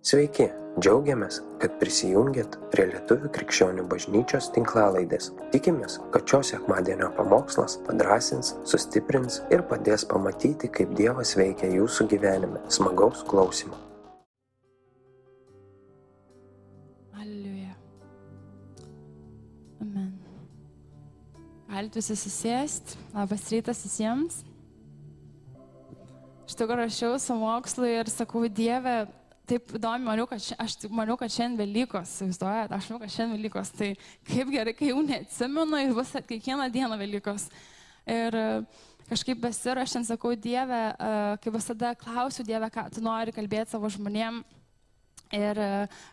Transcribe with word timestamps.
Sveiki, 0.00 0.46
džiaugiamės, 0.80 1.42
kad 1.60 1.74
prisijungiat 1.76 2.54
prie 2.72 2.86
Lietuvų 2.88 3.28
krikščionių 3.36 3.82
bažnyčios 3.90 4.46
tinklalaidės. 4.54 5.26
Tikimės, 5.52 5.98
kad 6.14 6.24
šios 6.24 6.54
sekmadienio 6.54 7.10
pamokslas 7.18 7.74
padrasins, 7.84 8.54
sustiprins 8.64 9.42
ir 9.52 9.60
padės 9.68 10.06
pamatyti, 10.08 10.70
kaip 10.72 10.96
Dievas 10.96 11.34
veikia 11.36 11.68
jūsų 11.74 12.08
gyvenime. 12.14 12.64
Smagaus 12.72 13.20
klausimų. 13.28 13.76
Alliuja. 17.20 17.76
Amen. 19.84 20.10
Galite 21.68 22.00
visi 22.00 22.16
susėsti. 22.24 22.96
Labas 23.12 23.50
rytas 23.52 23.84
visiems. 23.84 24.46
Tikrųjų 26.50 26.86
rašiau 26.86 27.16
savo 27.20 27.44
mokslui 27.44 27.98
ir 28.00 28.08
sakau, 28.12 28.48
Dieve, 28.48 29.04
taip 29.50 29.72
įdomi, 29.78 30.06
maniau, 30.06 30.26
kad, 30.30 30.42
ši, 30.42 30.56
aš 30.62 30.76
maniau, 30.94 31.16
kad 31.20 31.32
šiandien 31.32 31.58
Velykos, 31.58 32.12
įsivaizduojate, 32.14 32.76
aš 32.76 32.90
manau, 32.90 33.00
kad 33.02 33.14
šiandien 33.14 33.38
Velykos, 33.38 33.72
tai 33.74 33.90
kaip 34.28 34.52
gerai, 34.54 34.74
kai 34.78 34.92
jau 34.92 35.02
neatsimenu 35.06 35.82
ir 35.82 35.96
bus 35.96 36.14
kiekvieną 36.28 36.68
dieną 36.74 36.98
Velykos. 37.00 37.48
Ir 38.10 38.38
e, 38.38 38.46
kažkaip 39.10 39.42
besirašant, 39.42 40.08
sakau, 40.08 40.36
Dieve, 40.38 40.80
e, 40.94 41.10
kaip 41.42 41.58
visada 41.58 41.92
klausiu 41.98 42.46
Dieve, 42.46 42.70
ką 42.72 42.86
tu 42.94 43.02
nori 43.04 43.34
kalbėti 43.34 43.74
savo 43.74 43.90
žmonėms 43.92 44.59
Ir 45.30 45.58
e, 45.62 45.66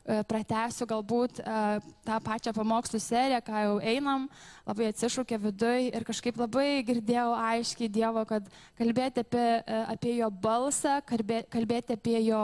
e, 0.05 0.16
pratęsiu 0.30 0.85
galbūt 0.85 1.39
e, 1.41 1.53
tą 2.05 2.17
pačią 2.21 2.52
pamokslų 2.53 2.99
seriją, 3.02 3.39
ką 3.41 3.62
jau 3.63 3.77
einam, 3.81 4.27
labai 4.67 4.91
atsišūkė 4.91 5.39
viduje 5.41 5.88
ir 5.89 6.03
kažkaip 6.05 6.38
labai 6.38 6.84
girdėjau 6.85 7.31
aiškiai 7.34 7.89
Dievo, 7.89 8.22
kad 8.30 8.45
kalbėti 8.77 9.23
apie, 9.25 9.48
apie 9.89 10.13
jo 10.20 10.30
balsą, 10.30 10.99
kalbėti 11.09 11.98
apie 11.98 12.20
jo 12.27 12.44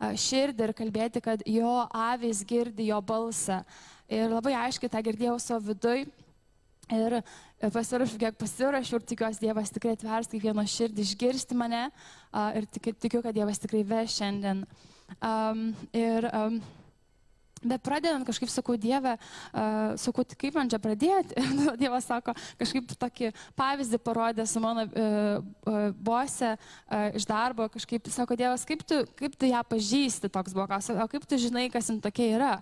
širdį 0.00 0.64
ir 0.70 0.72
kalbėti, 0.78 1.20
kad 1.20 1.44
jo 1.44 1.74
avys 1.92 2.40
girdi 2.48 2.88
jo 2.88 3.02
balsą. 3.04 3.60
Ir 4.08 4.32
labai 4.32 4.56
aiškiai 4.62 4.94
tą 4.96 5.04
girdėjau 5.04 5.36
savo 5.44 5.60
viduje. 5.68 6.08
Ir 6.92 7.18
pasirašiau, 7.60 8.16
kiek 8.20 8.40
pasirašiau 8.40 8.96
ir 9.00 9.06
tikiuosi, 9.12 9.44
Dievas 9.44 9.76
tikrai 9.76 9.92
atvers 9.98 10.32
kiekvieno 10.32 10.64
širdį 10.68 11.04
išgirsti 11.04 11.56
mane 11.56 11.84
ir 12.56 12.68
tikiu, 12.72 13.20
kad 13.20 13.32
Dievas 13.36 13.60
tikrai 13.60 13.84
veš 13.92 14.20
šiandien. 14.22 14.64
Um, 15.22 15.74
ir 15.92 16.30
um, 16.34 16.62
Bet 17.64 17.80
pradedant 17.84 18.26
kažkaip 18.28 18.50
sakau, 18.52 18.76
Dieve, 18.80 19.14
uh, 19.16 19.94
sakau, 20.00 20.24
tai 20.28 20.36
kaip 20.36 20.56
man 20.58 20.68
čia 20.68 20.78
pradėti? 20.82 21.36
Dievas 21.80 22.04
sako, 22.08 22.34
kažkaip 22.60 22.92
tokį 23.00 23.30
pavyzdį 23.56 24.00
parodė 24.04 24.44
su 24.48 24.60
mano 24.60 24.84
uh, 24.84 25.88
bose 25.96 26.50
uh, 26.54 27.16
iš 27.16 27.24
darbo, 27.28 27.66
kažkaip 27.72 28.10
sako, 28.12 28.36
Dievas, 28.36 28.66
kaip 28.68 28.84
tu, 28.84 29.00
kaip 29.16 29.38
tu 29.40 29.48
ją 29.48 29.62
pažįsti, 29.70 30.28
toks 30.32 30.52
buvo, 30.56 30.68
o 30.68 31.08
kaip 31.08 31.24
tu 31.30 31.38
žinai, 31.40 31.66
kas 31.72 31.88
jin 31.88 32.02
tokia 32.04 32.28
yra? 32.36 32.52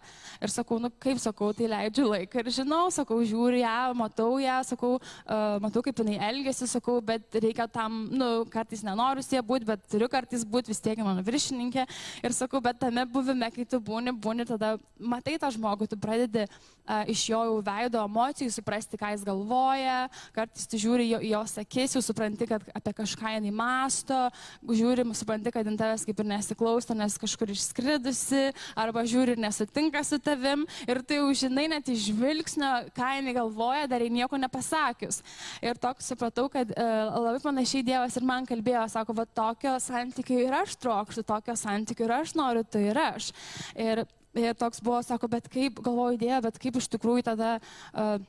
Ir 0.43 0.55
sakau, 0.55 0.79
nu 0.83 0.93
kaip 1.03 1.19
sakau, 1.23 1.51
tai 1.57 1.71
leidžiu 1.73 2.07
laiką 2.13 2.45
ir 2.45 2.53
žinau, 2.55 2.85
sakau, 2.95 3.19
žiūriu 3.27 3.63
ją, 3.65 3.75
matau 3.99 4.39
ją, 4.43 4.61
sakau, 4.71 4.95
uh, 5.01 5.59
matau, 5.65 5.83
kaip 5.83 5.99
jinai 6.05 6.21
elgesi, 6.31 6.71
sakau, 6.71 7.01
bet 7.03 7.41
reikia 7.43 7.67
tam, 7.67 8.05
nu, 8.13 8.31
kartais 8.53 8.87
nenoriu 8.87 9.27
sie 9.27 9.43
būti, 9.43 9.67
bet 9.73 9.85
turiu 9.91 10.11
kartais 10.13 10.47
būti 10.47 10.71
vis 10.71 10.83
tiek 10.83 11.03
mano 11.03 11.27
viršininkė. 11.27 11.89
Ir 12.23 12.39
sakau, 12.39 12.63
bet 12.63 12.79
tame 12.83 13.05
buvime, 13.11 13.51
kai 13.55 13.67
tu 13.67 13.83
būni, 13.83 14.15
būni 14.15 14.47
tada 14.49 14.77
matai 15.03 15.39
tą 15.41 15.51
žmogų, 15.55 15.89
tu 15.91 15.99
pradedi 16.01 16.45
uh, 16.47 17.03
iš 17.11 17.25
jo 17.31 17.41
veido 17.65 18.01
emocijų 18.07 18.53
suprasti, 18.55 18.99
ką 19.01 19.13
jis 19.15 19.25
galvoja, 19.27 20.07
kartais 20.37 20.69
tu 20.71 20.81
žiūri 20.81 21.09
jo, 21.11 21.21
jos 21.33 21.57
akis, 21.63 21.97
jau 21.97 22.03
supranti, 22.05 22.49
kad 22.51 22.65
apie 22.75 22.95
kažką 23.03 23.35
jinai 23.37 23.53
masto, 23.55 24.19
žiūri, 24.67 25.07
supranti, 25.19 25.53
kad 25.55 25.69
jin 25.69 25.79
tavęs 25.81 26.07
kaip 26.09 26.23
ir 26.23 26.31
nesiklauso, 26.33 26.97
nes 26.99 27.19
kažkur 27.21 27.53
išskridusi, 27.55 28.45
arba 28.79 29.05
žiūri 29.09 29.37
ir 29.37 29.43
nesutinka 29.43 30.03
su 30.07 30.19
tavim, 30.23 30.65
ir 30.87 31.03
tai 31.07 31.21
jau 31.21 31.29
žinai 31.45 31.69
net 31.75 31.91
iš 31.93 32.09
žvilgsnio, 32.11 32.73
ką 32.97 33.11
jinai 33.19 33.37
galvoja, 33.37 33.89
dar 33.91 34.05
jai 34.05 34.13
nieko 34.13 34.41
nepasakius. 34.41 35.23
Ir 35.65 35.79
toks 35.81 36.11
supratau, 36.13 36.49
kad 36.53 36.73
uh, 36.75 37.19
labai 37.19 37.43
panašiai 37.43 37.87
Dievas 37.87 38.17
ir 38.19 38.27
man 38.27 38.47
kalbėjo, 38.49 38.87
sako, 38.93 39.17
va 39.19 39.27
tokio 39.27 39.77
santykio 39.83 40.41
ir 40.43 40.59
aš 40.63 40.77
trokštų, 40.83 41.27
tokio 41.29 41.57
santykio 41.59 42.09
ir 42.09 42.17
aš 42.23 42.35
noriu, 42.39 42.65
tai 42.65 42.89
ir 42.91 43.01
aš. 43.03 43.31
Ir 43.79 44.05
Ir 44.39 44.55
toks 44.57 44.81
buvo, 44.81 45.01
sako, 45.05 45.29
bet 45.29 45.49
kaip, 45.53 45.83
galvoju 45.85 46.17
idėja, 46.17 46.41
bet 46.45 46.61
kaip 46.63 46.79
iš 46.81 46.89
tikrųjų 46.95 47.27
tada... 47.33 47.59
Uh, 47.93 48.21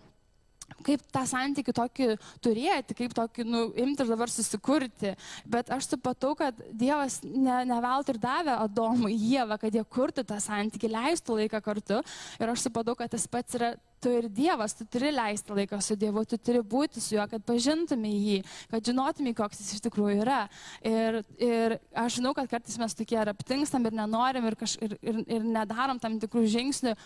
kaip 0.83 1.01
tą 1.13 1.23
santykių 1.27 1.73
tokį 1.75 2.07
turėti, 2.43 2.95
kaip 2.97 3.13
tokį, 3.15 3.45
nu, 3.45 3.63
imti 3.79 4.03
ir 4.03 4.09
dabar 4.09 4.31
susikurti. 4.31 5.13
Bet 5.49 5.69
aš 5.73 5.91
supratau, 5.91 6.33
kad 6.39 6.57
Dievas 6.71 7.19
ne, 7.23 7.59
ne 7.69 7.79
veltui 7.83 8.15
ir 8.15 8.21
davė 8.23 8.55
Adomui 8.63 9.13
Jėvą, 9.13 9.59
kad 9.61 9.75
jie 9.75 9.83
kurtų 9.83 10.25
tą 10.27 10.39
santykių, 10.43 10.93
leistų 10.95 11.39
laiką 11.41 11.61
kartu. 11.63 12.01
Ir 12.39 12.53
aš 12.53 12.67
supratau, 12.67 12.95
kad 12.99 13.11
tas 13.13 13.27
pats 13.29 13.59
yra 13.59 13.73
tu 14.03 14.11
ir 14.11 14.27
Dievas, 14.31 14.75
tu 14.75 14.85
turi 14.89 15.11
leisti 15.13 15.55
laiką 15.55 15.79
su 15.83 15.95
Dievu, 15.99 16.25
tu 16.27 16.37
turi 16.37 16.61
būti 16.73 17.01
su 17.03 17.15
juo, 17.15 17.25
kad 17.31 17.43
pažintumai 17.47 18.13
jį, 18.13 18.37
kad 18.71 18.89
žinotumai, 18.91 19.35
koks 19.37 19.61
jis 19.63 19.77
iš 19.77 19.83
tikrųjų 19.87 20.23
yra. 20.25 20.41
Ir, 20.85 21.21
ir 21.39 21.77
aš 22.03 22.19
žinau, 22.19 22.33
kad 22.37 22.49
kartais 22.51 22.79
mes 22.81 22.97
tokie 22.97 23.19
ir 23.19 23.31
aptingstam 23.31 23.85
ir 23.87 23.95
nenorim 23.97 24.49
ir, 24.49 24.57
kaž, 24.59 24.75
ir, 24.83 24.97
ir, 25.01 25.21
ir 25.37 25.45
nedarom 25.47 26.01
tam 26.03 26.19
tikrų 26.21 26.47
žingsnių. 26.57 26.97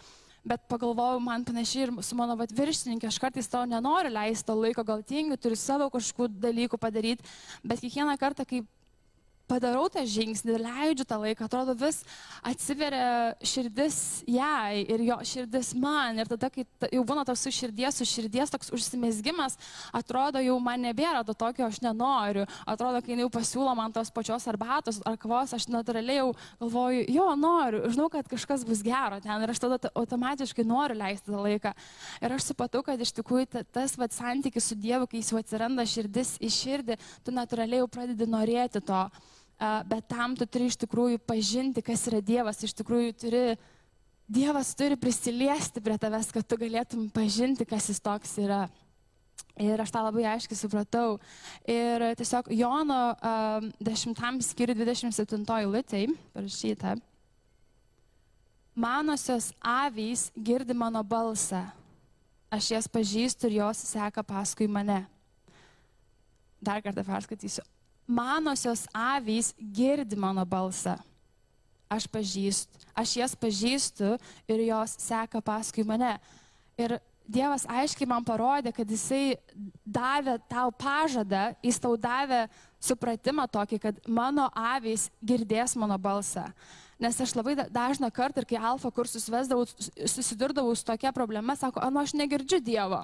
Bet 0.47 0.63
pagalvojau, 0.71 1.19
man 1.19 1.43
panašiai 1.43 1.87
ir 1.87 1.91
su 2.05 2.15
mano 2.15 2.37
viršininkė, 2.39 3.09
aš 3.09 3.17
kartais 3.19 3.49
to 3.51 3.65
nenoriu 3.67 4.13
leisti 4.13 4.47
to 4.47 4.55
laiko, 4.55 4.85
gal 4.87 5.01
tingiu, 5.03 5.35
turiu 5.35 5.57
savo 5.59 5.89
kažkokių 5.91 6.39
dalykų 6.45 6.79
padaryti, 6.79 7.25
bet 7.67 7.81
kiekvieną 7.83 8.15
kartą, 8.21 8.45
kai 8.47 8.61
padarau 9.47 9.87
tą 9.91 10.03
žingsnį, 10.07 10.57
leidžiu 10.61 11.05
tą 11.07 11.19
laiką, 11.21 11.47
atrodo 11.47 11.73
vis 11.77 12.01
atsiveria 12.45 13.35
širdis 13.45 13.97
jai 14.27 14.83
ir 14.83 15.03
jo 15.07 15.17
širdis 15.25 15.73
man. 15.79 16.19
Ir 16.19 16.29
tada, 16.29 16.49
kai 16.53 16.65
jau 16.91 17.03
būna 17.07 17.23
toks 17.27 17.45
su 17.47 17.53
širdies, 17.55 17.97
su 17.99 18.07
širdies 18.07 18.51
toks 18.53 18.71
užsimesgimas, 18.75 19.57
atrodo 19.95 20.41
jau 20.43 20.57
man 20.63 20.83
nebėra 20.83 21.23
to 21.27 21.35
tokio, 21.37 21.67
aš 21.67 21.79
nenoriu. 21.85 22.45
Atrodo, 22.67 23.01
kai 23.05 23.17
jau 23.19 23.29
pasiūlo 23.33 23.75
man 23.77 23.95
tos 23.95 24.11
pačios 24.13 24.47
arbatos 24.51 24.99
ar 25.07 25.17
kavos, 25.21 25.55
aš 25.55 25.69
natūraliai 25.71 26.19
jau 26.19 26.29
galvoju, 26.61 27.05
jo, 27.13 27.27
noriu, 27.39 27.83
žinau, 27.93 28.09
kad 28.13 28.27
kažkas 28.31 28.65
bus 28.67 28.83
gero 28.85 29.21
ten 29.23 29.43
ir 29.43 29.53
aš 29.53 29.63
tada 29.63 29.91
automatiškai 29.95 30.67
noriu 30.67 30.99
leisti 30.99 31.31
tą 31.31 31.41
laiką. 31.45 31.73
Ir 32.21 32.37
aš 32.37 32.51
supratau, 32.51 32.83
kad 32.85 33.01
iš 33.01 33.15
tikrųjų 33.17 33.63
tas 33.71 33.95
vat, 33.99 34.15
santykis 34.15 34.71
su 34.71 34.77
Dievu, 34.79 35.07
kai 35.07 35.21
jis 35.21 35.31
jau 35.31 35.41
atsiranda 35.41 35.85
širdis 35.87 36.35
į 36.43 36.51
širdį, 36.53 36.99
tu 37.23 37.33
natūraliai 37.35 37.83
jau 37.83 37.89
pradedi 37.91 38.27
norėti 38.29 38.83
to 38.83 39.05
bet 39.59 40.05
tam 40.07 40.35
tu 40.37 40.45
turi 40.45 40.69
iš 40.69 40.77
tikrųjų 40.83 41.19
pažinti, 41.25 41.81
kas 41.81 42.05
yra 42.09 42.21
Dievas, 42.21 42.61
iš 42.63 42.75
tikrųjų 42.77 43.13
turi, 43.17 43.43
Dievas 44.29 44.73
turi 44.77 44.97
prisiliesti 44.99 45.81
prie 45.81 45.97
tavęs, 45.97 46.29
kad 46.35 46.45
tu 46.45 46.59
galėtum 46.61 47.07
pažinti, 47.13 47.65
kas 47.65 47.89
jis 47.89 48.01
toks 48.03 48.37
yra. 48.43 48.67
Ir 49.57 49.81
aš 49.81 49.89
tą 49.89 50.03
labai 50.05 50.27
aiškiai 50.29 50.57
supratau. 50.59 51.17
Ir 51.65 52.03
tiesiog 52.19 52.51
Jono 52.53 52.99
uh, 53.15 53.65
10 53.81 54.43
skirių 54.45 54.75
27 54.77 55.47
litai 55.73 56.03
parašyta. 56.35 56.93
Manosios 58.77 59.49
avys 59.65 60.27
girdi 60.37 60.75
mano 60.77 61.01
balsą. 61.01 61.63
Aš 62.53 62.69
jas 62.75 62.87
pažįstu 62.91 63.49
ir 63.49 63.57
jos 63.63 63.81
seka 63.89 64.21
paskui 64.21 64.69
mane. 64.69 64.99
Dar 66.61 66.83
kartą 66.85 67.01
perskaitysiu 67.07 67.65
manosios 68.07 68.87
avys 68.95 69.53
girdi 69.59 70.15
mano 70.15 70.45
balsą. 70.45 70.95
Aš 71.87 72.07
pažįstu, 72.11 72.79
aš 72.95 73.13
jas 73.19 73.35
pažįstu 73.35 74.15
ir 74.47 74.63
jos 74.67 74.97
seka 74.99 75.43
paskui 75.43 75.85
mane. 75.87 76.17
Ir 76.79 76.97
Dievas 77.27 77.65
aiškiai 77.67 78.07
man 78.07 78.23
parodė, 78.23 78.71
kad 78.71 78.87
Jisai 78.87 79.35
davė 79.83 80.37
tau 80.47 80.71
pažadą, 80.71 81.51
Jis 81.59 81.79
tau 81.83 81.97
davė 81.99 82.45
supratimą 82.79 83.49
tokį, 83.51 83.79
kad 83.83 83.99
mano 84.07 84.47
avys 84.55 85.09
girdės 85.19 85.75
mano 85.75 85.97
balsą. 85.99 86.45
Nes 87.03 87.19
aš 87.21 87.35
labai 87.35 87.57
dažną 87.67 88.09
kartą, 88.15 88.45
kai 88.47 88.57
alfa 88.57 88.89
kursus 88.95 89.27
vesdavau, 89.29 89.67
susidurdavau 90.07 90.71
su 90.73 90.87
tokia 90.87 91.11
problema, 91.13 91.57
sako, 91.59 91.83
anu 91.83 91.99
aš 92.01 92.15
negirdžiu 92.15 92.61
Dievo. 92.63 93.03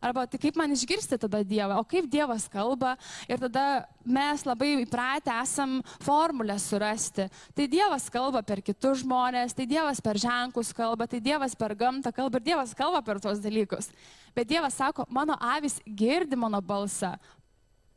Arba 0.00 0.26
tai 0.28 0.38
kaip 0.40 0.56
man 0.58 0.72
išgirsti 0.74 1.18
tada 1.20 1.40
Dievą, 1.46 1.78
o 1.80 1.84
kaip 1.88 2.08
Dievas 2.10 2.46
kalba 2.52 2.94
ir 3.28 3.40
tada 3.40 3.86
mes 4.04 4.44
labai 4.46 4.74
įpratę 4.82 5.32
esam 5.40 5.78
formulę 6.04 6.58
surasti. 6.60 7.28
Tai 7.56 7.68
Dievas 7.70 8.10
kalba 8.12 8.42
per 8.46 8.60
kitus 8.64 9.02
žmonės, 9.04 9.56
tai 9.56 9.66
Dievas 9.70 10.02
per 10.04 10.20
ženklus 10.20 10.74
kalba, 10.76 11.08
tai 11.08 11.22
Dievas 11.24 11.56
per 11.56 11.74
gamtą 11.78 12.12
kalba 12.14 12.40
ir 12.40 12.48
Dievas 12.50 12.76
kalba 12.76 13.02
per 13.02 13.22
tos 13.24 13.40
dalykus. 13.40 13.90
Bet 14.36 14.50
Dievas 14.50 14.76
sako, 14.76 15.06
mano 15.08 15.38
avis 15.40 15.80
girdi 15.86 16.36
mano 16.36 16.60
balsą. 16.60 17.14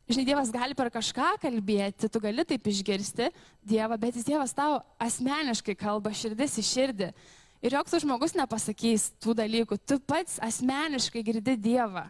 Žinai, 0.10 0.26
Dievas 0.26 0.50
gali 0.50 0.74
per 0.74 0.90
kažką 0.90 1.36
kalbėti, 1.38 2.08
tu 2.10 2.22
gali 2.24 2.42
taip 2.48 2.66
išgirsti 2.72 3.28
Dievą, 3.62 4.00
bet 4.02 4.16
jis 4.18 4.26
Dievas 4.26 4.56
tau 4.58 4.80
asmeniškai 4.98 5.76
kalba 5.78 6.10
širdis 6.18 6.58
į 6.58 6.66
širdį. 6.66 7.10
Ir 7.60 7.76
joks 7.76 7.98
žmogus 8.00 8.36
nepasakys 8.38 9.10
tų 9.20 9.36
dalykų, 9.36 9.78
tu 9.84 10.00
pats 10.00 10.38
asmeniškai 10.44 11.24
girdi 11.28 11.58
Dievą. 11.60 12.06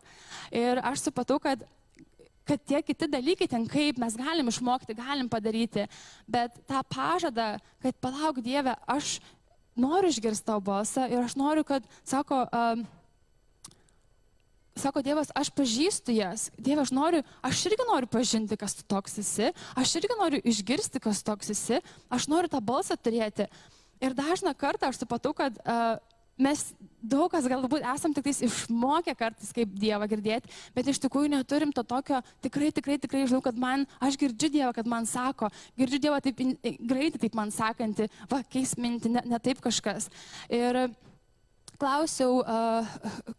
Ir 0.54 0.82
aš 0.86 1.08
supratau, 1.08 1.40
kad 1.42 1.66
kad 2.50 2.62
tie 2.66 2.80
kiti 2.82 3.06
dalykai 3.06 3.46
ten 3.46 3.68
kaip 3.70 4.00
mes 4.02 4.16
galim 4.18 4.48
išmokti, 4.50 4.96
galim 4.98 5.28
padaryti, 5.30 5.86
bet 6.26 6.56
tą 6.66 6.82
pažadą, 6.90 7.60
kad 7.84 7.98
palauk 8.02 8.42
Dieve, 8.42 8.74
aš 8.90 9.20
noriu 9.78 10.10
išgirsti 10.10 10.48
tavo 10.48 10.64
balsą 10.72 11.06
ir 11.12 11.22
aš 11.22 11.36
noriu, 11.38 11.64
kad, 11.68 11.86
sako, 12.02 12.42
uh, 12.50 12.82
sako 14.80 15.04
Dievas, 15.06 15.30
aš 15.38 15.52
pažįstu 15.54 16.16
jas. 16.16 16.50
Dieve, 16.58 16.82
aš 16.82 16.94
noriu, 16.96 17.22
aš 17.46 17.66
irgi 17.70 17.86
noriu 17.86 18.10
pažinti, 18.10 18.58
kas 18.58 18.80
tu 18.80 18.88
toks 18.90 19.20
esi. 19.22 19.52
Aš 19.78 20.00
irgi 20.02 20.18
noriu 20.18 20.42
išgirsti, 20.42 21.02
kas 21.04 21.22
toks 21.28 21.54
esi. 21.54 21.84
Aš 22.10 22.30
noriu 22.32 22.50
tą 22.52 22.64
balsą 22.66 22.98
turėti. 22.98 23.50
Ir 24.00 24.16
dažną 24.16 24.54
kartą 24.56 24.90
aš 24.90 25.02
supratau, 25.02 25.34
kad 25.36 25.58
uh, 25.66 25.98
mes 26.40 26.62
daug 27.04 27.28
kas 27.32 27.48
galbūt 27.52 27.84
esam 27.92 28.14
tik 28.16 28.30
išmokę 28.32 29.14
kartais 29.20 29.52
kaip 29.56 29.74
Dievą 29.80 30.08
girdėti, 30.10 30.52
bet 30.76 30.88
iš 30.88 31.02
tikrųjų 31.04 31.34
neturim 31.34 31.74
to 31.76 31.84
tokio, 31.88 32.22
tikrai, 32.44 32.72
tikrai, 32.76 32.96
tikrai 33.02 33.26
žinau, 33.28 33.42
kad 33.44 33.60
man, 33.60 33.84
aš 34.04 34.18
girdžiu 34.20 34.52
Dievą, 34.54 34.72
kad 34.76 34.88
man 34.88 35.08
sako, 35.10 35.52
girdžiu 35.80 36.02
Dievą 36.08 36.22
taip 36.24 36.40
greitai, 36.64 37.20
taip 37.26 37.36
man 37.36 37.52
sakanti, 37.56 38.08
va, 38.32 38.42
keis 38.48 38.78
minti, 38.80 39.12
ne, 39.12 39.24
ne 39.28 39.42
taip 39.44 39.60
kažkas. 39.64 40.08
Ir 40.48 40.86
klausiau, 41.80 42.40
uh, 42.44 43.36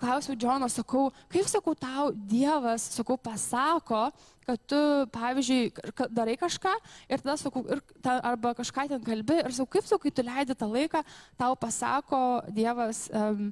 klausiau 0.00 0.36
Džono, 0.38 0.72
sakau, 0.72 1.08
kaip 1.32 1.48
sakau 1.50 1.76
tau 1.76 2.08
Dievas, 2.32 2.88
sakau, 2.96 3.20
pasako, 3.20 4.08
kad 4.48 4.64
tu, 4.70 4.80
pavyzdžiui, 5.12 5.92
darai 6.08 6.38
kažką 6.40 6.72
ir 7.10 7.20
tada 7.20 7.36
sakau, 7.40 7.64
ir 7.68 7.82
ta, 8.04 8.16
arba 8.30 8.54
kažką 8.56 8.86
ten 8.94 9.04
kalbi 9.04 9.38
ir 9.42 9.52
sakau, 9.52 9.68
kaip 9.76 9.88
sakau, 9.88 10.00
kai 10.06 10.14
tu 10.14 10.24
leidi 10.24 10.56
tą 10.56 10.70
laiką, 10.72 11.04
tau 11.40 11.58
pasako 11.60 12.22
Dievas, 12.56 13.04
um, 13.12 13.50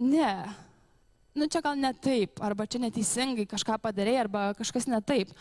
ne, 0.00 0.32
nu 1.36 1.50
čia 1.52 1.60
gal 1.64 1.76
ne 1.76 1.92
taip, 1.92 2.40
arba 2.40 2.64
čia 2.64 2.80
neteisingai 2.86 3.46
kažką 3.50 3.76
padarai, 3.84 4.16
arba 4.24 4.50
kažkas 4.58 4.88
ne 4.90 5.04
taip. 5.04 5.36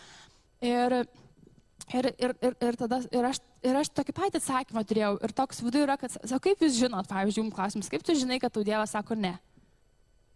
Ir 0.60 1.02
Ir, 1.90 2.06
ir, 2.22 2.34
ir, 2.46 2.54
ir, 2.62 2.76
tada, 2.78 3.00
ir, 3.10 3.26
aš, 3.26 3.40
ir 3.66 3.78
aš 3.80 3.90
tokį 3.98 4.14
patį 4.14 4.38
atsakymą 4.38 4.84
turėjau. 4.86 5.14
Ir 5.26 5.32
toks 5.34 5.62
viduje 5.66 5.88
yra, 5.88 5.96
kad, 5.98 6.14
o 6.22 6.38
kaip 6.44 6.60
jūs 6.62 6.76
žinot, 6.78 7.08
pavyzdžiui, 7.10 7.42
jums 7.42 7.56
klausimas, 7.56 7.90
kaip 7.90 8.04
tu 8.06 8.14
žinai, 8.14 8.38
kad 8.44 8.54
tau 8.54 8.62
Dievas 8.68 8.94
sako 8.94 9.18
ne? 9.18 9.32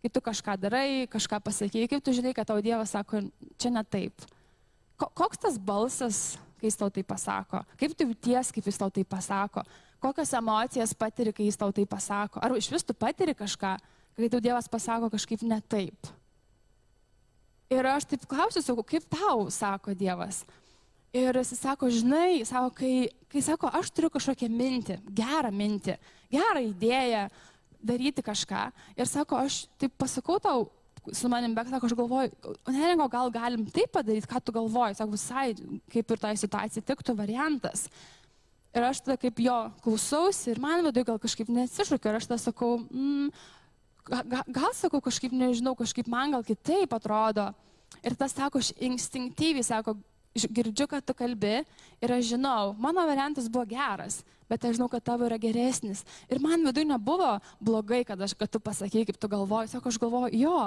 Kai 0.03 0.11
tu 0.11 0.19
kažką 0.19 0.57
darai, 0.59 1.07
kažką 1.07 1.39
pasakai, 1.39 1.87
kaip 1.87 2.03
tu 2.03 2.11
žinai, 2.11 2.33
kad 2.35 2.47
tau 2.47 2.59
Dievas 2.59 2.91
sako, 2.91 3.21
čia 3.55 3.69
ne 3.71 3.83
taip. 3.87 4.25
Koks 4.99 5.39
tas 5.39 5.55
balsas, 5.55 6.35
kai 6.59 6.67
jis 6.67 6.75
tau 6.79 6.91
tai 6.91 7.05
pasako? 7.07 7.61
Kaip 7.79 7.95
tu 7.95 8.09
ties, 8.19 8.51
kaip 8.51 8.67
jis 8.67 8.79
tau 8.79 8.91
tai 8.91 9.05
pasako? 9.07 9.63
Kokias 10.03 10.33
emocijas 10.35 10.91
patiri, 10.91 11.31
kai 11.31 11.47
jis 11.47 11.59
tau 11.59 11.71
tai 11.71 11.85
pasako? 11.87 12.43
Ar 12.43 12.51
iš 12.59 12.67
vis 12.71 12.83
tu 12.83 12.91
patiri 12.91 13.31
kažką, 13.31 13.77
kai 14.19 14.29
tau 14.29 14.43
Dievas 14.43 14.67
pasako 14.67 15.07
kažkaip 15.13 15.47
ne 15.47 15.61
taip? 15.71 16.11
Ir 17.71 17.87
aš 17.87 18.09
taip 18.11 18.27
klausiu, 18.27 18.59
sakau, 18.59 18.83
kaip 18.83 19.07
tau 19.07 19.47
sako 19.47 19.95
Dievas? 19.95 20.43
Ir 21.15 21.39
jis 21.39 21.55
sako, 21.55 21.87
žinai, 21.87 22.43
sako, 22.43 22.75
kai, 22.75 23.07
kai 23.31 23.41
sako, 23.45 23.71
aš 23.71 23.95
turiu 23.95 24.11
kažkokią 24.11 24.51
mintį, 24.51 24.99
gerą 25.15 25.51
mintį, 25.55 25.95
gerą 26.35 26.67
idėją, 26.67 27.27
daryti 27.83 28.23
kažką. 28.25 28.69
Ir 28.97 29.09
sako, 29.09 29.43
aš 29.43 29.65
taip 29.81 29.93
pasakau 29.99 30.39
tau, 30.43 30.65
su 31.11 31.29
manim 31.29 31.55
bek, 31.55 31.69
sako, 31.69 31.89
aš 31.89 31.95
galvoju, 31.99 32.55
neringo, 32.71 33.07
gal 33.11 33.31
galim 33.33 33.65
taip 33.75 33.91
padaryti, 33.93 34.29
ką 34.29 34.39
tu 34.43 34.55
galvoji, 34.55 34.97
sako, 34.99 35.17
visai 35.17 35.47
kaip 35.91 36.13
ir 36.15 36.21
tai 36.21 36.35
situacija 36.39 36.85
tiktų 36.87 37.15
variantas. 37.19 37.87
Ir 38.73 38.87
aš 38.87 39.03
tada 39.05 39.19
kaip 39.21 39.41
jo 39.43 39.57
klausausi 39.83 40.49
ir 40.53 40.61
man 40.61 40.81
viduje 40.81 41.05
gal 41.05 41.19
kažkaip 41.21 41.51
nesišūkiu 41.53 42.09
ir 42.09 42.17
aš 42.17 42.29
tada 42.31 42.41
sakau, 42.41 42.79
mm, 42.87 43.27
gal, 44.09 44.47
gal 44.47 44.71
sakau 44.73 45.03
kažkaip 45.03 45.35
nežinau, 45.35 45.75
kažkaip 45.77 46.09
man 46.09 46.33
gal 46.33 46.47
kitaip 46.47 46.95
atrodo. 46.95 47.51
Ir 48.01 48.15
tas 48.17 48.33
sako, 48.33 48.63
aš 48.63 48.71
instinktyviai 48.81 49.63
sako, 49.63 49.93
girdžiu, 50.33 50.87
kad 50.89 51.05
tu 51.05 51.13
kalbi 51.13 51.61
ir 52.01 52.13
aš 52.13 52.33
žinau, 52.33 52.73
mano 52.81 53.05
variantas 53.05 53.49
buvo 53.49 53.65
geras, 53.69 54.23
bet 54.49 54.65
aš 54.65 54.77
žinau, 54.79 54.89
kad 54.89 55.03
tavo 55.05 55.27
yra 55.27 55.37
geresnis. 55.37 56.03
Ir 56.29 56.41
man 56.41 56.65
viduje 56.65 56.89
nebuvo 56.89 57.37
blogai, 57.61 58.03
kad, 58.07 58.21
aš, 58.21 58.33
kad 58.33 58.49
tu 58.49 58.59
pasakai, 58.59 59.05
kaip 59.05 59.19
tu 59.21 59.29
galvoji. 59.29 59.71
Sako, 59.71 59.93
aš 59.93 60.01
galvoju, 60.01 60.33
jo, 60.33 60.57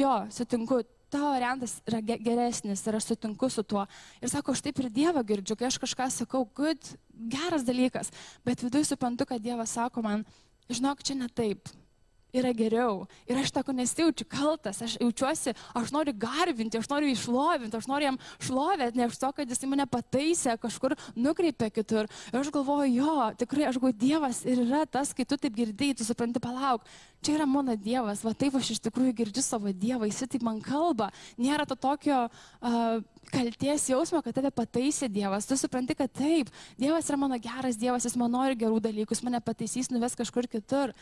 jo, 0.00 0.14
sutinku, 0.32 0.80
tavo 1.12 1.34
variantas 1.36 1.76
yra 1.86 2.00
geresnis 2.02 2.82
ir 2.86 2.96
aš 2.96 3.12
sutinku 3.12 3.50
su 3.52 3.62
tuo. 3.62 3.84
Ir 4.24 4.32
sako, 4.32 4.56
aš 4.56 4.64
taip 4.64 4.80
ir 4.80 4.90
Dievą 4.90 5.22
girdžiu, 5.26 5.58
kai 5.60 5.68
aš 5.68 5.78
kažką 5.84 6.08
sakau, 6.10 6.46
good, 6.56 6.94
geras 7.12 7.66
dalykas, 7.66 8.10
bet 8.44 8.64
viduje 8.64 8.88
suprantu, 8.88 9.28
kad 9.28 9.44
Dievas 9.44 9.76
sako 9.76 10.02
man, 10.02 10.24
žinok, 10.72 11.04
čia 11.04 11.20
ne 11.20 11.28
taip 11.28 11.68
yra 12.34 12.52
geriau. 12.56 13.04
Ir 13.30 13.38
aš 13.40 13.52
tako 13.54 13.74
nesijaučiu 13.76 14.26
kaltas, 14.30 14.80
aš 14.84 14.96
jaučiuosi, 15.00 15.54
aš 15.78 15.92
noriu 15.94 16.14
garbinti, 16.18 16.80
aš 16.80 16.90
noriu 16.90 17.12
išlovinti, 17.12 17.78
aš 17.78 17.88
noriu 17.90 18.10
jam 18.10 18.18
šlovę, 18.42 18.90
ne 18.98 19.08
už 19.10 19.18
to, 19.20 19.30
kad 19.36 19.50
jis 19.50 19.64
mane 19.70 19.86
pataisė, 19.90 20.56
kažkur 20.60 20.96
nukreipė 21.16 21.70
kitur. 21.74 22.10
Ir 22.32 22.40
aš 22.40 22.52
galvoju, 22.54 22.90
jo, 22.98 23.16
tikrai, 23.40 23.68
aš 23.70 23.80
galvoju, 23.80 23.98
Dievas 24.04 24.42
ir 24.44 24.64
yra 24.66 24.84
tas, 24.90 25.14
kai 25.16 25.26
tu 25.28 25.38
taip 25.40 25.54
girdėjai, 25.56 26.00
tu 26.00 26.06
supranti, 26.06 26.42
palauk, 26.42 26.84
čia 27.24 27.38
yra 27.38 27.48
mano 27.48 27.76
Dievas, 27.78 28.24
va 28.26 28.34
taip 28.36 28.58
aš 28.58 28.74
iš 28.74 28.84
tikrųjų 28.88 29.14
girdžiu 29.22 29.44
savo 29.46 29.72
Dievą, 29.72 30.10
jis 30.10 30.26
taip 30.26 30.44
man 30.44 30.60
kalba, 30.64 31.12
nėra 31.38 31.68
to 31.68 31.78
tokio... 31.78 32.26
Uh, 32.60 33.02
kalties 33.34 33.88
jausmo, 33.88 34.20
kad 34.24 34.36
tave 34.36 34.50
pataisė 34.54 35.08
Dievas. 35.12 35.48
Tu 35.48 35.56
supranti, 35.58 35.96
kad 35.98 36.12
taip, 36.14 36.50
Dievas 36.80 37.08
yra 37.10 37.18
mano 37.20 37.38
geras 37.42 37.78
Dievas, 37.80 38.06
jis 38.06 38.16
man 38.20 38.32
nori 38.34 38.58
gerų 38.58 38.80
dalykų, 38.84 39.16
jis 39.16 39.24
mane 39.26 39.40
pataisys, 39.44 39.90
nuves 39.92 40.16
kažkur 40.18 40.48
kitur. 40.50 40.94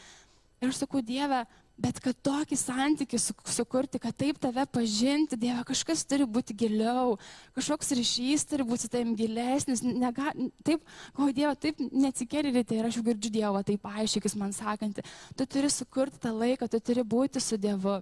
Ir 0.63 0.71
aš 0.71 0.79
sakau, 0.85 1.01
Dieve, 1.03 1.41
bet 1.83 1.97
kad 1.99 2.15
tokį 2.23 2.55
santykių 2.61 3.19
sukurti, 3.51 3.99
kad 4.03 4.15
taip 4.15 4.39
tave 4.39 4.63
pažinti, 4.71 5.35
Dieve, 5.41 5.65
kažkas 5.67 6.05
turi 6.07 6.23
būti 6.23 6.55
giliau, 6.55 7.17
kažkoks 7.57 7.91
ryšys 7.99 8.47
turi 8.47 8.67
būti 8.69 8.87
su 8.87 8.93
tavim 8.93 9.17
gilesnis. 9.19 9.83
Nega, 9.83 10.31
taip, 10.63 10.87
ko 11.17 11.27
Dieve, 11.35 11.57
taip 11.59 11.83
neatsikėlė 11.83 12.55
ryte 12.61 12.79
ir 12.79 12.87
aš 12.87 13.01
jau 13.01 13.05
girdžiu 13.11 13.35
Dievą, 13.41 13.65
taip 13.67 13.91
aiškiai, 13.91 14.35
man 14.39 14.55
sakanti. 14.55 15.03
Tu 15.35 15.49
turi 15.51 15.73
sukurti 15.75 16.23
tą 16.23 16.31
laiką, 16.37 16.71
tu 16.71 16.79
turi 16.79 17.03
būti 17.03 17.43
su 17.43 17.59
Dievu. 17.59 17.99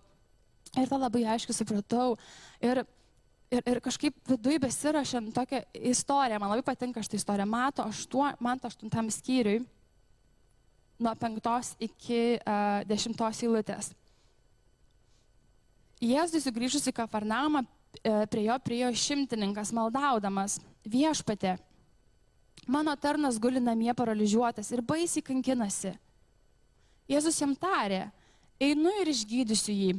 Ir 0.76 0.92
tą 0.92 1.00
labai 1.00 1.24
aiškiai 1.32 1.62
supratau. 1.62 2.18
Ir 2.60 2.84
Ir, 3.50 3.64
ir 3.66 3.80
kažkaip 3.82 4.14
viduje 4.30 4.60
besirašant 4.62 5.32
tokią 5.34 5.58
istoriją, 5.90 6.38
man 6.38 6.52
labai 6.52 6.62
patinka 6.62 7.02
šitą 7.02 7.18
istoriją, 7.18 7.48
mato 7.50 7.82
aštuo, 7.82 8.28
man 8.38 8.60
aštuntam 8.62 9.08
skyriui, 9.10 9.64
nuo 11.00 11.14
penktos 11.18 11.74
iki 11.80 12.38
uh, 12.38 12.82
dešimtos 12.88 13.42
eilutės. 13.46 13.90
Jėzus 16.00 16.46
sugrįžus 16.46 16.86
į 16.88 16.94
Kafarnamą, 16.96 17.66
prie 18.32 18.44
jo 18.46 18.56
priejo 18.64 18.90
šimtininkas 18.96 19.72
maldaudamas 19.76 20.58
viešpatė. 20.88 21.58
Mano 22.70 22.94
tarnas 22.96 23.38
guli 23.40 23.60
namie 23.60 23.92
paralyžiuotas 23.96 24.70
ir 24.72 24.82
baisiai 24.84 25.24
kankinasi. 25.26 25.94
Jėzus 27.10 27.40
jam 27.40 27.54
tarė, 27.58 28.06
einu 28.62 28.92
ir 29.00 29.10
išgydysiu 29.10 29.74
jį. 29.74 29.94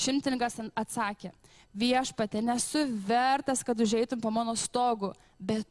Šimtininkas 0.00 0.56
atsakė, 0.74 1.30
viešpatė, 1.76 2.40
nesu 2.42 2.86
vertas, 3.06 3.62
kad 3.62 3.78
užeitum 3.78 4.20
po 4.20 4.32
mano 4.32 4.56
stogu, 4.58 5.12
bet, 5.38 5.68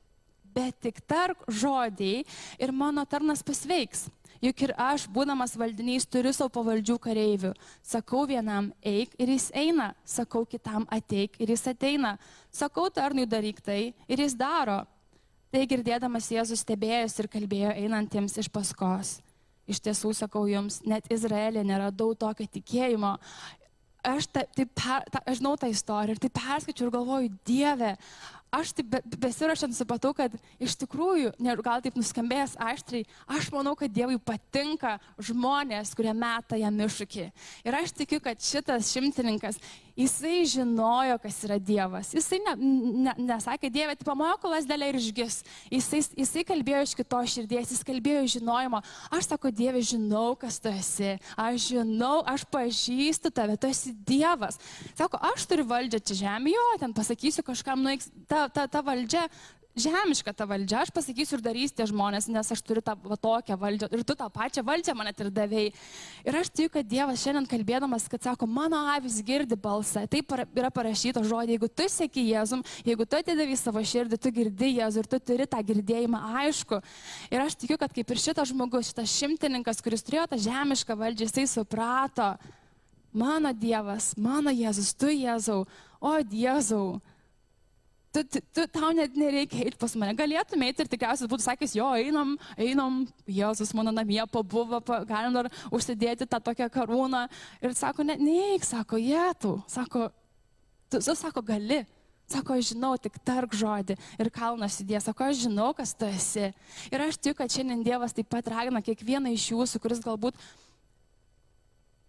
bet 0.56 0.78
tik 0.86 1.02
tark 1.10 1.42
žodį 1.50 2.24
ir 2.62 2.72
mano 2.72 3.04
tarnas 3.10 3.44
pasveiks. 3.44 4.08
Juk 4.40 4.62
ir 4.64 4.72
aš, 4.80 5.04
būdamas 5.12 5.58
valdinys, 5.60 6.06
turiu 6.08 6.32
savo 6.36 6.52
pavaldžių 6.56 6.96
kareivių. 7.04 7.52
Sakau 7.84 8.24
vienam 8.30 8.70
eik 8.80 9.18
ir 9.20 9.34
jis 9.34 9.50
eina, 9.52 9.92
sakau 10.08 10.46
kitam 10.48 10.86
ateik 10.88 11.36
ir 11.44 11.52
jis 11.52 11.66
ateina, 11.74 12.14
sakau 12.52 12.88
tarnui 12.88 13.28
daryk 13.28 13.60
tai 13.60 13.82
ir 14.08 14.24
jis 14.24 14.38
daro. 14.40 14.86
Tai 15.50 15.66
girdėdamas 15.66 16.30
Jėzus 16.32 16.62
stebėjosi 16.64 17.24
ir 17.24 17.28
kalbėjo 17.34 17.74
einantiems 17.74 18.38
iš 18.40 18.48
paskos. 18.54 19.18
Iš 19.70 19.82
tiesų 19.86 20.14
sakau 20.18 20.46
jums, 20.50 20.80
net 20.88 21.10
Izraelė 21.14 21.66
neradau 21.66 22.14
tokio 22.18 22.48
tikėjimo. 22.48 23.18
Aš, 24.06 24.30
ta, 24.32 24.46
tai 24.56 24.64
per, 24.72 25.04
ta, 25.12 25.20
aš 25.28 25.42
žinau 25.42 25.58
tą 25.60 25.68
istoriją 25.68 26.16
ir 26.16 26.22
tai 26.24 26.30
perskaičiu 26.32 26.86
ir 26.88 26.94
galvoju, 26.94 27.32
Dieve, 27.46 27.92
aš 28.52 28.74
taip 28.78 28.90
be, 28.92 29.02
besirašant 29.22 29.76
supratau, 29.78 30.14
kad 30.18 30.34
iš 30.62 30.76
tikrųjų, 30.82 31.34
gal 31.64 31.84
taip 31.84 31.98
nuskambėjęs 32.00 32.58
aštriai, 32.60 33.06
aš 33.30 33.52
manau, 33.54 33.76
kad 33.80 33.94
Dievui 33.94 34.20
patinka 34.22 34.98
žmonės, 35.22 35.94
kurie 35.98 36.14
meta 36.18 36.58
jam 36.60 36.80
iššūkį. 36.86 37.28
Ir 37.68 37.80
aš 37.82 37.94
tikiu, 37.98 38.22
kad 38.24 38.42
šitas 38.42 38.92
šimtininkas, 38.94 39.60
jisai 40.00 40.46
žinojo, 40.48 41.18
kas 41.22 41.38
yra 41.46 41.60
Dievas. 41.60 42.14
Jisai 42.16 42.40
ne, 42.46 42.56
ne, 43.10 43.14
nesakė, 43.30 43.72
Dieve, 43.74 43.98
tai 44.00 44.08
pamoko 44.08 44.52
lasdelę 44.52 44.90
ir 44.90 45.00
išgis. 45.00 45.42
Jisai, 45.74 46.02
jisai 46.22 46.46
kalbėjo 46.48 46.84
iš 46.88 46.96
kitos 47.00 47.36
širdies, 47.36 47.74
jis 47.74 47.84
kalbėjo 47.88 48.24
žinojimo. 48.38 48.82
Aš 49.16 49.30
sako, 49.34 49.52
Dieve, 49.56 49.84
žinau, 49.86 50.34
kas 50.40 50.62
tu 50.64 50.72
esi. 50.72 51.18
Aš 51.40 51.70
žinau, 51.74 52.22
aš 52.24 52.48
pažįstu 52.50 53.34
tave, 53.36 53.58
tu 53.60 53.70
esi 53.70 53.94
Dievas. 54.08 54.60
Sako, 54.96 55.20
aš 55.34 55.46
turiu 55.50 55.68
valdžią 55.70 56.02
čia 56.02 56.20
žemėje, 56.24 56.80
ten 56.82 56.96
pasakysiu 56.96 57.44
kažkam, 57.46 57.84
nuiks, 57.84 58.08
ta 58.30 58.39
ta, 58.40 58.48
ta, 58.48 58.68
ta 58.68 58.84
valdžia 58.86 59.28
žemiška 59.80 60.34
ta 60.34 60.46
valdžia, 60.50 60.84
aš 60.84 60.92
pasakysiu 60.94 61.38
ir 61.38 61.44
darys 61.44 61.74
tie 61.76 61.86
žmonės, 61.88 62.28
nes 62.32 62.52
aš 62.52 62.62
turiu 62.66 62.82
tą 62.84 62.96
va, 63.00 63.16
tokią 63.20 63.56
valdžią 63.60 63.90
ir 63.96 64.04
tu 64.04 64.16
tą 64.18 64.28
pačią 64.34 64.64
valdžią 64.66 64.96
man 64.98 65.12
ir 65.12 65.30
davėjai. 65.32 65.72
Ir 66.28 66.38
aš 66.42 66.50
tikiu, 66.52 66.72
kad 66.74 66.90
Dievas 66.90 67.22
šiandien 67.24 67.48
kalbėdamas, 67.50 68.08
kad 68.12 68.24
sako, 68.26 68.48
mano 68.50 68.82
avis 68.96 69.20
girdi 69.26 69.56
balsą, 69.56 70.06
taip 70.12 70.34
yra 70.36 70.72
parašyta 70.74 71.24
žodė, 71.24 71.56
jeigu 71.56 71.70
tu 71.72 71.88
sėki 71.92 72.26
Jėzum, 72.32 72.64
jeigu 72.88 73.08
tu 73.08 73.20
atidavai 73.20 73.58
savo 73.60 73.84
širdį, 73.84 74.20
tu 74.20 74.34
girdi 74.36 74.74
Jėzų 74.80 75.04
ir 75.04 75.12
tu 75.12 75.20
turi 75.32 75.48
tą 75.50 75.62
girdėjimą 75.72 76.24
aišku. 76.44 76.82
Ir 77.32 77.46
aš 77.46 77.60
tikiu, 77.62 77.78
kad 77.80 77.94
kaip 77.96 78.10
ir 78.10 78.24
šitas 78.26 78.52
žmogus, 78.52 78.92
šitas 78.92 79.14
šimtininkas, 79.16 79.84
kuris 79.86 80.04
turėjo 80.06 80.28
tą 80.34 80.42
žemišką 80.50 80.98
valdžią, 81.00 81.30
jisai 81.30 81.46
suprato, 81.48 82.34
mano 83.14 83.54
Dievas, 83.54 84.12
mano 84.18 84.52
Jėzus, 84.54 84.92
tu 84.98 85.14
Jėzau, 85.14 85.64
o 86.00 86.18
Jėzau 86.20 87.00
tu, 88.14 88.42
tu, 88.42 88.66
tau 88.74 88.90
net 88.96 89.16
nereikia 89.18 89.66
eiti 89.68 89.78
pas 89.80 89.94
mane. 90.00 90.16
Galėtum 90.18 90.64
eiti 90.66 90.84
ir 90.84 90.90
tikriausiai 90.92 91.30
būtų 91.30 91.46
sakęs, 91.46 91.76
jo, 91.78 91.88
einam, 92.00 92.36
einam, 92.58 93.04
Jėzus 93.30 93.74
mano 93.78 93.94
namie 93.94 94.22
pabuvo, 94.32 94.82
pa, 94.86 95.04
galim 95.10 95.36
dar 95.36 95.50
užsidėti 95.74 96.28
tą 96.30 96.42
tokią 96.50 96.70
karūną. 96.74 97.28
Ir 97.62 97.78
sako, 97.78 98.08
ne, 98.10 98.18
neik, 98.22 98.66
sako, 98.68 99.00
jėtų, 99.02 99.54
sako, 99.70 100.10
tu, 100.90 101.02
tu 101.02 101.16
sako, 101.16 101.46
gali. 101.46 101.84
Sako, 102.30 102.60
aš 102.60 102.76
žinau, 102.76 102.92
tik 103.02 103.16
tark 103.26 103.56
žodį 103.58 103.96
ir 104.22 104.28
kalnas 104.30 104.76
įdės. 104.84 105.08
Sako, 105.08 105.32
aš 105.32 105.48
žinau, 105.48 105.72
kas 105.74 105.96
tu 105.98 106.06
esi. 106.06 106.52
Ir 106.94 107.02
aš 107.02 107.18
tikiu, 107.18 107.40
kad 107.40 107.50
šiandien 107.50 107.82
Dievas 107.86 108.14
taip 108.14 108.30
pat 108.30 108.46
ragina 108.54 108.84
kiekvieną 108.86 109.34
iš 109.34 109.48
jūsų, 109.50 109.82
kuris 109.82 110.04
galbūt 110.04 110.38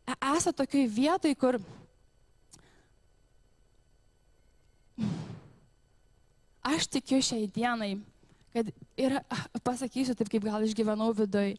e, 0.04 0.12
esate 0.12 0.58
tokiai 0.60 0.90
vietoj, 0.92 1.32
kur 1.40 1.56
Aš 6.66 6.88
tikiu 6.92 7.20
šiai 7.24 7.46
dienai, 7.48 7.94
kad 8.52 8.68
ir 9.00 9.16
pasakysiu 9.64 10.16
taip, 10.16 10.28
kaip 10.32 10.44
gal 10.44 10.64
išgyvenau 10.66 11.12
viduje. 11.16 11.56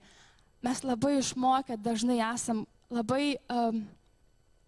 Mes 0.61 0.83
labai 0.85 1.15
išmokę 1.17 1.79
dažnai 1.81 2.19
esam 2.21 2.65
labai 2.93 3.39
um, 3.49 3.81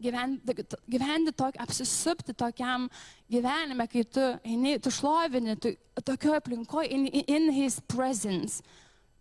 gyventi, 0.02 0.56
gyventi 0.90 1.34
tok, 1.38 1.60
apsisupti 1.62 2.34
tokiam 2.34 2.88
gyvenime, 3.30 3.86
kai 3.92 4.04
tu 4.04 4.24
eini, 4.42 4.80
tu 4.82 4.90
šlovini, 4.90 5.58
tu 5.62 5.76
tokioje 6.02 6.40
aplinkoje, 6.42 6.90
in, 6.90 7.06
in 7.28 7.52
his 7.54 7.78
presence 7.88 8.64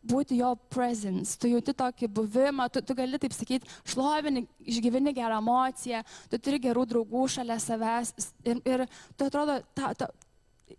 būti 0.02 0.40
jo 0.40 0.54
presence, 0.72 1.36
tu 1.38 1.46
jauti 1.46 1.74
tokį 1.78 2.08
buvimą, 2.10 2.66
tu, 2.72 2.82
tu 2.82 2.94
gali 2.98 3.20
taip 3.22 3.34
sakyti, 3.36 3.68
šlovini, 3.86 4.44
išgyveni 4.66 5.14
gerą 5.14 5.38
emociją, 5.38 6.02
tu 6.30 6.40
turi 6.42 6.58
gerų 6.62 6.86
draugų 6.90 7.28
šalia 7.36 7.58
savęs 7.62 8.10
ir, 8.42 8.58
ir 8.66 8.84
tu 9.14 9.28
atrodo, 9.28 9.60
ta, 9.76 9.92
ta, 9.94 10.08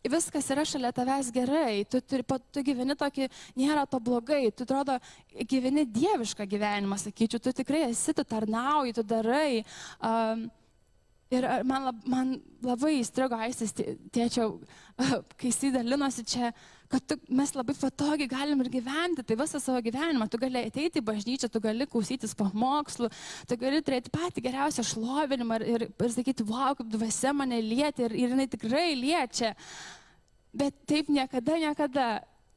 viskas 0.09 0.49
yra 0.53 0.65
šalia 0.67 0.93
tavęs 0.95 1.29
gerai, 1.35 1.83
tu, 1.89 2.01
turi, 2.01 2.25
tu 2.53 2.63
gyveni 2.65 2.95
tokį, 2.99 3.29
nėra 3.59 3.85
to 3.89 3.99
blogai, 4.03 4.47
tu 4.51 4.67
atrodo, 4.67 4.97
gyveni 5.49 5.85
dievišką 5.89 6.47
gyvenimą, 6.49 6.99
sakyčiau, 7.01 7.41
tu 7.43 7.53
tikrai 7.61 7.85
esi, 7.89 8.15
tu 8.15 8.25
tarnauji, 8.27 8.97
tu 8.97 9.05
darai. 9.07 9.63
Um, 9.99 10.49
Ir 11.33 11.45
man, 11.65 11.87
lab, 11.87 12.01
man 12.09 12.31
labai 12.61 12.97
įstrigo 12.99 13.37
aistis 13.41 13.73
tėčio, 13.73 14.47
kai 15.39 15.49
jis 15.49 15.73
dalinosi 15.73 16.25
čia, 16.29 16.51
kad 16.91 17.05
tu, 17.09 17.17
mes 17.33 17.53
labai 17.55 17.73
patogiai 17.79 18.29
galim 18.29 18.61
ir 18.61 18.69
gyventi, 18.75 19.25
tai 19.25 19.37
visą 19.39 19.61
savo 19.61 19.81
gyvenimą, 19.81 20.27
tu 20.29 20.37
gali 20.41 20.61
ateiti 20.67 21.01
į 21.01 21.05
bažnyčią, 21.07 21.49
tu 21.49 21.61
gali 21.63 21.87
klausytis 21.89 22.35
pamokslų, 22.37 23.09
tu 23.49 23.57
gali 23.57 23.81
turėti 23.81 24.13
patį 24.13 24.45
geriausią 24.45 24.85
šlovinimą 24.91 25.57
ir, 25.61 25.65
ir, 25.73 25.87
ir 25.89 26.13
sakyti, 26.13 26.45
wow, 26.49 26.77
kaip 26.77 26.91
dvasia 26.93 27.33
mane 27.33 27.57
liečia 27.65 28.05
ir, 28.05 28.17
ir 28.19 28.35
jinai 28.35 28.47
tikrai 28.51 28.87
liečia. 28.99 29.55
Bet 30.53 30.77
taip 30.85 31.09
niekada, 31.09 31.57
niekada 31.57 32.07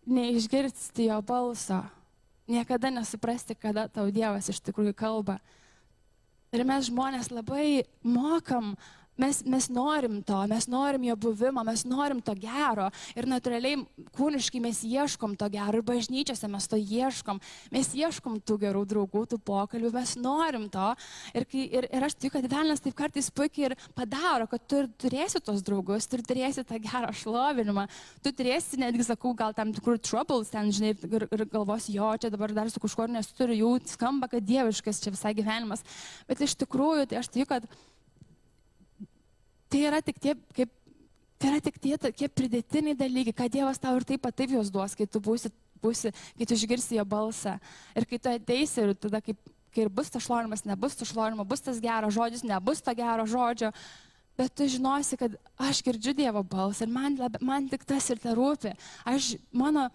neišgirsti 0.04 1.09
jo 1.09 1.21
balso, 1.25 1.80
niekada 2.50 2.92
nesuprasti, 2.92 3.56
kada 3.56 3.88
tau 3.88 4.11
Dievas 4.12 4.52
iš 4.52 4.61
tikrųjų 4.68 4.92
kalba. 4.99 5.40
Ir 6.54 6.62
mes 6.68 6.86
žmonės 6.90 7.32
labai 7.34 7.82
mokam 8.06 8.74
Mes, 9.16 9.40
mes 9.49 9.68
norim 9.73 10.18
to, 10.20 10.37
mes 10.50 10.66
norim 10.68 11.06
jo 11.08 11.16
buvimo, 11.16 11.62
mes 11.64 11.87
norim 11.88 12.18
to 12.20 12.35
gero. 12.37 12.90
Ir 13.16 13.25
natūraliai 13.30 13.80
kūniškai 14.16 14.61
mes 14.61 14.82
ieškom 14.85 15.38
to 15.40 15.49
gero. 15.54 15.80
Ir 15.80 15.87
bažnyčiose 15.88 16.50
mes 16.52 16.68
to 16.68 16.76
ieškom. 16.76 17.40
Mes 17.73 17.88
ieškom 17.96 18.37
tų 18.44 18.58
gerų 18.66 18.85
draugų, 18.90 19.23
tų 19.32 19.38
pokalbių, 19.40 19.94
mes 19.96 20.12
norim 20.20 20.66
to. 20.73 20.90
Ir, 21.32 21.49
kai, 21.49 21.64
ir, 21.78 21.88
ir 21.88 22.06
aš 22.08 22.18
tikiu, 22.18 22.35
kad 22.37 22.50
Velnas 22.52 22.85
taip 22.85 22.99
kartais 22.99 23.30
puikiai 23.32 23.70
ir 23.70 23.76
padaro, 23.96 24.50
kad 24.52 24.68
tu 24.68 24.82
turėsi 25.06 25.40
tos 25.40 25.64
draugus, 25.64 26.11
tu 26.12 26.20
turėsi 26.20 26.66
tą 26.68 26.76
gerą 26.85 27.14
šlovinimą. 27.16 27.87
Tu 28.20 28.35
turėsi, 28.37 28.82
netgi 28.85 29.08
sakau, 29.08 29.32
gal 29.38 29.56
tam 29.56 29.73
tikrų 29.73 29.96
troubles 30.04 30.52
ten, 30.52 30.68
žinai, 30.76 30.92
ir, 30.92 31.28
ir 31.32 31.49
galvos, 31.49 31.88
jo, 31.88 32.12
čia 32.20 32.28
dabar 32.32 32.52
dar 32.52 32.68
su 32.68 32.85
kažkuo 32.85 33.08
nes 33.16 33.32
turiu, 33.32 33.56
jų 33.62 33.75
skamba, 33.96 34.28
kad 34.28 34.44
dieviškas 34.44 35.00
čia 35.00 35.16
visai 35.16 35.32
gyvenimas. 35.37 35.85
Bet 36.28 36.44
iš 36.44 36.58
tikrųjų, 36.61 37.08
tai 37.08 37.25
aš 37.25 37.32
tikiu, 37.32 37.49
kad 37.56 37.68
tai 39.76 39.85
yra 39.90 40.00
tik 40.00 40.16
tie, 40.23 40.33
kaip, 40.56 40.73
tai 41.37 41.50
yra 41.52 41.61
tik 41.61 41.76
tie 41.83 41.99
tokie 42.00 42.28
pridėtiniai 42.33 42.97
dalykai, 42.97 43.35
kad 43.37 43.52
Dievas 43.52 43.80
tau 43.83 43.99
ir 43.99 44.06
taip 44.09 44.23
pat 44.25 44.37
taip 44.38 44.54
juos 44.54 44.73
duos, 44.73 44.97
kai 44.97 45.04
tu 45.04 45.21
būsi, 45.21 45.50
būsi, 45.85 46.12
kai 46.38 46.49
tu 46.49 46.56
išgirsi 46.56 46.97
jo 46.97 47.04
balsą. 47.04 47.59
Ir 47.92 48.09
kai 48.09 48.18
tu 48.23 48.33
ateisi 48.33 48.87
ir 48.87 48.95
tada, 48.97 49.21
kaip, 49.21 49.37
kai 49.75 49.85
ir 49.85 49.92
bus 49.92 50.09
tas 50.12 50.25
šlonimas, 50.25 50.64
nebus 50.64 50.97
tas 50.97 51.12
šlonimas, 51.12 51.49
bus 51.49 51.64
tas 51.66 51.83
geras 51.83 52.16
žodis, 52.16 52.45
nebus 52.47 52.80
to 52.80 52.97
gero 52.97 53.28
žodžio. 53.28 53.73
Bet 54.37 54.52
tu 54.56 54.64
žinosi, 54.68 55.16
kad 55.21 55.37
aš 55.61 55.83
girdžiu 55.85 56.16
Dievo 56.16 56.40
balsą 56.45 56.85
ir 56.85 56.92
man, 56.92 57.21
man 57.45 57.68
tik 57.73 57.85
tas 57.88 58.09
ir 58.12 58.21
tai 58.21 58.33
rūpi. 58.37 58.73
Aš, 59.09 59.35
mano, 59.52 59.90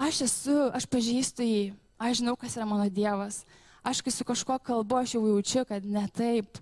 aš 0.00 0.24
esu, 0.28 0.56
aš 0.76 0.88
pažįstu 0.88 1.44
jį, 1.44 1.62
aš 2.00 2.22
žinau, 2.22 2.36
kas 2.40 2.56
yra 2.56 2.68
mano 2.68 2.88
Dievas. 2.92 3.42
Aš 3.84 4.02
kai 4.04 4.12
su 4.12 4.24
kažkuo 4.28 4.58
kalbu, 4.64 5.00
aš 5.00 5.16
jau 5.16 5.24
jaučiu, 5.28 5.64
kad 5.68 5.84
ne 5.84 6.04
taip 6.12 6.60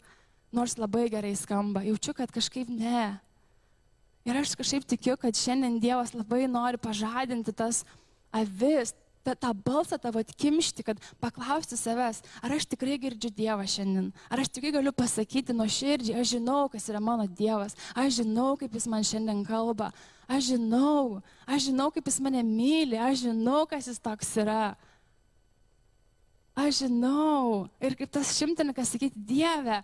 nors 0.53 0.77
labai 0.79 1.09
gerai 1.13 1.35
skamba, 1.37 1.85
jaučiu, 1.87 2.15
kad 2.17 2.33
kažkaip 2.33 2.69
ne. 2.71 3.17
Ir 4.27 4.39
aš 4.41 4.57
kažkaip 4.59 4.87
tikiu, 4.89 5.15
kad 5.21 5.39
šiandien 5.39 5.79
Dievas 5.83 6.15
labai 6.15 6.47
nori 6.51 6.81
pažadinti 6.83 7.55
tas 7.55 7.85
avis, 8.35 8.95
tą, 9.27 9.35
tą 9.35 9.53
balsą 9.55 9.99
tavo 9.99 10.21
atkimšti, 10.23 10.85
kad 10.87 11.01
paklausti 11.23 11.79
savęs, 11.79 12.23
ar 12.43 12.55
aš 12.57 12.67
tikrai 12.71 12.97
girdžiu 13.03 13.31
Dievą 13.35 13.67
šiandien, 13.71 14.11
ar 14.31 14.43
aš 14.43 14.51
tikrai 14.55 14.75
galiu 14.79 14.93
pasakyti 14.95 15.55
nuo 15.57 15.67
širdžiai, 15.71 16.21
aš 16.21 16.37
žinau, 16.37 16.67
kas 16.73 16.87
yra 16.91 17.03
mano 17.03 17.27
Dievas, 17.27 17.77
aš 17.95 18.23
žinau, 18.23 18.55
kaip 18.61 18.75
Jis 18.75 18.89
man 18.91 19.07
šiandien 19.07 19.45
kalba, 19.47 19.93
aš 20.29 20.53
žinau, 20.53 21.23
aš 21.47 21.71
žinau, 21.71 21.91
kaip 21.95 22.07
Jis 22.07 22.21
mane 22.23 22.43
myli, 22.47 22.99
aš 22.99 23.27
žinau, 23.27 23.65
kas 23.71 23.91
Jis 23.91 24.03
toks 24.03 24.35
yra. 24.43 24.77
Aš 26.57 26.87
žinau. 26.87 27.69
Ir 27.85 27.99
kaip 27.99 28.09
tas 28.15 28.31
šimtininkas 28.33 28.95
sakyti, 28.95 29.21
Dieve, 29.29 29.83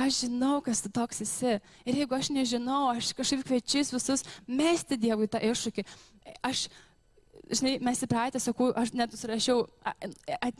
Aš 0.00 0.22
žinau, 0.24 0.60
kas 0.64 0.80
tu 0.80 0.88
toks 0.92 1.20
esi. 1.26 1.58
Ir 1.84 1.98
jeigu 2.02 2.16
aš 2.16 2.30
nežinau, 2.32 2.86
aš 2.94 3.10
kažkaip 3.16 3.42
kviečiu 3.44 3.82
visus 3.84 4.24
mesti 4.48 4.96
Dievui 5.00 5.28
tą 5.28 5.40
iššūkį. 5.44 5.84
Aš, 6.46 6.68
žinai, 7.50 7.74
mes 7.84 8.00
įpratę, 8.06 8.40
sakau, 8.40 8.70
aš 8.80 8.94
net 8.96 9.12
surašiau, 9.18 9.66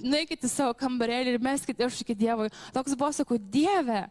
nueikite 0.02 0.44
į 0.44 0.52
savo 0.52 0.76
kambarėlį 0.76 1.38
ir 1.38 1.47
meskite 1.47 1.88
iššūkį 1.88 2.18
Dievui. 2.20 2.50
Toks 2.76 2.99
buvo, 2.99 3.12
sakau, 3.16 3.40
Dieve, 3.40 4.04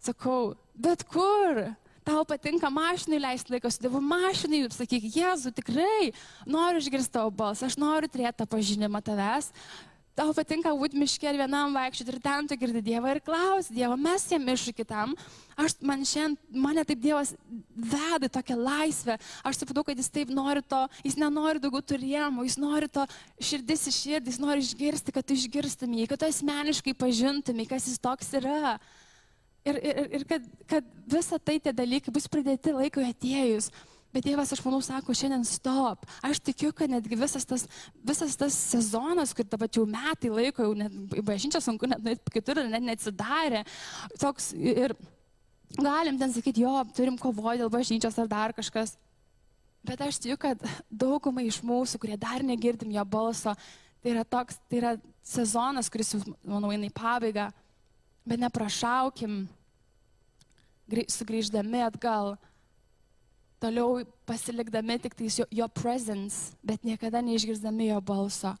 sakau, 0.00 0.54
bet 0.72 1.04
kur? 1.12 1.66
Tau 2.06 2.24
patinka 2.24 2.70
mašinai 2.72 3.20
leisti 3.20 3.52
laiką 3.52 3.68
su 3.68 3.82
Dievu 3.84 4.00
mašinai, 4.00 4.62
sakyk, 4.72 5.04
Jėzu, 5.12 5.52
tikrai 5.52 6.14
noriu 6.48 6.80
išgirsti 6.80 7.12
tavo 7.18 7.28
balsą, 7.36 7.68
aš 7.68 7.76
noriu 7.76 8.08
turėti 8.08 8.40
tą 8.40 8.48
pažinimą 8.48 9.02
tavęs, 9.04 9.50
tau 10.20 10.32
patinka 10.36 10.72
būti 10.76 10.98
miške 11.00 11.28
ir 11.30 11.38
vienam 11.40 11.72
vaikščioti 11.76 12.12
ir 12.12 12.18
ten 12.22 12.48
tu 12.48 12.56
girdi 12.60 12.82
Dievą 12.90 13.14
ir 13.14 13.20
klausi 13.24 13.72
Dievą, 13.72 13.96
mes 14.00 14.26
jam 14.28 14.48
iššūkį 14.52 14.84
tam. 14.88 15.14
Aš 15.60 15.76
man 15.84 16.04
šiandien, 16.08 16.36
mane 16.64 16.84
taip 16.88 17.00
Dievas 17.00 17.32
veda 17.72 18.28
tokią 18.32 18.56
laisvę. 18.60 19.16
Aš 19.46 19.62
supratau, 19.62 19.84
kad 19.86 20.00
jis 20.00 20.10
taip 20.12 20.32
nori 20.34 20.62
to, 20.64 20.82
jis 21.06 21.16
nenori 21.20 21.62
daugiau 21.62 21.84
turėjimų, 21.92 22.44
jis 22.48 22.58
nori 22.60 22.88
to 22.92 23.06
širdis 23.50 23.86
iš 23.90 24.00
širdį, 24.04 24.34
jis 24.34 24.40
nori 24.42 24.64
išgirsti, 24.64 25.14
kad 25.16 25.26
tu 25.26 25.36
išgirstumį, 25.38 26.08
kad 26.10 26.20
tu 26.20 26.28
asmeniškai 26.28 26.96
pažintumį, 27.00 27.68
kas 27.70 27.88
jis 27.88 28.02
toks 28.02 28.34
yra. 28.40 28.76
Ir, 29.64 29.76
ir, 29.76 30.06
ir 30.16 30.28
kad, 30.28 30.44
kad 30.68 30.92
visa 31.12 31.36
tai 31.36 31.58
tie 31.60 31.72
dalykai 31.76 32.12
bus 32.12 32.28
pridėti 32.32 32.72
laikui 32.72 33.04
atėjus. 33.08 33.68
Bet 34.10 34.24
Dievas, 34.26 34.50
aš 34.50 34.62
manau, 34.64 34.80
sako, 34.82 35.14
šiandien 35.14 35.44
stop. 35.46 36.02
Aš 36.26 36.40
tikiu, 36.42 36.72
kad 36.74 36.90
netgi 36.90 37.14
visas 37.18 37.46
tas, 37.46 37.66
visas 38.02 38.34
tas 38.38 38.56
sezonas, 38.72 39.30
kur 39.36 39.46
dabar 39.46 39.70
jau 39.70 39.84
metai 39.86 40.32
laiko, 40.34 40.66
jau 40.66 40.74
net 40.74 40.96
į 41.14 41.22
bažnyčią 41.28 41.60
sunku, 41.62 41.86
net, 41.90 42.02
net 42.02 42.32
kitur 42.34 42.58
net 42.66 42.82
neatsidarė. 42.82 43.62
Toks 44.18 44.50
ir 44.58 44.96
galim 45.78 46.18
ten 46.18 46.34
sakyti, 46.34 46.64
jo, 46.64 46.74
turim 46.96 47.20
kovoti 47.20 47.62
dėl 47.62 47.70
bažnyčios 47.70 48.18
ar 48.18 48.32
dar 48.32 48.56
kažkas. 48.56 48.96
Bet 49.86 50.02
aš 50.02 50.18
tikiu, 50.20 50.40
kad 50.42 50.58
daugumai 50.90 51.46
iš 51.46 51.62
mūsų, 51.62 52.02
kurie 52.02 52.18
dar 52.20 52.42
negirdim 52.44 52.90
jo 52.92 53.06
balso, 53.06 53.54
tai 54.02 54.16
yra 54.16 54.26
toks, 54.26 54.58
tai 54.66 54.82
yra 54.82 54.96
sezonas, 55.22 55.88
kuris, 55.92 56.16
manau, 56.42 56.74
eina 56.74 56.90
į 56.90 56.94
pabaigą. 56.98 57.46
Bet 58.26 58.42
neprašaukim, 58.42 59.44
sugrįždami 60.90 61.86
atgal 61.86 62.34
toliau 63.60 64.00
pasilikdami 64.28 64.98
tik 65.04 65.14
tais 65.18 65.36
jo, 65.42 65.46
jo 65.52 65.68
presence, 65.68 66.56
bet 66.64 66.82
niekada 66.86 67.20
neišgirdami 67.24 67.90
jo 67.90 68.00
balso. 68.00 68.54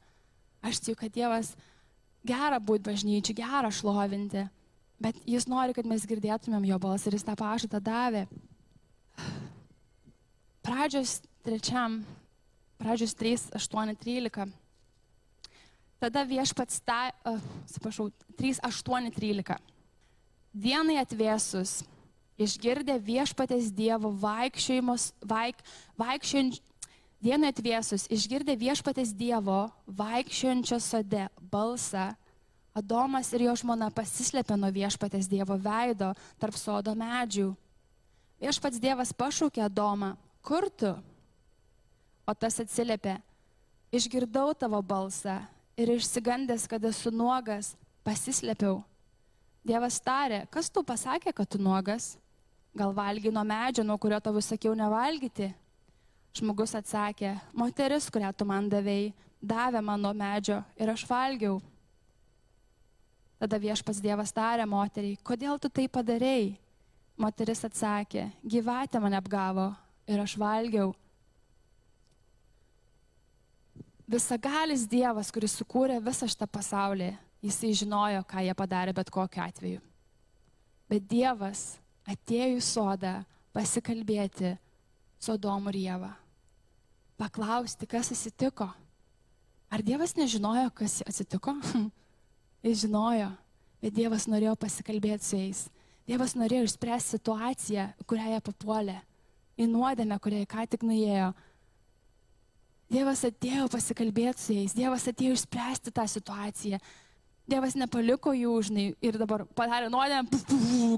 Aš 0.60 0.82
tikiu, 0.84 0.98
kad 1.00 1.14
Dievas 1.14 1.54
gera 2.26 2.60
būti 2.60 2.84
bažnyčiai, 2.90 3.38
gera 3.40 3.70
šlovinti, 3.72 4.44
bet 5.00 5.16
jis 5.24 5.48
nori, 5.48 5.74
kad 5.76 5.88
mes 5.88 6.04
girdėtumėm 6.08 6.68
jo 6.68 6.78
balsą 6.82 7.08
ir 7.08 7.16
jis 7.16 7.24
tą 7.24 7.36
pažadą 7.40 7.80
davė. 7.80 8.26
Pradžios 10.60 11.22
trečiam, 11.44 12.02
pradžios 12.80 13.16
3, 13.16 13.48
8, 13.56 13.96
13. 13.96 14.52
Tada 16.00 16.24
viešpats, 16.24 16.80
ta, 16.84 17.10
uh, 17.28 17.40
atsiprašau, 17.64 18.10
3, 18.36 18.60
8, 18.64 19.10
13. 19.16 19.56
Dienai 20.50 20.96
atvėsus, 21.00 21.80
išgirdę 22.40 22.96
viešpatės 23.04 23.70
Dievo 23.74 24.12
vaikščiojimus, 24.22 25.10
vaik, 25.28 25.60
vaikščiojant, 26.00 26.60
dienai 27.20 27.52
atvėsus, 27.52 28.06
išgirdę 28.12 28.56
viešpatės 28.58 29.12
Dievo 29.16 29.66
vaikščiojančio 29.86 30.80
sode 30.80 31.28
balsą, 31.52 32.10
Adomas 32.70 33.32
ir 33.34 33.48
jo 33.48 33.52
žmona 33.58 33.88
pasislėpė 33.90 34.54
nuo 34.54 34.68
viešpatės 34.70 35.26
Dievo 35.26 35.56
veido 35.58 36.12
tarp 36.38 36.54
sodo 36.54 36.94
medžių. 36.94 37.48
Viešpats 38.40 38.78
Dievas 38.80 39.10
pašaukė 39.10 39.64
Adomą, 39.66 40.12
kur 40.46 40.68
tu? 40.70 40.92
O 42.22 42.32
tas 42.38 42.60
atsiliepė, 42.62 43.16
išgirdau 43.90 44.54
tavo 44.54 44.78
balsą 44.86 45.40
ir 45.74 45.90
išsigandęs, 45.96 46.68
kad 46.70 46.86
esu 46.86 47.10
nuogas, 47.10 47.74
pasislėpiau. 48.06 48.78
Dievas 49.66 49.98
tarė, 50.00 50.44
kas 50.54 50.70
tu 50.70 50.86
pasakė, 50.86 51.34
kad 51.34 51.50
tu 51.50 51.58
nuogas? 51.58 52.14
Gal 52.76 52.92
valgy 52.94 53.32
nuo 53.34 53.42
medžio, 53.44 53.82
nuo 53.84 53.98
kurio 53.98 54.20
tau 54.22 54.38
sakiau 54.40 54.76
nevalgyti? 54.78 55.50
Žmogus 56.38 56.76
atsakė, 56.78 57.34
moteris, 57.52 58.06
kurią 58.12 58.30
tu 58.30 58.46
man 58.46 58.68
davėjai, 58.70 59.10
davė 59.42 59.82
man 59.82 59.98
nuo 59.98 60.12
medžio 60.14 60.60
ir 60.78 60.92
aš 60.92 61.02
valgiau. 61.08 61.58
Tada 63.40 63.58
viešpas 63.58 63.98
Dievas 64.04 64.30
tarė 64.36 64.68
moteriai, 64.68 65.18
kodėl 65.24 65.58
tu 65.58 65.70
tai 65.72 65.88
padarėjai? 65.88 66.52
Moteris 67.20 67.64
atsakė, 67.66 68.28
gyvatė 68.46 69.00
mane 69.02 69.18
apgavo 69.18 69.72
ir 70.08 70.22
aš 70.22 70.36
valgiau. 70.40 70.94
Visagalis 74.10 74.86
Dievas, 74.88 75.32
kuris 75.34 75.58
sukūrė 75.58 75.98
visą 76.04 76.30
šitą 76.30 76.46
pasaulį, 76.46 77.10
jisai 77.42 77.74
žinojo, 77.82 78.22
ką 78.30 78.46
jie 78.46 78.54
padarė 78.54 78.94
bet 78.94 79.10
kokiu 79.10 79.42
atveju. 79.42 79.82
Bet 80.90 81.06
Dievas 81.10 81.79
atėjo 82.08 82.56
į 82.56 82.64
sodą 82.64 83.14
pasikalbėti 83.56 84.54
su 85.20 85.34
Adomu 85.34 85.72
ir 85.72 85.80
Jėva. 85.84 86.12
Paklausti, 87.20 87.88
kas 87.90 88.12
atsitiko. 88.14 88.70
Ar 89.70 89.84
Dievas 89.84 90.16
nežinojo, 90.16 90.70
kas 90.74 91.00
atsitiko? 91.06 91.54
Jis 92.64 92.82
žinojo, 92.84 93.28
bet 93.82 93.94
Dievas 93.96 94.26
norėjo 94.30 94.56
pasikalbėti 94.60 95.26
su 95.26 95.36
jais. 95.38 95.66
Dievas 96.08 96.34
norėjo 96.34 96.66
išspręsti 96.66 97.18
situaciją, 97.18 97.84
kurią 98.08 98.32
jie 98.32 98.40
papuolė. 98.42 98.96
Į 99.60 99.68
nuodėmę, 99.70 100.16
kurią 100.22 100.40
jie 100.40 100.48
ką 100.50 100.64
tik 100.72 100.84
nuėjo. 100.88 101.30
Dievas 102.90 103.22
atėjo 103.28 103.68
pasikalbėti 103.70 104.42
su 104.42 104.56
jais. 104.56 104.74
Dievas 104.74 105.06
atėjo 105.06 105.36
išspręsti 105.36 105.92
tą 105.94 106.06
situaciją. 106.10 106.80
Dievas 107.48 107.74
nepaliko 107.74 108.32
jų 108.36 108.50
užnai 108.60 108.86
ir 109.02 109.16
dabar 109.18 109.42
padarė 109.58 109.88
nuodėmę, 109.90 110.40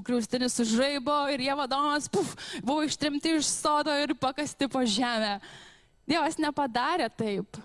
kriaustinis 0.05 0.57
sužaibo 0.59 1.15
ir 1.33 1.45
jie 1.47 1.53
vadomas 1.57 2.09
puf, 2.11 2.35
buvo 2.61 2.83
ištrimti 2.85 3.37
iš 3.39 3.47
sodo 3.49 3.93
ir 4.03 4.13
pakasti 4.19 4.67
po 4.69 4.83
žemę. 4.85 5.39
Dievas 6.05 6.37
nepadarė 6.37 7.07
taip. 7.09 7.57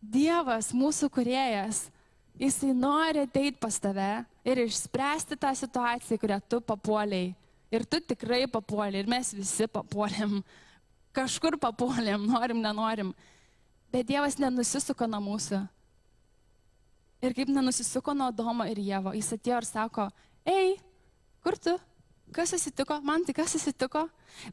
Dievas, 0.00 0.70
mūsų 0.76 1.10
kuriejas, 1.12 1.88
Jisai 2.34 2.72
nori 2.74 3.22
ateiti 3.22 3.60
pas 3.62 3.76
tave 3.78 4.24
ir 4.42 4.58
išspręsti 4.64 5.36
tą 5.38 5.52
situaciją, 5.54 6.18
kurią 6.18 6.40
tu 6.50 6.58
papuoliai. 6.60 7.30
Ir 7.70 7.84
tu 7.86 8.00
tikrai 8.02 8.48
papuoliai, 8.50 9.04
ir 9.04 9.10
mes 9.10 9.30
visi 9.34 9.68
papuolėm. 9.70 10.40
Kažkur 11.14 11.54
papuolėm, 11.62 12.26
norim, 12.26 12.58
nenorim. 12.62 13.12
Bet 13.94 14.08
Dievas 14.10 14.34
nenusisuko 14.42 15.06
nuo 15.06 15.20
mūsų. 15.22 15.60
Ir 17.24 17.32
kaip 17.32 17.48
nenusisuko 17.48 18.12
nuo 18.16 18.28
Domo 18.36 18.66
ir 18.68 18.82
Jėvo, 18.84 19.14
jis 19.16 19.32
atėjo 19.38 19.62
ir 19.62 19.66
sako, 19.68 20.08
ei, 20.44 20.74
kur 21.44 21.56
tu? 21.56 21.78
Kas 22.34 22.52
atsitiko? 22.56 22.98
Man 23.04 23.22
tai 23.24 23.34
kas 23.36 23.54
atsitiko? 23.56 24.02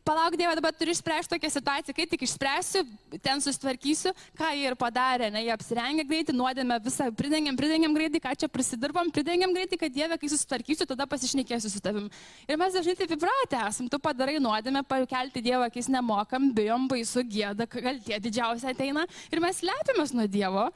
Palauk, 0.05 0.36
Dieve, 0.38 0.53
dabar 0.55 0.73
turiu 0.77 0.93
išspręsti 0.93 1.31
tokią 1.34 1.49
situaciją, 1.49 1.95
kai 1.97 2.05
tik 2.12 2.23
išspręsiu, 2.27 2.84
ten 3.23 3.41
susitvarkysiu, 3.41 4.12
ką 4.38 4.51
jie 4.53 4.67
ir 4.69 4.75
padarė, 4.77 5.31
ne, 5.34 5.41
jie 5.41 5.49
apsirengė 5.55 6.05
greitai, 6.05 6.36
nuodėmė 6.38 6.77
visą, 6.86 7.07
pridengiam, 7.17 7.57
pridengiam 7.57 7.95
greitai, 7.97 8.21
ką 8.21 8.36
čia 8.43 8.51
prisidirbam, 8.51 9.10
pridengiam 9.15 9.55
greitai, 9.55 9.79
kad 9.81 9.95
Dieve, 9.95 10.19
kai 10.21 10.29
susitvarkysiu, 10.29 10.86
tada 10.91 11.07
pasišnekėsiu 11.10 11.73
su 11.73 11.81
tavim. 11.81 12.12
Ir 12.45 12.62
mes 12.62 12.77
dažnai 12.77 12.95
taip 12.99 13.15
įpratę 13.17 13.63
esam, 13.71 13.89
tu 13.89 13.97
padarai 14.03 14.38
nuodėmę, 14.43 14.86
pakelti 14.86 15.41
Dievą, 15.41 15.71
kai 15.73 15.81
jis 15.81 15.89
nemokam, 15.89 16.51
bijom, 16.53 16.86
baisu, 16.91 17.25
gėda, 17.25 17.65
kaltė 17.71 18.21
didžiausia 18.21 18.75
ateina 18.75 19.10
ir 19.34 19.41
mes 19.41 19.65
lepiamės 19.65 20.13
nuo 20.13 20.29
Dievo. 20.29 20.69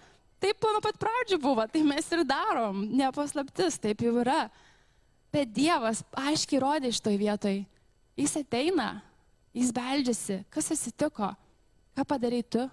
Taip 0.43 0.62
nuo 0.67 0.82
pat 0.84 0.98
pradžių 1.00 1.39
buvo, 1.41 1.63
tai 1.71 1.82
mes 1.88 2.08
ir 2.12 2.24
darom, 2.28 2.84
nepaslaptis, 3.00 3.80
taip 3.82 4.04
jau 4.04 4.13
yra. 4.21 4.45
Bet 5.34 5.52
Dievas 5.56 6.04
aiškiai 6.15 6.62
rodė 6.63 6.91
iš 6.91 7.02
toj 7.04 7.17
vietoj. 7.19 7.62
Jis 8.15 8.36
ateina, 8.39 8.89
jis 9.56 9.71
beldžiasi. 9.76 10.41
Kas 10.52 10.71
atsitiko? 10.71 11.32
Ką 11.95 12.06
padarai 12.08 12.43
tu? 12.43 12.63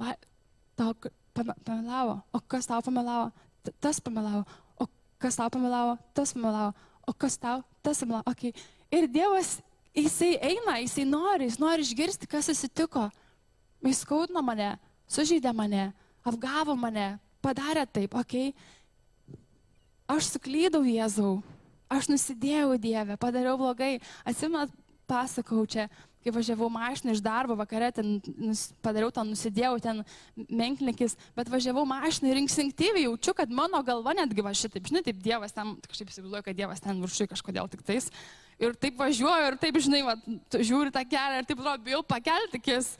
Va, 0.00 0.14
tau 0.76 0.92
pamelavo. 1.64 2.18
O 2.32 2.40
kas 2.40 2.68
tau 2.68 2.82
pamelavo? 2.84 3.30
Tas 3.80 4.00
pamelavo. 4.00 4.44
O 4.76 4.88
kas 5.20 5.38
tau 5.40 5.48
pamelavo? 5.52 5.96
Tas 6.16 6.32
pamelavo. 6.32 6.74
O 7.06 7.12
kas 7.12 7.38
tau? 7.40 7.62
Tas 7.84 8.00
pamelavo. 8.00 8.24
Okay. 8.32 8.52
Ir 8.92 9.08
Dievas, 9.08 9.60
jisai 9.96 10.34
eina, 10.40 10.78
jisai 10.82 11.06
nori, 11.08 11.48
jis 11.48 11.60
nori 11.60 11.84
išgirsti, 11.84 12.28
kas 12.28 12.50
atsitiko. 12.52 13.08
Jis 13.82 14.04
skaudino 14.04 14.42
mane, 14.44 14.74
sužeidė 15.10 15.52
mane, 15.56 15.90
apgavo 16.26 16.76
mane, 16.78 17.16
padarė 17.44 17.86
taip, 17.90 18.14
okei. 18.14 18.52
Okay. 18.52 18.80
Aš 20.12 20.34
suklydau 20.34 20.82
Jėzau, 20.84 21.40
aš 21.92 22.10
nusidėjau 22.10 22.74
Dievę, 22.80 23.16
padariau 23.20 23.54
blogai. 23.60 23.94
Atsimenat, 24.28 24.72
pasakau 25.08 25.62
čia, 25.68 25.86
kai 26.22 26.32
važiavau 26.34 26.68
mašiną 26.72 27.14
iš 27.14 27.22
darbo 27.24 27.56
vakare, 27.58 27.88
ten 27.94 28.18
padariau 28.84 29.12
tą 29.14 29.24
nusidėjau, 29.26 29.78
ten 29.82 30.02
menklikis, 30.48 31.16
bet 31.38 31.50
važiavau 31.50 31.84
mašiną 31.88 32.30
ir 32.30 32.42
instinktyviai 32.42 33.06
jaučiu, 33.06 33.34
kad 33.38 33.50
mano 33.50 33.80
galva 33.86 34.14
netgi 34.18 34.44
va 34.44 34.52
šitaip, 34.56 34.90
žinai, 34.90 35.04
taip 35.06 35.22
Dievas 35.24 35.56
ten, 35.56 35.74
kažkaip 35.88 36.12
įsivaizduoju, 36.12 36.46
kad 36.46 36.60
Dievas 36.60 36.84
ten 36.84 37.02
viršui 37.02 37.30
kažkodėl 37.32 37.70
tik 37.72 37.86
tais. 37.86 38.10
Ir 38.62 38.76
taip 38.78 39.00
važiuoju 39.00 39.48
ir 39.48 39.58
taip, 39.58 39.80
žinai, 39.82 40.04
va, 40.06 40.18
žiūri 40.54 40.92
tą 40.94 41.02
kelią 41.08 41.40
ir 41.40 41.48
taip, 41.48 41.62
atrodo, 41.62 41.82
bijau 41.88 42.04
pakelti 42.06 42.60
akis. 42.60 42.94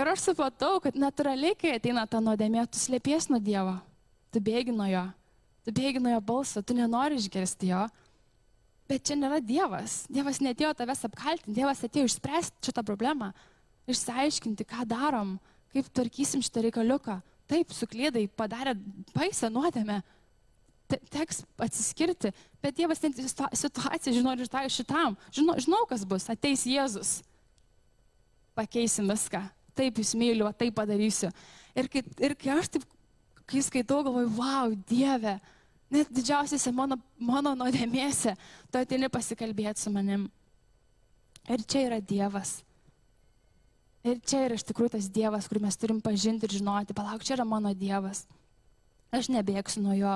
Ir 0.00 0.08
aš 0.08 0.22
supratau, 0.30 0.78
kad 0.80 0.96
natūraliai, 0.96 1.52
kai 1.60 1.74
ateina 1.76 2.06
ta 2.08 2.22
nuodėmė, 2.24 2.62
tu 2.72 2.80
slėpies 2.80 3.26
nuo 3.28 3.36
Dievo, 3.42 3.74
tu 4.32 4.40
bėgi 4.40 4.72
nuo 4.72 4.86
jo, 4.88 5.02
tu 5.66 5.74
bėgi 5.76 6.00
nuo 6.00 6.14
jo 6.14 6.20
balso, 6.24 6.62
tu 6.64 6.76
nenori 6.78 7.18
išgirsti 7.20 7.68
jo. 7.68 7.82
Bet 8.88 9.04
čia 9.04 9.18
nėra 9.20 9.42
Dievas. 9.44 10.06
Dievas 10.08 10.40
netėjo 10.40 10.72
tavęs 10.78 11.04
apkaltinti, 11.10 11.52
Dievas 11.58 11.84
atėjo 11.84 12.08
išspręsti 12.08 12.70
šitą 12.70 12.86
problemą, 12.88 13.28
išsiaiškinti, 13.92 14.66
ką 14.72 14.88
darom, 14.88 15.36
kaip 15.74 15.92
tvarkysim 15.92 16.40
šitą 16.48 16.64
reikaliuką. 16.70 17.20
Taip, 17.50 17.76
suklydai, 17.76 18.24
padarė 18.40 18.78
baisę 19.12 19.52
nuodėmę, 19.52 20.00
Te, 20.90 20.96
teks 21.12 21.44
atsiskirti, 21.62 22.32
bet 22.58 22.74
Dievas 22.74 22.98
ten 22.98 23.12
situaciją 23.14 24.10
žino 24.16 24.32
ir 24.34 24.72
šitam. 24.74 25.14
Žinau, 25.30 25.54
žinau, 25.62 25.84
kas 25.86 26.02
bus, 26.02 26.26
ateis 26.32 26.64
Jėzus. 26.66 27.20
Pakeisim 28.58 29.06
viską. 29.06 29.44
Taip, 29.78 30.00
jūs 30.00 30.14
myliu, 30.18 30.48
taip 30.58 30.74
padarysiu. 30.76 31.30
Ir 31.78 31.88
kai, 31.90 32.02
ir 32.22 32.34
kai 32.38 32.54
aš 32.56 32.72
taip, 32.76 32.86
kai 33.50 33.62
skaitau, 33.64 34.00
galvoju, 34.06 34.30
wow, 34.38 34.74
Dieve, 34.88 35.36
net 35.90 36.10
didžiausiose 36.14 36.72
mano, 36.74 36.98
mano 37.18 37.54
nuodėmėse, 37.58 38.34
tu 38.70 38.80
atini 38.80 39.10
pasikalbėti 39.12 39.84
su 39.84 39.92
manim. 39.94 40.26
Ir 41.50 41.62
čia 41.66 41.86
yra 41.88 42.00
Dievas. 42.02 42.60
Ir 44.06 44.20
čia 44.24 44.46
yra 44.46 44.56
iš 44.56 44.64
tikrųjų 44.68 44.94
tas 44.94 45.08
Dievas, 45.12 45.48
kurį 45.50 45.64
mes 45.66 45.76
turim 45.76 45.98
pažinti 46.00 46.46
ir 46.46 46.54
žinoti, 46.60 46.96
palauk, 46.96 47.24
čia 47.26 47.34
yra 47.36 47.44
mano 47.48 47.72
Dievas. 47.76 48.24
Aš 49.12 49.28
nebėgsiu 49.34 49.82
nuo 49.84 49.96
jo, 49.98 50.14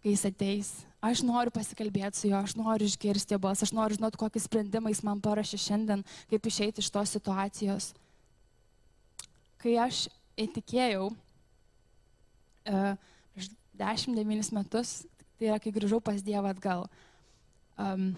kai 0.00 0.14
jis 0.14 0.24
ateis. 0.28 0.70
Aš 1.04 1.22
noriu 1.24 1.52
pasikalbėti 1.52 2.16
su 2.16 2.28
juo, 2.30 2.40
aš 2.40 2.54
noriu 2.56 2.86
išgirsti 2.88 3.34
jo 3.34 3.40
balsą, 3.42 3.66
aš 3.66 3.74
noriu 3.76 3.96
žinoti, 3.98 4.20
kokį 4.20 4.42
sprendimą 4.44 4.92
jis 4.92 5.02
man 5.04 5.20
parašė 5.24 5.60
šiandien, 5.60 6.04
kaip 6.30 6.48
išeiti 6.48 6.84
iš 6.84 6.90
tos 6.92 7.16
situacijos. 7.16 7.90
Kai 9.60 9.76
aš 9.84 10.06
įtikėjau, 10.40 11.10
uh, 12.72 12.94
10-9 13.80 14.52
metus, 14.52 15.00
tai 15.38 15.48
yra 15.48 15.58
kai 15.62 15.72
grįžau 15.72 16.02
pas 16.04 16.20
Dievą 16.20 16.52
atgal. 16.52 16.84
Um, 17.80 18.12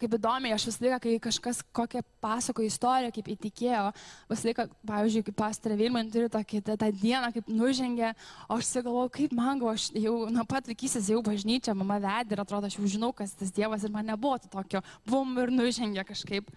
kaip 0.00 0.14
įdomiai, 0.16 0.54
aš 0.54 0.68
visą 0.70 0.84
laiką, 0.84 0.98
kai 1.02 1.14
kažkas 1.26 1.60
kokią 1.76 2.00
pasako 2.22 2.64
istoriją, 2.64 3.10
kaip 3.16 3.30
įtikėjo, 3.34 3.82
visą 4.30 4.48
laiką, 4.48 4.66
pavyzdžiui, 4.88 5.24
kaip 5.26 5.36
pastarė 5.42 5.76
Vilman 5.80 6.12
turi 6.14 6.30
tokį 6.32 6.62
tą, 6.68 6.76
tą 6.80 6.90
dieną, 7.02 7.32
kaip 7.34 7.50
nužengė, 7.52 8.12
o 8.46 8.60
aš 8.60 8.70
sigalvoju, 8.70 9.12
kaip 9.18 9.34
man, 9.36 9.60
aš 9.72 9.90
jau 9.98 10.14
nuo 10.32 10.46
pat 10.48 10.70
vaikystės 10.70 11.10
jau 11.12 11.20
bažnyčia, 11.26 11.76
mama 11.76 11.98
vedė 12.00 12.36
ir 12.36 12.44
atrodo, 12.44 12.70
aš 12.70 12.78
jau 12.78 12.92
žinau, 12.94 13.10
kas 13.16 13.34
tas 13.36 13.52
Dievas 13.56 13.84
ir 13.84 13.92
man 13.92 14.08
nebuvo 14.08 14.38
tokio, 14.46 14.80
bum 15.08 15.34
ir 15.42 15.52
nužengė 15.52 16.06
kažkaip. 16.08 16.48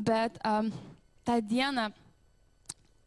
Bet 0.00 0.40
um, 0.48 0.72
tą 1.30 1.38
dieną 1.46 1.90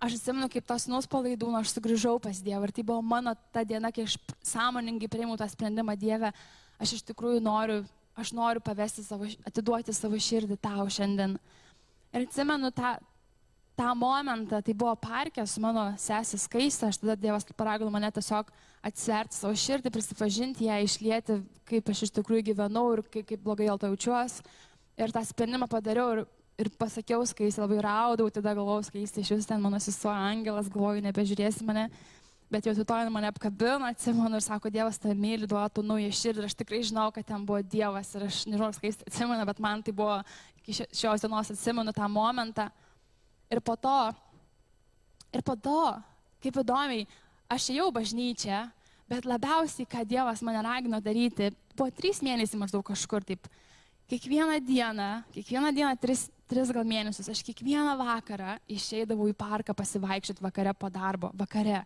aš 0.04 0.16
atsimenu, 0.18 0.48
kaip 0.52 0.68
tos 0.68 0.88
nus 0.88 1.08
palaidūno, 1.12 1.60
aš 1.60 1.76
sugrįžau 1.76 2.16
pas 2.24 2.40
Dievą 2.44 2.70
ir 2.70 2.74
tai 2.76 2.88
buvo 2.88 3.04
mano 3.04 3.36
ta 3.56 3.64
diena, 3.68 3.92
kai 3.92 4.08
aš 4.08 4.16
sąmoningai 4.44 5.12
priėmiau 5.12 5.40
tą 5.40 5.48
sprendimą 5.52 5.96
Dievę, 6.00 6.32
aš 6.80 6.98
iš 6.98 7.06
tikrųjų 7.12 7.44
noriu 7.44 7.84
aš 8.16 8.32
noriu 8.32 8.62
pavesti 8.62 9.04
savo, 9.04 9.28
atiduoti 9.48 9.94
savo 9.94 10.20
širdį 10.20 10.58
tau 10.62 10.86
šiandien. 10.92 11.38
Ir 12.14 12.28
atsimenu 12.28 12.70
tą, 12.76 12.94
tą 13.78 13.94
momentą, 13.98 14.62
tai 14.62 14.76
buvo 14.78 14.94
parke 15.02 15.46
su 15.50 15.62
mano 15.64 15.88
sesė 16.00 16.38
skaista, 16.42 16.92
aš 16.92 17.02
tada 17.02 17.18
Dievas 17.20 17.48
paragino 17.58 17.90
mane 17.94 18.12
tiesiog 18.14 18.52
atsiverti 18.86 19.40
savo 19.40 19.58
širdį, 19.58 19.94
prisipažinti 19.94 20.70
ją, 20.70 20.78
išlieti, 20.86 21.40
kaip 21.70 21.90
aš 21.90 22.06
iš 22.08 22.14
tikrųjų 22.20 22.52
gyvenau 22.52 22.86
ir 22.94 23.04
kaip, 23.08 23.26
kaip 23.32 23.44
blogai 23.44 23.70
dėl 23.72 23.82
to 23.82 23.90
jaučiuosi. 23.94 24.46
Ir 25.02 25.14
tą 25.14 25.24
sprendimą 25.26 25.66
padariau 25.72 26.12
ir, 26.14 26.26
ir 26.62 26.70
pasakiau 26.80 27.24
skaistį, 27.26 27.64
labai 27.64 27.80
raudau, 27.84 28.30
tada 28.34 28.54
galvojau 28.54 28.90
skaistį, 28.90 29.24
iš 29.24 29.32
vis 29.38 29.50
ten 29.50 29.62
mano 29.64 29.80
sesuo 29.82 30.12
angelas, 30.14 30.70
galvoju, 30.72 31.06
nebežiūrėsi 31.08 31.66
mane 31.68 31.90
bet 32.54 32.68
jau 32.68 32.74
rytoj 32.78 33.10
mane 33.10 33.30
apkabino, 33.32 33.88
atsimenu 33.90 34.38
ir 34.38 34.44
sako, 34.46 34.70
Dievas 34.74 35.00
tave 35.02 35.16
myli, 35.18 35.48
duotų 35.50 35.82
naują 35.88 36.12
širdį 36.14 36.44
ir 36.44 36.48
aš 36.48 36.56
tikrai 36.60 36.82
žinau, 36.86 37.08
kad 37.16 37.26
ten 37.26 37.46
buvo 37.48 37.64
Dievas 37.66 38.12
ir 38.14 38.28
aš 38.28 38.44
nežinau, 38.50 38.70
kai 38.78 38.92
jis 38.92 39.02
atsimenu, 39.08 39.48
bet 39.50 39.62
man 39.64 39.82
tai 39.86 39.94
buvo 39.98 40.20
iki 40.62 40.76
šios 40.84 41.24
dienos 41.24 41.50
atsimenu 41.56 41.94
tą 41.96 42.10
momentą. 42.12 42.68
Ir 43.50 43.62
po 43.66 43.74
to, 43.80 43.98
ir 45.34 45.42
po 45.46 45.58
to, 45.58 45.82
kaip 46.46 46.62
įdomiai, 46.62 47.08
aš 47.50 47.72
ėjau 47.74 47.90
bažnyčią, 47.96 48.62
bet 49.10 49.26
labiausiai, 49.30 49.90
ką 49.90 50.06
Dievas 50.10 50.46
mane 50.46 50.62
ragino 50.66 51.02
daryti, 51.02 51.50
buvo 51.74 51.90
trys 51.98 52.22
mėnesiai 52.26 52.62
maždaug 52.62 52.86
kažkur 52.86 53.26
taip. 53.26 53.50
Kiekvieną 54.12 54.60
dieną, 54.62 55.10
kiekvieną 55.34 55.74
dieną 55.74 55.98
tris, 55.98 56.28
tris 56.54 56.72
gal 56.76 56.86
mėnesius, 56.88 57.30
aš 57.32 57.42
kiekvieną 57.48 57.98
vakarą 58.00 58.58
išeidavau 58.72 59.28
į 59.32 59.36
parką 59.38 59.76
pasivaikščioti 59.78 60.46
vakare 60.46 60.74
po 60.78 60.92
darbo, 60.94 61.32
vakare. 61.38 61.84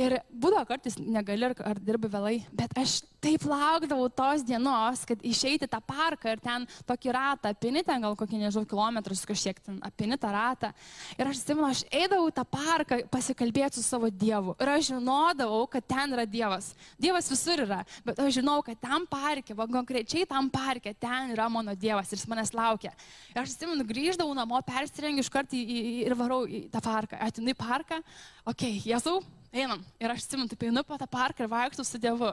Ir 0.00 0.16
būdavo 0.32 0.64
kartais 0.68 0.96
negali 0.98 1.44
ar, 1.50 1.54
ar 1.72 1.80
dirbi 1.84 2.08
vėlai, 2.10 2.36
bet 2.56 2.72
aš 2.80 3.00
taip 3.20 3.44
laukdavau 3.48 4.08
tos 4.12 4.42
dienos, 4.46 5.04
kad 5.08 5.20
išeiti 5.26 5.68
tą 5.70 5.80
parką 5.84 6.32
ir 6.32 6.40
ten 6.42 6.66
tokį 6.88 7.12
ratą 7.14 7.52
apini, 7.52 7.82
ten 7.86 8.02
gal 8.02 8.16
kokį, 8.18 8.40
nežinau, 8.40 8.66
kilometrus 8.68 9.26
kažkiek 9.28 9.60
ten 9.64 9.78
apini 9.84 10.18
tą 10.20 10.32
ratą. 10.34 10.72
Ir 11.18 11.28
aš 11.28 11.42
atsimenu, 11.42 11.68
aš 11.68 11.82
eidavau 11.92 12.30
tą 12.34 12.44
parką 12.48 13.00
pasikalbėti 13.12 13.78
su 13.78 13.84
savo 13.84 14.10
Dievu. 14.10 14.56
Ir 14.60 14.72
aš 14.74 14.90
žinodavau, 14.92 15.66
kad 15.70 15.86
ten 15.86 16.16
yra 16.16 16.26
Dievas. 16.28 16.72
Dievas 17.00 17.28
visur 17.32 17.64
yra, 17.66 17.82
bet 18.06 18.20
aš 18.22 18.38
žinau, 18.40 18.60
kad 18.66 18.80
tam 18.80 19.06
parke, 19.10 19.56
va 19.56 19.68
konkrečiai 19.70 20.28
tam 20.28 20.48
parke, 20.52 20.94
ten 20.96 21.34
yra 21.34 21.50
mano 21.52 21.76
Dievas 21.76 22.12
ir 22.12 22.20
jis 22.20 22.28
manęs 22.30 22.54
laukia. 22.56 22.94
Ir 23.34 23.42
aš 23.42 23.54
atsimenu, 23.54 23.84
grįždavau 23.88 24.32
namo, 24.36 24.62
persirengiu 24.66 25.24
iš 25.24 25.32
karto 25.32 25.58
ir 25.58 26.16
varau 26.16 26.42
į 26.48 26.66
tą 26.72 26.82
parką. 26.84 27.20
Atinu 27.20 27.52
į 27.52 27.58
parką, 27.58 28.00
okei, 28.46 28.78
okay, 28.80 28.90
Jėzau 28.90 29.20
einam. 29.52 29.84
Ir 30.00 30.12
aš 30.12 30.24
atsimenu, 30.24 30.50
taip 30.50 30.66
einu 30.68 30.84
po 30.86 30.98
tą 30.98 31.08
parką 31.10 31.44
ir 31.44 31.52
vaikštų 31.52 31.86
su 31.86 32.00
Dievu. 32.00 32.32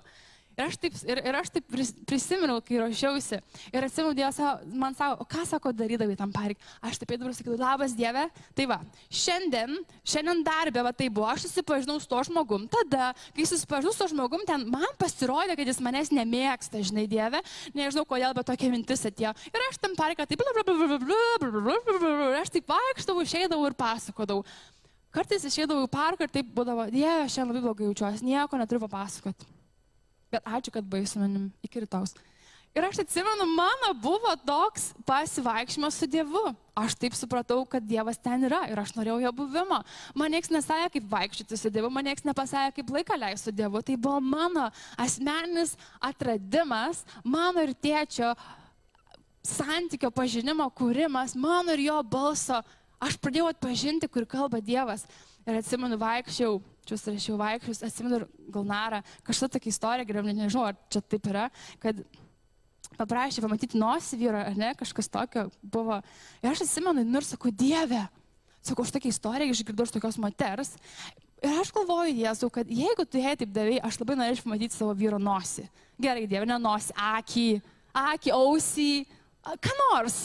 Ir 0.58 0.66
aš 0.66 0.78
taip, 0.82 0.96
ir, 1.06 1.20
ir 1.22 1.36
aš 1.38 1.52
taip 1.54 1.68
prisiminiau, 2.10 2.58
kai 2.66 2.80
ruošiausi. 2.82 3.38
Ir 3.70 3.86
atsimenu, 3.86 4.16
Dievas 4.18 4.40
man 4.74 4.96
sako, 4.98 5.22
o 5.22 5.26
ką 5.30 5.44
sako 5.46 5.70
darydavai 5.78 6.16
tam 6.18 6.32
pareik. 6.34 6.58
Aš 6.82 6.98
taip 6.98 7.12
eidavau 7.14 7.30
ir 7.30 7.36
sakydavau, 7.38 7.60
labas 7.62 7.92
Dieve. 7.94 8.24
Tai 8.58 8.66
va, 8.72 8.78
šiandien, 9.14 9.76
šiandien 10.02 10.40
darbė, 10.48 10.82
va 10.88 10.94
tai 10.98 11.12
buvo, 11.14 11.28
aš 11.30 11.46
susipažinau 11.46 12.00
su 12.02 12.10
to 12.10 12.24
žmogum. 12.26 12.66
Tada, 12.74 13.12
kai 13.38 13.46
susipažinau 13.46 13.94
su 13.94 14.02
to 14.02 14.08
žmogum, 14.16 14.42
ten 14.50 14.66
man 14.74 14.88
pasirodė, 14.98 15.54
kad 15.60 15.70
jis 15.70 15.82
manęs 15.86 16.10
nemėgsta, 16.18 16.82
žinai, 16.90 17.06
Dieve. 17.12 17.44
Nežinau 17.78 18.08
kodėl, 18.10 18.34
bet 18.34 18.50
tokia 18.50 18.72
mintis 18.74 19.06
atėjo. 19.06 19.36
Ir 19.52 19.66
aš 19.68 19.78
tam 19.84 19.94
pareiką 20.00 20.26
taip, 20.26 20.42
aš 22.42 22.50
taip 22.56 22.74
vaikštavau, 22.74 23.28
išeidavau 23.28 23.70
ir 23.70 23.78
pasakodavau. 23.78 24.42
Kartais 25.14 25.46
išėdavau 25.46 25.86
į 25.86 25.94
parką 25.94 26.26
ir 26.26 26.34
taip 26.34 26.50
būdavo, 26.58 26.90
Dieve, 26.90 27.30
šiandien 27.30 27.54
labai 27.54 27.64
blogai 27.70 27.88
jaučiuosi, 27.92 28.26
nieko 28.26 28.58
neturiu 28.58 28.82
papasakoti. 28.88 29.57
Bet 30.32 30.44
ačiū, 30.44 30.74
kad 30.76 30.88
buvai 30.88 31.08
su 31.08 31.20
manim 31.20 31.52
iki 31.64 31.84
rytaus. 31.84 32.16
Ir 32.78 32.86
aš 32.86 33.00
atsimenu, 33.02 33.46
mano 33.58 33.94
buvo 33.98 34.36
toks 34.46 34.92
pasivaikščiojimas 35.08 35.96
su 35.98 36.06
Dievu. 36.14 36.44
Aš 36.78 36.94
taip 37.02 37.16
supratau, 37.18 37.64
kad 37.66 37.82
Dievas 37.82 38.20
ten 38.22 38.46
yra 38.46 38.60
ir 38.70 38.78
aš 38.78 38.92
norėjau 38.94 39.18
jo 39.24 39.32
buvimo. 39.40 39.80
Man 40.14 40.36
niekas 40.36 40.52
nesąja, 40.54 40.92
kaip 40.94 41.08
vaikščioti 41.10 41.58
su 41.58 41.72
Dievu, 41.74 41.90
man 41.90 42.06
niekas 42.06 42.28
nepasąja, 42.28 42.76
kaip 42.76 42.92
laiką 42.94 43.18
leisti 43.18 43.50
su 43.50 43.56
Dievu. 43.56 43.82
Tai 43.82 43.98
buvo 43.98 44.20
mano 44.22 44.68
asmeninis 44.94 45.74
atradimas, 45.98 47.02
mano 47.24 47.66
ir 47.66 47.74
tėčio 47.74 48.36
santykio 49.42 50.12
pažinimo 50.14 50.70
kūrimas, 50.78 51.34
mano 51.34 51.74
ir 51.74 51.88
jo 51.88 51.98
balso 52.06 52.62
aš 53.02 53.18
pradėjau 53.18 53.50
atpažinti, 53.56 54.12
kur 54.12 54.30
kalba 54.30 54.62
Dievas. 54.62 55.08
Ir 55.48 55.64
atsimenu, 55.64 55.98
vaikščiau, 55.98 56.60
čia 56.88 56.98
rašiau 57.12 57.38
vaikščius, 57.40 57.84
atsimenu 57.88 58.22
Galnarą, 58.54 59.02
kažkokia 59.28 59.58
tokia 59.58 59.74
istorija, 59.74 60.08
geriau 60.08 60.26
nežinau, 60.28 60.66
ar 60.70 60.78
čia 60.94 61.02
taip 61.04 61.28
yra, 61.30 61.48
kad 61.84 62.00
paprašė 62.98 63.44
pamatyti 63.44 63.80
nosį 63.80 64.20
vyro, 64.22 64.42
ar 64.42 64.58
ne, 64.58 64.72
kažkas 64.80 65.12
tokio 65.12 65.48
buvo. 65.62 66.00
Ir 66.42 66.52
aš 66.52 66.66
atsimenu, 66.66 67.06
nu 67.06 67.22
ir 67.22 67.28
sakau, 67.28 67.52
Dieve, 67.52 68.06
sakau, 68.66 68.86
aš 68.86 68.96
tokia 68.96 69.14
istorija 69.14 69.54
išgirdau 69.54 69.88
iš 69.88 69.94
tokios 69.96 70.20
moters. 70.22 70.74
Ir 71.44 71.60
aš 71.62 71.70
galvoju, 71.76 72.16
Jėzau, 72.18 72.50
kad 72.54 72.70
jeigu 72.72 73.06
tu 73.06 73.22
jai 73.22 73.36
taip 73.38 73.54
davai, 73.54 73.78
aš 73.86 74.00
labai 74.02 74.18
norėčiau 74.18 74.48
pamatyti 74.48 74.78
savo 74.78 74.96
vyro 74.98 75.20
nosį. 75.22 75.68
Gerai, 76.02 76.26
Dieve, 76.30 76.50
ne 76.50 76.58
nosį, 76.62 76.96
akį, 76.98 77.48
akį, 77.94 78.34
ausį, 78.34 78.92
ką 79.62 79.76
nors 79.84 80.22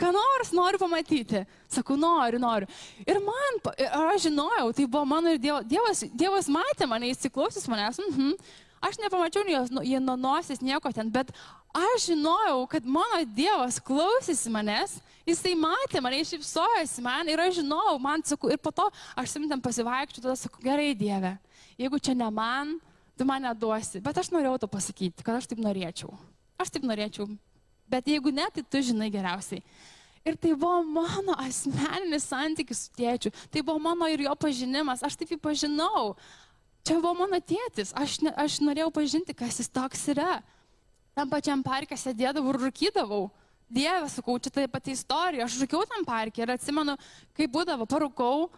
ką 0.00 0.10
nors 0.16 0.54
noriu 0.56 0.80
pamatyti. 0.80 1.44
Sakau, 1.70 1.98
noriu, 2.00 2.40
noriu. 2.42 2.68
Ir 3.04 3.20
man, 3.24 3.60
ir 3.76 3.92
aš 4.14 4.26
žinojau, 4.28 4.72
tai 4.76 4.88
buvo 4.88 5.04
mano 5.08 5.34
ir 5.34 5.40
dievo, 5.42 5.60
Dievas, 5.68 6.02
Dievas 6.16 6.48
matė 6.50 6.88
mane, 6.90 7.12
įsiklausys 7.12 7.68
manęs. 7.70 8.00
Mhm. 8.08 8.34
Aš 8.80 8.96
nepamačiau 8.96 9.44
jos, 9.44 9.68
jie 9.84 9.98
nuo 10.00 10.16
nosis 10.16 10.62
nieko 10.64 10.88
ten, 10.96 11.10
bet 11.12 11.28
aš 11.76 12.06
žinojau, 12.08 12.64
kad 12.72 12.86
mano 12.88 13.18
Dievas 13.36 13.76
klausėsi 13.84 14.48
manęs, 14.52 14.94
jisai 15.28 15.52
matė 15.52 16.00
mane, 16.00 16.22
išipsojasi 16.24 17.04
man 17.04 17.28
ir 17.28 17.42
aš 17.44 17.58
žinojau, 17.60 17.98
man 18.00 18.24
sakau, 18.24 18.48
ir 18.48 18.56
po 18.56 18.72
to 18.72 18.86
aš 19.20 19.34
simtam 19.36 19.60
pasivaikščiu, 19.60 20.24
tada 20.24 20.38
sakau, 20.40 20.64
gerai 20.64 20.94
Dieve, 20.96 21.34
jeigu 21.76 22.00
čia 22.00 22.16
ne 22.16 22.30
man, 22.32 22.78
tu 23.20 23.28
man 23.28 23.44
neduosi. 23.44 24.00
Bet 24.00 24.16
aš 24.16 24.32
norėjau 24.32 24.62
to 24.64 24.72
pasakyti, 24.72 25.28
kad 25.28 25.36
aš 25.36 25.50
taip 25.52 25.60
norėčiau. 25.60 26.16
Aš 26.56 26.72
taip 26.72 26.88
norėčiau, 26.88 27.28
Bet 27.90 28.06
jeigu 28.06 28.32
ne, 28.34 28.46
tai 28.54 28.62
tu 28.62 28.82
žinai 28.90 29.10
geriausiai. 29.10 29.64
Ir 30.24 30.36
tai 30.36 30.52
buvo 30.52 30.82
mano 30.84 31.34
asmeninis 31.40 32.28
santykis 32.28 32.84
su 32.86 32.94
tėčiu. 32.96 33.32
Tai 33.50 33.64
buvo 33.64 33.80
mano 33.82 34.08
ir 34.12 34.26
jo 34.26 34.36
pažinimas. 34.36 35.02
Aš 35.02 35.16
taip 35.18 35.32
jį 35.32 35.40
pažinau. 35.40 36.14
Čia 36.84 37.00
buvo 37.00 37.14
mano 37.24 37.40
tėtis. 37.40 37.94
Aš, 37.96 38.20
ne, 38.24 38.32
aš 38.36 38.60
norėjau 38.62 38.90
pažinti, 38.94 39.36
kas 39.36 39.58
jis 39.62 39.72
toks 39.72 40.06
yra. 40.12 40.40
Tam 41.16 41.30
pačiam 41.32 41.64
parke 41.64 41.96
sėdėdavau 41.98 42.54
ir 42.54 42.60
rūkydavau. 42.68 43.24
Dieve, 43.70 44.08
sakau, 44.10 44.34
čia 44.42 44.50
tai 44.52 44.66
pati 44.70 44.94
istorija. 44.96 45.46
Aš 45.46 45.60
rūkiau 45.62 45.86
tam 45.88 46.04
parke 46.06 46.42
ir 46.42 46.52
atsimenu, 46.52 46.96
kai 47.38 47.46
būdavo, 47.50 47.86
parūkau, 47.88 48.48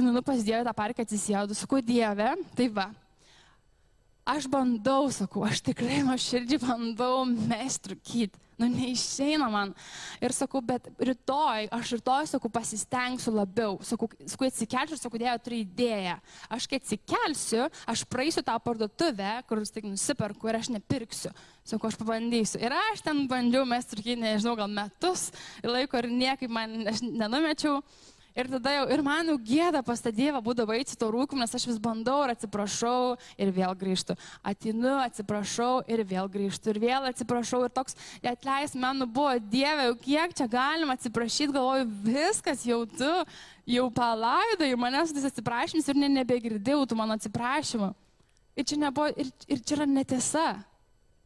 nu, 0.00 0.22
pas 0.24 0.40
Dievą 0.44 0.64
tą 0.64 0.72
parką 0.76 1.04
atsisėdu, 1.04 1.56
sakau, 1.56 1.82
Dieve, 1.84 2.30
tai 2.56 2.70
va, 2.72 2.86
aš 4.26 4.48
bandau, 4.50 5.06
sakau, 5.14 5.44
aš 5.46 5.62
tikrai 5.70 6.02
nuoširdžiai 6.06 6.62
bandau 6.62 7.22
mesti 7.26 7.94
rūkyti. 7.94 8.42
Nu, 8.56 8.70
neišeina 8.72 9.50
man. 9.52 9.74
Ir 10.24 10.32
sakau, 10.32 10.62
bet 10.64 10.86
rytoj, 10.96 11.66
aš 11.76 11.90
rytoj, 11.98 12.28
sakau, 12.30 12.48
pasistengsiu 12.52 13.34
labiau. 13.36 13.76
Sakau, 13.84 14.08
sakau 14.24 14.48
atsikelsiu 14.48 14.96
sakau, 14.96 15.20
dėjo, 15.20 15.34
turiu 15.44 15.60
idėją. 15.60 16.14
Aš 16.56 16.68
kai 16.70 16.80
atsikelsiu, 16.80 17.66
aš 17.84 18.06
praeisiu 18.08 18.40
tą 18.46 18.56
parduotuvę, 18.64 19.34
kur 19.48 19.60
tik 19.68 19.84
nusiperku 19.90 20.48
ir 20.48 20.56
aš 20.62 20.72
nepirksiu. 20.72 21.34
Sakau, 21.68 21.92
aš 21.92 22.00
pabandysiu. 22.00 22.62
Ir 22.64 22.72
aš 22.72 23.04
ten 23.04 23.26
bandžiau 23.28 23.68
mesti 23.68 24.00
rūkyti, 24.00 24.22
nežinau, 24.24 24.56
gal 24.56 24.72
metus 24.72 25.28
laiko 25.60 26.00
ir 26.00 26.08
niekaip 26.16 26.56
man, 26.56 26.80
aš 26.88 27.04
nenumečiau. 27.04 27.82
Ir 28.36 28.50
tada 28.52 28.72
jau, 28.74 28.84
ir 28.92 29.00
man 29.00 29.30
jau 29.30 29.34
gėda 29.40 29.80
pas 29.80 30.02
tą 30.04 30.10
Dievą 30.12 30.42
būdavo 30.44 30.74
eiti 30.76 30.92
to 31.00 31.08
rūkum, 31.08 31.40
nes 31.40 31.54
aš 31.56 31.64
vis 31.70 31.78
bandau 31.80 32.18
ir 32.26 32.34
atsiprašau 32.34 33.16
ir 33.40 33.52
vėl 33.56 33.72
grįžtu. 33.80 34.12
Atinu, 34.44 34.92
atsiprašau 35.00 35.80
ir 35.88 36.02
vėl 36.04 36.28
grįžtu. 36.28 36.74
Ir 36.74 36.80
vėl 36.82 37.08
atsiprašau. 37.08 37.62
Ir 37.64 37.72
toks, 37.72 37.96
atleis, 38.20 38.76
man 38.76 39.00
nu 39.00 39.08
buvo 39.08 39.38
Dieve, 39.40 39.88
jau 39.88 39.96
kiek 40.04 40.36
čia 40.36 40.48
galima 40.52 40.98
atsiprašyti, 40.98 41.54
galvoju, 41.56 41.88
viskas 42.04 42.66
jau 42.68 42.82
tu, 42.84 43.12
jau 43.72 43.88
palaidai, 43.96 44.74
manęs 44.76 45.16
tas 45.16 45.30
atsiprašymas 45.30 45.88
ir 45.88 46.04
ne, 46.04 46.12
nebegirdėjau 46.20 46.84
tų 46.90 47.00
mano 47.00 47.16
atsiprašymų. 47.16 47.94
Ir 48.56 48.68
čia, 48.68 48.76
nebuvo, 48.84 49.08
ir, 49.16 49.32
ir 49.48 49.64
čia 49.64 49.80
yra 49.80 49.88
netiesa. 49.88 50.48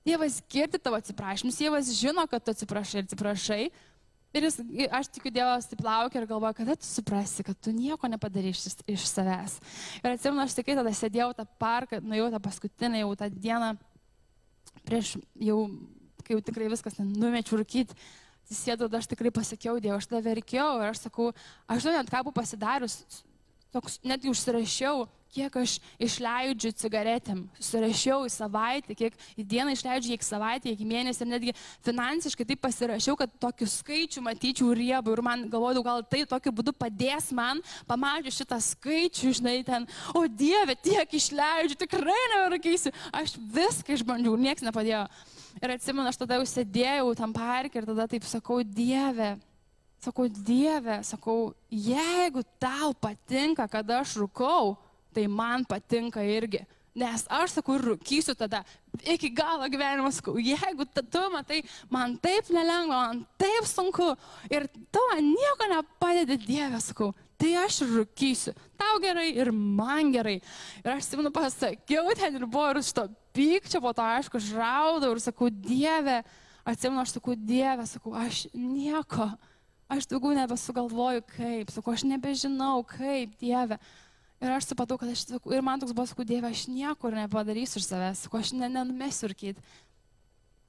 Dievas 0.06 0.38
girdi 0.46 0.78
tavo 0.78 1.02
atsiprašymus, 1.02 1.58
Dievas 1.58 1.90
žino, 1.98 2.22
kad 2.30 2.46
tu 2.46 2.54
atsiprašai 2.54 3.02
ir 3.02 3.10
atsiprašai. 3.10 3.64
Ir 4.30 4.46
jis, 4.46 4.60
aš 4.94 5.08
tikiu, 5.10 5.32
Dievas 5.34 5.66
taip 5.66 5.80
laukia 5.82 6.20
ir 6.20 6.26
galvoja, 6.30 6.54
kada 6.54 6.76
tu 6.78 6.86
suprasi, 6.86 7.42
kad 7.46 7.58
tu 7.58 7.72
nieko 7.74 8.06
nepadarysi 8.06 8.70
iš, 8.70 8.76
iš 8.94 9.06
savęs. 9.10 9.56
Ir 10.04 10.12
atsimenu, 10.12 10.44
aš 10.44 10.54
tikrai 10.54 10.76
tada 10.78 10.92
sėdėjau 10.94 11.32
tą 11.34 11.46
parką, 11.58 11.98
nuėjau 12.04 12.28
tą 12.36 12.40
paskutinę 12.44 13.02
jau 13.02 13.10
tą 13.18 13.26
dieną, 13.34 13.72
prieš 14.86 15.16
jau, 15.34 15.58
kai 16.22 16.36
jau 16.36 16.44
tikrai 16.46 16.70
viskas 16.70 17.00
numečiau 17.02 17.58
rūkyti, 17.58 17.98
sėdau, 18.54 18.86
aš 18.94 19.10
tikrai 19.10 19.34
pasakiau 19.34 19.82
Dievui, 19.82 19.98
aš 19.98 20.06
tada 20.12 20.22
verkiau 20.28 20.78
ir 20.78 20.92
aš 20.92 21.02
sakau, 21.08 21.32
aš 21.66 21.82
žinau, 21.82 21.98
net 21.98 22.14
ką 22.14 22.22
buvau 22.22 22.38
pasidarius, 22.38 23.00
toks, 23.72 23.98
netgi 24.06 24.30
užsirašiau, 24.30 25.06
kiek 25.30 25.54
aš 25.60 25.76
išleidžiu 26.02 26.72
cigaretėm. 26.74 27.44
Surašiau 27.62 28.24
į 28.26 28.32
savaitę, 28.34 28.96
kiek 28.98 29.16
į 29.38 29.44
dieną 29.46 29.74
išleidžiu, 29.76 30.14
kiek 30.14 30.26
savaitę, 30.26 30.72
kiek 30.72 30.86
mėnesį 30.90 31.24
ir 31.24 31.30
netgi 31.30 31.54
finansiškai 31.86 32.46
taip 32.48 32.62
pasirašiau, 32.64 33.16
kad 33.20 33.32
tokiu 33.42 33.68
skaičiu 33.70 34.24
matyčiau 34.26 34.72
riebų 34.76 35.14
ir 35.14 35.22
man 35.26 35.44
galvodavau, 35.52 35.86
gal 35.86 36.06
tai 36.10 36.24
tokiu 36.28 36.52
būdu 36.54 36.74
padės 36.76 37.30
man, 37.36 37.62
pamačius 37.90 38.40
šitą 38.40 38.58
skaičių, 38.70 39.34
žinai, 39.40 39.58
ten, 39.66 39.86
o 40.14 40.24
Dieve, 40.26 40.74
tiek 40.82 41.18
išleidžiu, 41.20 41.78
tikrai 41.78 42.22
nevarkysiu. 42.34 42.94
Aš 43.14 43.36
viską 43.38 43.94
išbandžiau, 43.98 44.34
niekas 44.40 44.66
nepadėjo. 44.66 45.04
Ir 45.60 45.76
atsimenu, 45.76 46.08
aš 46.10 46.18
tada 46.20 46.38
jau 46.38 46.46
sėdėjau 46.48 47.14
tam 47.18 47.34
parke 47.34 47.78
ir 47.78 47.86
tada 47.86 48.06
taip 48.10 48.26
sakau, 48.26 48.60
Dieve, 48.64 49.36
sakau, 50.00 50.28
Dieve, 50.28 51.00
sakau, 51.04 51.54
jeigu 51.70 52.44
tau 52.60 52.92
patinka, 52.96 53.68
kad 53.68 53.90
aš 54.00 54.16
rūkau, 54.20 54.76
tai 55.14 55.26
man 55.28 55.64
patinka 55.68 56.24
irgi. 56.24 56.64
Nes 56.90 57.22
aš 57.30 57.54
sakau, 57.54 57.76
rūkysiu 57.78 58.34
tada 58.34 58.64
iki 59.06 59.30
galo 59.30 59.68
gyvenimo, 59.70 60.10
sakau, 60.10 60.34
jeigu 60.42 60.86
tu 60.90 61.22
matai, 61.30 61.60
man 61.92 62.16
taip 62.18 62.50
nelengva, 62.50 63.12
man 63.12 63.20
taip 63.38 63.68
sunku 63.68 64.08
ir 64.50 64.66
tu 64.90 65.02
man 65.12 65.22
nieko 65.30 65.68
nepadedi 65.70 66.40
Dievė, 66.48 66.80
sakau, 66.82 67.12
tai 67.38 67.54
aš 67.62 67.84
rūkysiu. 67.86 68.56
Tau 68.80 68.98
gerai 69.02 69.30
ir 69.36 69.52
man 69.54 70.10
gerai. 70.12 70.40
Ir 70.82 70.90
aš 70.96 71.12
simenu 71.12 71.30
pasakiau 71.30 72.10
ten 72.18 72.40
ir 72.40 72.48
buvo 72.50 72.66
ir 72.72 72.82
iš 72.82 72.90
to 72.96 73.06
pykčio, 73.36 73.78
po 73.84 73.94
to 73.94 74.02
aišku, 74.02 74.42
žraudau 74.42 75.14
ir 75.14 75.22
sakau, 75.22 75.46
Dieve, 75.46 76.20
atsimenu, 76.66 77.04
aš 77.04 77.14
sakau, 77.20 77.38
Dieve, 77.38 77.86
sakau, 77.86 78.16
aš 78.18 78.48
nieko, 78.50 79.30
aš 79.90 80.06
daugiau 80.10 80.36
nebesugalvoju 80.38 81.24
kaip, 81.34 81.72
sakau, 81.74 81.94
aš 81.96 82.06
nebežinau 82.06 82.80
kaip, 82.86 83.34
Dieve. 83.40 83.78
Ir 84.40 84.54
aš 84.54 84.70
supratau, 84.70 84.96
kad 85.00 85.10
aš, 85.12 85.26
ir 85.52 85.64
man 85.64 85.82
toks 85.82 85.92
buvo, 85.92 86.06
sakau, 86.08 86.24
Dieve, 86.24 86.48
aš 86.48 86.64
niekur 86.70 87.14
nepadarysiu 87.16 87.80
iš 87.82 87.88
savęs, 87.90 88.24
sakau, 88.24 88.40
aš 88.40 88.54
ne, 88.56 88.70
nenumesiu 88.70 89.32
kit. 89.36 89.58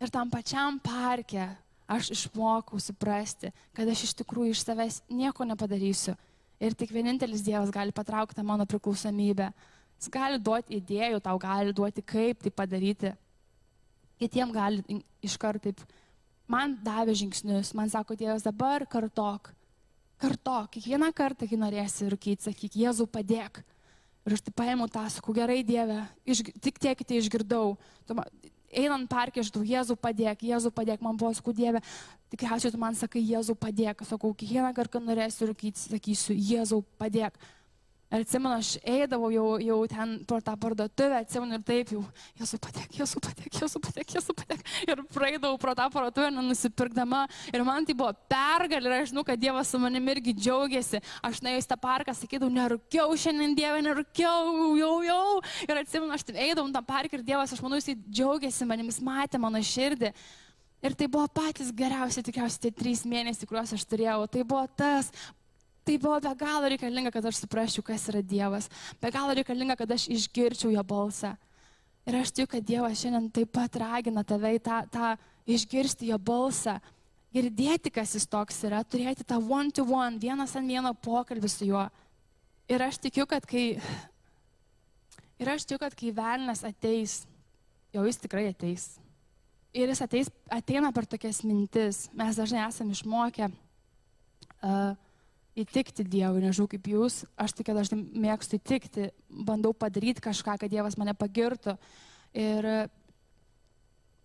Ir 0.02 0.10
tam 0.12 0.32
pačiam 0.34 0.80
parke 0.82 1.46
aš 1.92 2.10
išmokau 2.16 2.80
suprasti, 2.82 3.52
kad 3.76 3.90
aš 3.92 4.08
iš 4.08 4.16
tikrųjų 4.22 4.56
iš 4.56 4.66
savęs 4.66 5.02
nieko 5.12 5.46
nepadarysiu. 5.48 6.16
Ir 6.62 6.76
tik 6.78 6.94
vienintelis 6.94 7.44
Dievas 7.46 7.72
gali 7.74 7.94
patraukti 7.94 8.44
mano 8.46 8.68
priklausomybę. 8.70 9.50
Jis 10.02 10.10
gali 10.14 10.38
duoti 10.42 10.78
idėjų, 10.78 11.20
tau 11.22 11.38
gali 11.42 11.74
duoti, 11.74 12.04
kaip 12.06 12.42
tai 12.42 12.52
padaryti. 12.54 13.12
Kitiem 14.22 14.54
gali 14.54 15.02
iškart 15.26 15.64
taip. 15.66 15.82
Man 16.52 16.76
davė 16.84 17.16
žingsnius, 17.16 17.72
man 17.78 17.92
sako 17.92 18.18
Dievas, 18.20 18.44
dabar 18.44 18.84
kartok 18.90 19.54
kartok, 20.22 20.70
kiekvieną 20.76 21.10
kartą, 21.18 21.48
kai 21.50 21.58
norėsi 21.60 22.08
rūkyti, 22.12 22.46
sakyk, 22.46 22.78
Jėzau 22.84 23.08
padėk. 23.10 23.62
Ir 24.28 24.36
aš 24.36 24.44
tai 24.46 24.54
paėmiau 24.54 24.90
tą, 24.92 25.08
sakau, 25.10 25.34
gerai 25.34 25.62
Dieve, 25.66 25.98
iš, 26.30 26.44
tik 26.62 26.78
tiek 26.82 27.00
tai 27.02 27.18
išgirdau. 27.18 27.74
Tu, 28.06 28.18
einant 28.84 29.10
parke, 29.10 29.42
aš 29.42 29.50
du, 29.54 29.64
Jėzau 29.66 29.98
padėk, 29.98 30.44
Jėzau 30.46 30.70
padėk, 30.74 31.02
man 31.02 31.18
buvo, 31.18 31.34
sakau, 31.38 31.56
Dieve, 31.58 31.82
tikriausiai 32.34 32.74
tu 32.74 32.82
man 32.82 32.98
sakai, 32.98 33.24
Jėzau 33.26 33.58
padėk, 33.58 34.06
sakau, 34.06 34.36
kiekvieną 34.38 34.70
kartą, 34.78 35.00
kai 35.00 35.10
norėsiu 35.10 35.50
rūkyti, 35.50 35.88
sakysiu, 35.88 36.38
Jėzau 36.38 36.84
padėk. 37.02 37.42
Ir 38.12 38.26
atsimenu, 38.26 38.58
aš 38.60 38.74
eidavau 38.84 39.30
jau, 39.32 39.46
jau 39.64 39.78
ten 39.88 40.18
per 40.28 40.42
tą 40.44 40.52
parduotuvę, 40.60 41.22
atsimenu 41.24 41.56
ir 41.56 41.62
taip 41.64 41.94
jau, 41.94 42.02
Jėzu 42.42 42.58
patek, 42.60 42.90
Jėzu 42.98 43.22
patek, 43.24 43.48
Jėzu 43.56 43.80
patek, 43.86 44.16
Jėzu 44.18 44.36
patek. 44.36 44.66
Ir 44.84 45.04
praeidavau 45.14 45.56
pro 45.62 45.72
tą 45.80 45.86
parduotuvę, 45.94 46.28
nusipirkdama. 46.36 47.22
Ir 47.56 47.64
man 47.64 47.88
tai 47.88 47.96
buvo 47.96 48.12
pergalė 48.32 48.92
ir 48.92 48.98
aš 48.98 49.14
žinau, 49.14 49.24
kad 49.28 49.40
Dievas 49.40 49.72
su 49.72 49.80
manimi 49.80 50.12
irgi 50.18 50.36
džiaugiasi. 50.42 51.00
Aš 51.24 51.40
nuėjus 51.46 51.72
tą 51.72 51.80
parką, 51.80 52.12
sakydavau, 52.20 52.52
nerūkiau 52.60 53.16
šiandien 53.16 53.56
Dievą, 53.56 53.80
nerūkiau, 53.88 54.76
jau, 54.82 54.94
jau. 55.08 55.26
Ir 55.70 55.82
atsimenu, 55.86 56.12
aš 56.12 56.28
eidavau 56.36 56.68
tą 56.76 56.84
parką 56.92 57.16
ir 57.16 57.28
Dievas, 57.32 57.56
aš 57.56 57.64
manau, 57.64 57.80
jisai 57.80 57.96
džiaugiasi 58.12 58.68
manimis, 58.68 59.00
matė 59.00 59.40
mano 59.40 59.64
širdį. 59.64 60.12
Ir 60.82 60.96
tai 60.98 61.06
buvo 61.14 61.28
patys 61.30 61.70
geriausi, 61.78 62.24
tikriausiai, 62.26 62.66
tie 62.66 62.72
trys 62.74 63.06
mėnesiai, 63.06 63.48
kuriuos 63.48 63.72
aš 63.76 63.84
turėjau. 63.86 64.26
Tai 64.34 64.42
buvo 64.50 64.64
tas 64.76 65.12
Tai 65.82 65.98
buvo 65.98 66.20
be 66.22 66.34
galo 66.38 66.70
reikalinga, 66.70 67.10
kad 67.14 67.26
aš 67.26 67.42
suprasčiau, 67.42 67.84
kas 67.86 68.06
yra 68.12 68.22
Dievas. 68.22 68.70
Be 69.02 69.10
galo 69.14 69.34
reikalinga, 69.34 69.76
kad 69.80 69.92
aš 69.92 70.06
išgirčiau 70.14 70.70
jo 70.76 70.84
balsą. 70.86 71.34
Ir 72.06 72.18
aš 72.20 72.34
tikiu, 72.34 72.50
kad 72.54 72.66
Dievas 72.66 73.02
šiandien 73.02 73.30
taip 73.34 73.52
pat 73.54 73.78
ragina 73.82 74.24
tave 74.26 74.54
į 74.58 74.62
tą, 74.62 74.82
tą 74.94 75.16
išgirsti 75.50 76.12
jo 76.12 76.20
balsą. 76.22 76.78
Girdėti, 77.34 77.90
kas 77.94 78.14
jis 78.14 78.28
toks 78.30 78.62
yra, 78.68 78.84
turėti 78.84 79.26
tą 79.26 79.40
one-to-one, 79.40 80.18
-one, 80.18 80.22
vienas 80.22 80.56
ant 80.56 80.68
vieno 80.68 80.94
pokalbį 80.94 81.50
su 81.50 81.66
juo. 81.66 81.86
Ir 82.70 82.82
aš 82.82 82.98
tikiu, 82.98 83.26
kad 83.26 83.46
kai, 83.46 83.82
ir 85.40 85.50
aš 85.50 85.66
tikiu, 85.66 85.80
kad 85.80 85.96
kai 85.96 86.12
velnas 86.12 86.64
ateis, 86.64 87.26
jau 87.94 88.06
jis 88.06 88.18
tikrai 88.18 88.50
ateis. 88.52 89.00
Ir 89.74 89.88
jis 89.90 90.02
ateis, 90.02 90.30
ateina 90.52 90.92
per 90.92 91.06
tokias 91.06 91.44
mintis. 91.44 92.10
Mes 92.14 92.36
dažnai 92.36 92.68
esame 92.68 92.92
išmokę 92.92 93.48
uh, 93.48 94.96
įtikti 95.64 96.06
Dievui, 96.08 96.44
nežinau 96.44 96.68
kaip 96.72 96.88
jūs, 96.92 97.22
aš 97.40 97.56
tik, 97.58 97.68
kad 97.70 97.80
aš 97.82 97.94
mėgstu 97.96 98.58
įtikti, 98.60 99.12
bandau 99.30 99.74
padaryti 99.74 100.24
kažką, 100.24 100.58
kad 100.62 100.72
Dievas 100.72 100.98
mane 101.00 101.16
pagirtų. 101.18 101.78
Ir 102.38 102.68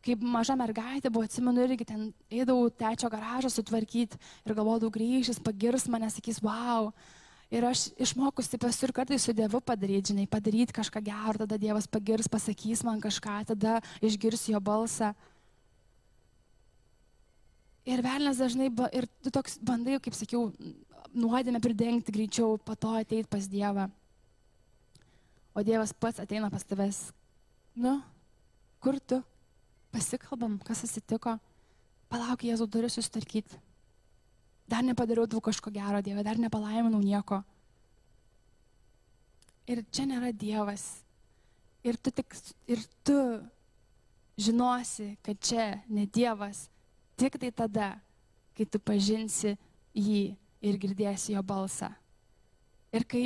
kaip 0.07 0.23
maža 0.23 0.55
mergaitė 0.59 1.11
buvo, 1.11 1.27
atsimenu, 1.27 1.65
irgi 1.67 1.87
ten 1.89 2.09
eidavau 2.31 2.71
tečio 2.71 3.11
garažą 3.11 3.51
sutvarkyti 3.51 4.19
ir 4.47 4.55
galvodavau, 4.55 4.93
grįžęs, 4.95 5.43
pagirs 5.45 5.89
mane, 5.91 6.11
sakys, 6.15 6.43
wow. 6.45 6.93
Ir 7.51 7.63
aš 7.67 7.89
išmokus 8.03 8.51
taip 8.51 8.67
esu 8.67 8.89
ir 8.89 8.93
kartais 8.95 9.23
su 9.27 9.35
Dievu 9.37 9.61
padaryti, 9.63 10.13
žinai, 10.13 10.27
padaryti 10.31 10.75
kažką 10.75 11.03
gero, 11.07 11.39
tada 11.45 11.59
Dievas 11.63 11.87
pagirs, 11.91 12.31
pasakys 12.31 12.83
man 12.87 13.03
kažką, 13.03 13.39
tada 13.53 13.79
išgirs 14.03 14.49
jo 14.51 14.61
balsą. 14.63 15.13
Ir 17.87 18.03
velnas 18.03 18.41
dažnai, 18.43 18.67
ir 18.99 19.07
tu 19.23 19.31
toks 19.31 19.61
bandai, 19.63 20.01
kaip 20.03 20.17
sakiau, 20.19 20.49
nuodėmę 21.15 21.61
pridengti 21.63 22.11
greičiau, 22.15 22.59
po 22.59 22.75
to 22.75 22.91
ateit 22.99 23.29
pas 23.31 23.47
Dievą. 23.47 23.87
O 25.55 25.63
Dievas 25.63 25.95
pats 25.95 26.19
ateina 26.21 26.51
pas 26.51 26.67
tavęs. 26.67 26.99
Nu, 27.79 28.01
kur 28.83 28.99
tu? 28.99 29.21
Pasikalbam, 29.95 30.59
kas 30.67 30.83
atsitiko. 30.85 31.39
Palauk, 32.11 32.43
Jėzau, 32.43 32.67
turiu 32.67 32.91
sustarkyti. 32.91 33.63
Dar 34.67 34.83
nepadariau 34.83 35.31
daug 35.31 35.45
kažko 35.47 35.71
gero, 35.71 36.03
Dieve, 36.03 36.27
dar 36.27 36.43
nepalaiminau 36.43 36.99
nieko. 36.99 37.45
Ir 39.71 39.87
čia 39.95 40.11
nėra 40.11 40.35
Dievas. 40.35 40.91
Ir 41.87 41.95
tu 42.03 42.11
tik, 42.11 42.35
ir 42.67 42.83
tu 43.07 43.21
žinosi, 44.43 45.15
kad 45.23 45.39
čia 45.39 45.77
ne 45.87 46.11
Dievas 46.11 46.67
tik 47.17 47.39
tai 47.41 47.51
tada, 47.53 47.95
kai 48.57 48.67
tu 48.69 48.81
pažinsi 48.81 49.57
jį 49.97 50.23
ir 50.65 50.79
girdėsi 50.81 51.35
jo 51.35 51.43
balsą. 51.45 51.91
Ir 52.95 53.05
kai, 53.09 53.25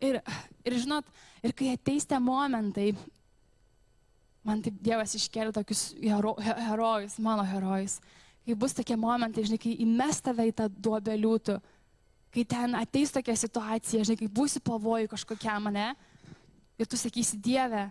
ir, 0.00 0.20
ir 0.64 0.78
žinot, 0.78 1.08
ir 1.44 1.54
kai 1.56 1.72
ateis 1.74 2.06
tie 2.08 2.18
momentai, 2.22 2.92
man 4.46 4.62
taip 4.64 4.78
Dievas 4.82 5.14
iškėlė 5.18 5.52
tokius 5.54 5.90
hero, 6.00 6.34
herojus, 6.40 7.18
mano 7.22 7.44
herojus, 7.46 7.98
kai 8.46 8.56
bus 8.58 8.74
tokie 8.76 8.96
momentai, 8.98 9.44
žinai, 9.46 9.60
kai 9.60 9.74
įmes 9.84 10.22
tave 10.24 10.48
į 10.50 10.54
tą 10.58 10.68
duobeliūtų, 10.72 11.58
kai 12.32 12.44
ten 12.48 12.76
ateis 12.78 13.12
tokia 13.14 13.36
situacija, 13.38 14.06
žinai, 14.06 14.18
kai 14.22 14.30
būsi 14.32 14.62
pavojų 14.64 15.10
kažkokiam 15.12 15.68
mane, 15.68 15.92
ir 16.80 16.88
tu 16.88 16.98
sakysi, 16.98 17.38
Dieve, 17.42 17.88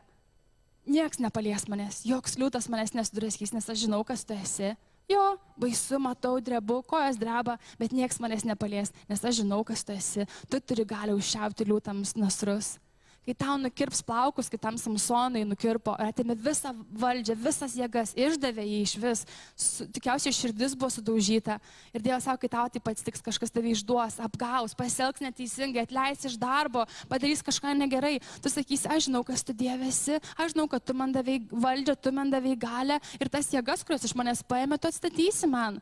nieks 0.90 1.22
nepalies 1.22 1.68
manęs, 1.70 2.02
joks 2.08 2.40
liūtas 2.42 2.68
manęs 2.72 2.96
nesudreskys, 2.98 3.54
nes 3.56 3.70
aš 3.70 3.86
žinau, 3.86 4.02
kas 4.08 4.26
tu 4.26 4.36
esi 4.36 4.74
Jo, 5.12 5.24
baisu, 5.60 6.00
matau, 6.00 6.38
drebu, 6.40 6.80
kojas 6.88 7.18
dreba, 7.20 7.58
bet 7.80 7.92
nieks 7.96 8.22
manęs 8.24 8.46
nepalies, 8.48 8.94
nes 9.10 9.24
aš 9.28 9.42
žinau, 9.42 9.60
kas 9.68 9.84
tu 9.84 9.96
esi. 9.96 10.28
Tu 10.48 10.62
turi 10.64 10.86
gali 10.88 11.16
užšiauti 11.18 11.68
liūtams 11.68 12.16
nasrus. 12.22 12.78
Kai 13.26 13.36
tau 13.38 13.56
nukirps 13.62 14.02
plaukus, 14.02 14.50
kai 14.50 14.58
tam 14.58 14.78
Samsonai 14.82 15.44
nukirpo, 15.46 15.94
atėmė 16.02 16.34
visą 16.42 16.72
valdžią, 17.04 17.36
visas 17.38 17.76
jėgas, 17.78 18.16
išdavė 18.18 18.66
jį 18.66 18.80
iš 18.82 18.94
vis, 19.04 19.22
su, 19.54 19.86
tikriausiai 19.94 20.34
širdis 20.34 20.74
buvo 20.74 20.90
sudaužyta. 20.90 21.60
Ir 21.94 22.02
Dievas 22.02 22.26
sako, 22.26 22.42
kai 22.42 22.52
tau 22.56 22.66
taip 22.74 22.90
atsitiks, 22.90 23.22
kažkas 23.28 23.54
tave 23.54 23.76
išduos, 23.76 24.18
apgaus, 24.26 24.74
pasielgs 24.78 25.22
neteisingai, 25.22 25.86
atleis 25.86 26.26
iš 26.32 26.40
darbo, 26.42 26.88
padarys 27.12 27.46
kažką 27.46 27.76
negerai. 27.84 28.18
Tu 28.42 28.54
sakysi, 28.54 28.90
aš 28.90 29.12
žinau, 29.12 29.22
kas 29.28 29.46
tu 29.46 29.54
Dievesi, 29.54 30.18
aš 30.34 30.56
žinau, 30.56 30.66
kad 30.72 30.82
tu 30.82 30.98
man 30.98 31.14
davai 31.14 31.38
valdžią, 31.52 31.98
tu 32.02 32.16
man 32.18 32.34
davai 32.34 32.58
galę 32.58 32.98
ir 33.22 33.30
tas 33.30 33.54
jėgas, 33.54 33.86
kurias 33.86 34.10
iš 34.10 34.18
manęs 34.18 34.42
paėmė, 34.50 34.82
tu 34.82 34.90
atstatysi 34.90 35.50
man. 35.52 35.78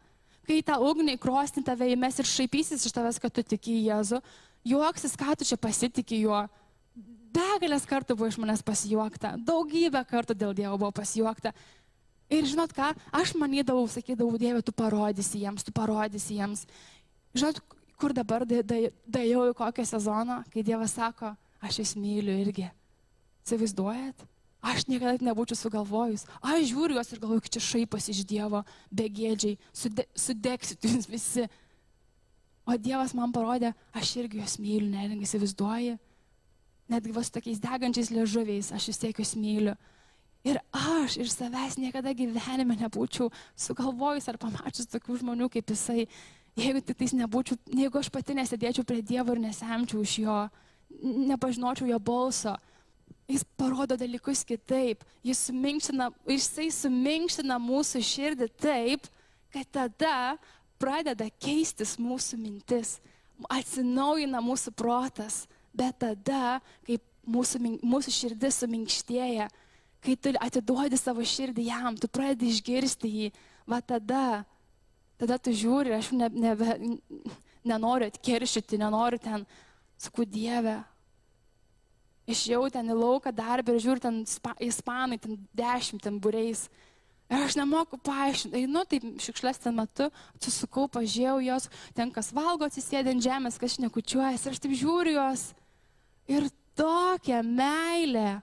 Kai 0.49 0.59
tą 0.65 0.75
ugnį 0.81 1.15
krosni 1.21 1.63
tave 1.63 1.87
įmes 1.93 2.19
ir 2.19 2.27
šaipysis 2.27 2.83
iš 2.83 2.95
tavęs, 2.95 3.19
kad 3.21 3.31
tu 3.31 3.45
tiki 3.45 3.79
į 3.79 3.83
Jėzų, 3.93 4.19
juoksis, 4.67 5.13
ką 5.15 5.37
tu 5.37 5.47
čia 5.47 5.55
pasitikė 5.61 6.25
juo 6.25 6.47
begalės 7.33 7.85
kartų 7.89 8.15
buvo 8.17 8.29
iš 8.29 8.37
manęs 8.41 8.63
pasijuokta, 8.65 9.35
daugybę 9.45 10.01
kartų 10.07 10.35
dėl 10.37 10.55
Dievo 10.57 10.77
buvo 10.77 10.91
pasijuokta. 10.99 11.53
Ir 12.29 12.45
žinot 12.45 12.73
ką, 12.77 12.91
aš 13.15 13.33
manydavau, 13.41 13.87
sakydavau, 13.89 14.37
Dieve, 14.37 14.61
tu 14.61 14.73
parodysi 14.75 15.41
jiems, 15.41 15.65
tu 15.65 15.73
parodysi 15.73 16.37
jiems. 16.37 16.65
Žinot, 17.33 17.61
kur 17.99 18.13
dabar 18.13 18.45
dėjau 18.45 19.47
į 19.49 19.55
kokią 19.57 19.85
sezoną, 19.89 20.43
kai 20.53 20.65
Dievas 20.65 20.93
sako, 20.97 21.33
aš 21.65 21.81
jūs 21.81 21.95
myliu 21.97 22.35
irgi. 22.43 22.67
Įsivaizduojat? 23.47 24.27
Aš 24.59 24.85
niekada 24.91 25.23
nebūčiau 25.23 25.57
sugalvojus. 25.57 26.25
Aš 26.43 26.67
žiūriu 26.69 26.97
juos 26.97 27.09
ir 27.15 27.21
galvoju, 27.23 27.49
čia 27.55 27.63
šaipas 27.63 28.09
iš 28.11 28.25
Dievo, 28.29 28.61
begėdžiai, 28.93 29.57
sude, 29.73 30.05
sudegsit 30.13 30.85
jūs 30.85 31.09
visi. 31.09 31.47
O 32.69 32.75
Dievas 32.77 33.15
man 33.17 33.33
parodė, 33.33 33.71
aš 33.95 34.17
irgi 34.21 34.43
juos 34.43 34.59
myliu, 34.61 34.91
neringai 34.91 35.25
įsivaizduoju 35.25 35.97
netgi 36.89 37.13
vos 37.15 37.31
tokiais 37.31 37.61
degančiais 37.61 38.11
liežuviais, 38.13 38.71
aš 38.75 38.89
vis 38.91 39.01
tiek 39.01 39.21
jūs 39.21 39.35
myliu. 39.39 39.75
Ir 40.47 40.59
aš 40.71 41.17
iš 41.19 41.33
savęs 41.35 41.75
niekada 41.81 42.13
gyvenime 42.15 42.77
nebūčiau 42.79 43.27
sugalvojus 43.59 44.29
ar 44.31 44.39
pamačius 44.39 44.87
tokių 44.87 45.19
žmonių 45.19 45.49
kaip 45.51 45.73
jisai, 45.73 46.05
jeigu 46.55 46.81
tik 46.81 47.01
tais 47.01 47.13
nebūčiau, 47.17 47.59
jeigu 47.75 47.99
aš 47.99 48.09
pati 48.13 48.37
nesėdėčiau 48.37 48.87
prie 48.87 49.03
Dievo 49.03 49.35
ir 49.35 49.43
nesemčiau 49.43 50.05
iš 50.05 50.15
jo, 50.23 50.39
nepažinočiau 51.29 51.89
jo 51.91 51.99
balso. 51.99 52.55
Jis 53.29 53.43
parodo 53.59 53.97
dalykus 53.99 54.41
kitaip, 54.47 55.03
jis 55.27 55.43
suminkština, 55.49 56.07
jisai 56.31 56.69
suminkština 56.73 57.59
mūsų 57.61 58.01
širdį 58.01 58.47
taip, 58.57 59.05
kad 59.53 59.67
tada 59.75 60.15
pradeda 60.81 61.27
keistis 61.43 61.97
mūsų 62.01 62.39
mintis, 62.39 62.97
atsinaujina 63.51 64.41
mūsų 64.41 64.73
protas 64.77 65.43
Bet 65.75 65.99
tada, 66.01 66.59
kai 66.87 66.97
mūsų, 67.29 67.61
mūsų 67.85 68.13
širdis 68.13 68.61
suminkštėja, 68.63 69.49
kai 70.03 70.15
tu 70.15 70.33
atiduodi 70.39 70.97
savo 70.99 71.25
širdį 71.25 71.67
jam, 71.67 71.97
tu 71.99 72.09
pradedi 72.11 72.49
išgirsti 72.53 73.11
jį, 73.13 73.31
va 73.69 73.81
tada, 73.81 74.43
tada 75.19 75.37
tu 75.37 75.53
žiūri, 75.53 75.93
aš 75.97 76.13
ne, 76.15 76.29
nebe, 76.33 76.77
nenoriu 77.67 78.09
atkeršyti, 78.09 78.79
nenoriu 78.81 79.19
ten, 79.21 79.45
sakau, 79.99 80.25
Dieve. 80.25 80.79
Išėjau 82.29 82.67
ten 82.69 82.91
į 82.91 82.95
lauką 82.97 83.33
darbą 83.33 83.73
ir 83.73 83.81
žiūriu 83.81 84.03
ten 84.03 84.19
spa, 84.29 84.53
ispanai, 84.61 85.17
ten 85.21 85.39
dešimt 85.57 86.03
ten 86.05 86.19
būreis. 86.21 86.67
Ir 87.29 87.43
aš 87.45 87.59
nemoku 87.59 87.99
paaiškinti, 88.01 88.63
einu 88.63 88.81
taip 88.89 89.03
šiukšlės 89.21 89.59
ten 89.61 89.75
metu, 89.77 90.07
susukau, 90.41 90.87
pažiūrėjau 90.89 91.35
jos, 91.45 91.67
ten 91.93 92.09
kas 92.13 92.31
valgo, 92.33 92.65
atsisėdė 92.65 93.13
ant 93.13 93.21
žemės, 93.21 93.59
kas 93.61 93.75
šnekučiuojas 93.77 94.47
ir 94.47 94.55
aš 94.55 94.61
taip 94.63 94.73
žiūriu 94.79 95.13
jos. 95.13 95.43
Ir 96.29 96.47
tokia 96.79 97.43
meilė, 97.45 98.39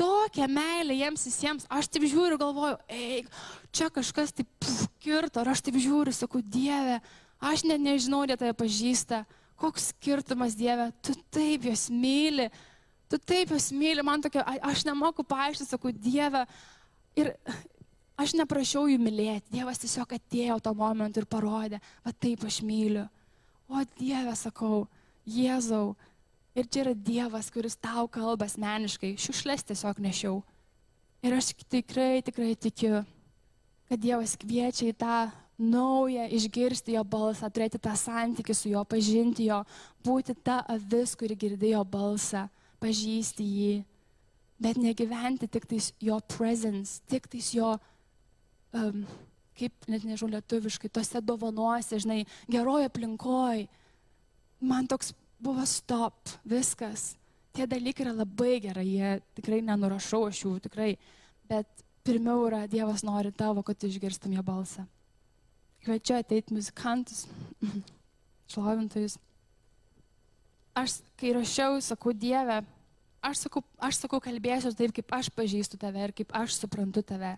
tokia 0.00 0.48
meilė 0.48 0.96
jiems 0.96 1.26
visiems. 1.28 1.68
Aš 1.68 1.90
taip 1.92 2.06
žiūriu 2.08 2.38
ir 2.38 2.40
galvoju, 2.40 2.80
ei, 2.88 3.20
čia 3.68 3.90
kažkas 3.92 4.32
taip 4.36 4.48
puf, 4.64 4.86
kirto, 5.04 5.44
ar 5.44 5.52
aš 5.52 5.66
taip 5.68 5.76
žiūriu, 5.76 6.16
sakau, 6.16 6.40
Dieve, 6.40 7.02
aš 7.44 7.66
net 7.68 7.84
nežinau, 7.84 8.24
jie 8.24 8.40
tave 8.40 8.56
pažįsta. 8.56 9.26
Koks 9.60 9.90
skirtumas, 9.92 10.56
Dieve, 10.56 10.88
tu 11.04 11.12
taip 11.32 11.68
juos 11.68 11.86
myli, 11.92 12.48
tu 13.12 13.20
taip 13.20 13.52
juos 13.52 13.70
myli, 13.76 14.04
man 14.04 14.24
tokia, 14.24 14.44
aš 14.64 14.88
nemoku 14.88 15.24
paaiškinti, 15.24 15.68
sakau, 15.68 15.92
Dieve. 15.92 16.44
Ir 17.16 17.32
aš 18.16 18.34
neprašiau 18.38 18.86
jų 18.90 18.98
mylėti, 19.02 19.52
Dievas 19.58 19.80
tiesiog 19.82 20.16
atėjo 20.18 20.58
to 20.64 20.74
momentu 20.74 21.22
ir 21.22 21.28
parodė, 21.30 21.80
va 22.04 22.12
taip 22.12 22.44
aš 22.48 22.62
myliu. 22.66 23.06
O 23.68 23.82
Dieve, 23.98 24.34
sakau, 24.38 24.86
Jėzau, 25.26 25.96
Ir 26.56 26.64
čia 26.72 26.86
yra 26.86 26.94
Dievas, 26.96 27.50
kuris 27.52 27.74
tau 27.76 28.06
kalba 28.08 28.46
asmeniškai. 28.48 29.12
Šiušlės 29.20 29.66
tiesiog 29.68 29.98
nešiau. 30.00 30.38
Ir 31.20 31.34
aš 31.36 31.50
tikrai, 31.68 32.22
tikrai 32.24 32.54
tikiu, 32.56 33.02
kad 33.90 34.00
Dievas 34.00 34.38
kviečia 34.40 34.88
į 34.88 34.94
tą 34.96 35.18
naują, 35.60 36.24
išgirsti 36.32 36.96
jo 36.96 37.02
balsą, 37.04 37.50
turėti 37.52 37.80
tą 37.82 37.92
santykį 37.96 38.56
su 38.56 38.72
juo, 38.72 38.86
pažinti 38.88 39.50
jo, 39.50 39.60
būti 40.04 40.36
ta 40.44 40.62
avis, 40.72 41.12
kuri 41.16 41.36
girdėjo 41.36 41.82
balsą, 41.92 42.46
pažįsti 42.80 43.44
jį, 43.44 43.76
bet 44.56 44.80
negyventi 44.80 45.48
tik 45.52 45.68
tais 45.68 45.90
jo 46.00 46.16
presence, 46.36 47.02
tik 47.04 47.28
tais 47.32 47.52
jo, 47.52 47.74
um, 48.76 49.02
kaip 49.56 49.88
net 49.90 50.04
nežinau 50.04 50.36
lietuviškai, 50.36 50.90
tose 50.92 51.22
dovanose, 51.24 51.98
žinai, 52.02 52.24
geroje 52.50 52.90
aplinkoje. 52.90 53.66
Man 54.60 54.88
toks 54.88 55.14
buvo 55.40 55.64
stop, 55.68 56.16
viskas. 56.48 57.14
Tie 57.56 57.64
dalykai 57.68 58.04
yra 58.04 58.12
labai 58.16 58.58
gerai, 58.60 58.84
jie 58.84 59.12
tikrai 59.38 59.62
nenurašau 59.64 60.26
aš 60.28 60.42
jų, 60.44 60.54
tikrai. 60.68 60.90
Bet 61.48 61.68
pirmiau 62.06 62.44
yra 62.48 62.66
Dievas 62.70 63.04
nori 63.06 63.32
tavo, 63.32 63.64
kad 63.64 63.78
tu 63.80 63.88
išgirstum 63.88 64.34
jo 64.36 64.44
balsą. 64.44 64.84
Kviečiu 65.84 66.18
ateiti 66.18 66.54
muzikantus, 66.56 67.24
šlovintojus. 68.52 69.16
Aš, 70.76 70.98
kai 71.16 71.32
rašiau, 71.32 71.78
sakau 71.80 72.12
Dieve, 72.12 72.60
aš 73.24 73.46
sakau, 73.46 73.62
aš 73.80 74.02
sakau 74.04 74.20
kalbėsiu 74.20 74.74
taip, 74.76 74.92
kaip 74.96 75.14
aš 75.16 75.30
pažįstu 75.32 75.80
tave 75.80 76.02
ir 76.04 76.12
kaip 76.16 76.34
aš 76.36 76.58
suprantu 76.60 77.00
tave. 77.06 77.36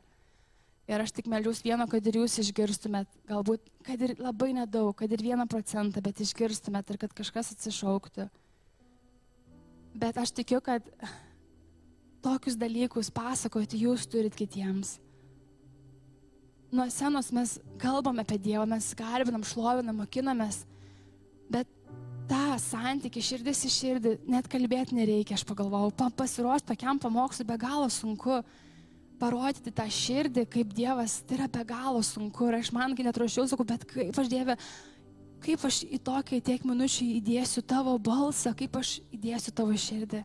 Ir 0.88 1.02
aš 1.04 1.12
tik 1.12 1.26
melžiaus 1.28 1.60
vieno, 1.60 1.84
kad 1.90 2.06
ir 2.08 2.16
jūs 2.16 2.38
išgirstumėt, 2.40 3.10
galbūt, 3.28 3.66
kad 3.84 4.00
ir 4.00 4.14
labai 4.16 4.54
nedaug, 4.56 4.94
kad 4.96 5.12
ir 5.12 5.20
vieną 5.20 5.44
procentą, 5.50 6.00
bet 6.04 6.22
išgirstumėt 6.24 6.94
ir 6.94 7.00
kad 7.02 7.12
kažkas 7.16 7.52
atsišauktų. 7.52 8.24
Bet 9.98 10.16
aš 10.16 10.32
tikiu, 10.38 10.62
kad 10.64 10.86
tokius 12.24 12.56
dalykus 12.56 13.12
pasakoti 13.12 13.82
jūs 13.84 14.06
turit 14.08 14.36
kitiems. 14.38 14.96
Nuo 16.72 16.84
senos 16.92 17.28
mes 17.32 17.54
kalbame 17.80 18.24
apie 18.24 18.38
Dievą, 18.40 18.64
mes 18.68 18.88
garbinam, 18.96 19.44
šlovinam, 19.44 20.00
mokinamės, 20.02 20.62
bet 21.52 21.68
tą 22.28 22.56
santykį 22.60 23.22
širdis 23.24 23.62
į 23.64 23.70
širdį 23.72 24.14
net 24.28 24.48
kalbėti 24.52 24.96
nereikia, 24.96 25.36
aš 25.36 25.44
pagalvojau, 25.48 25.92
pasiruošti 26.16 26.72
tokiam 26.72 27.00
pamokslui 27.00 27.48
be 27.48 27.56
galo 27.60 27.88
sunku 27.92 28.42
parodyti 29.20 29.72
tą 29.74 29.86
širdį, 29.92 30.46
kaip 30.50 30.72
Dievas, 30.76 31.18
tai 31.26 31.38
yra 31.40 31.48
be 31.52 31.64
galo 31.68 32.02
sunku. 32.06 32.48
Ir 32.48 32.58
aš 32.60 32.72
man, 32.76 32.94
kai 32.96 33.06
netrošiau, 33.06 33.48
sakau, 33.50 33.66
bet 33.68 33.84
kaip 33.90 34.18
aš 34.18 34.30
Dieve, 34.32 34.56
kaip 35.44 35.66
aš 35.68 35.82
į 35.86 36.00
tokį 36.06 36.40
tiek 36.46 36.66
minučių 36.66 37.06
įdėsiu 37.18 37.62
tavo 37.66 37.94
balsą, 37.98 38.54
kaip 38.58 38.78
aš 38.80 38.98
įdėsiu 39.14 39.54
tavo 39.54 39.76
širdį. 39.78 40.24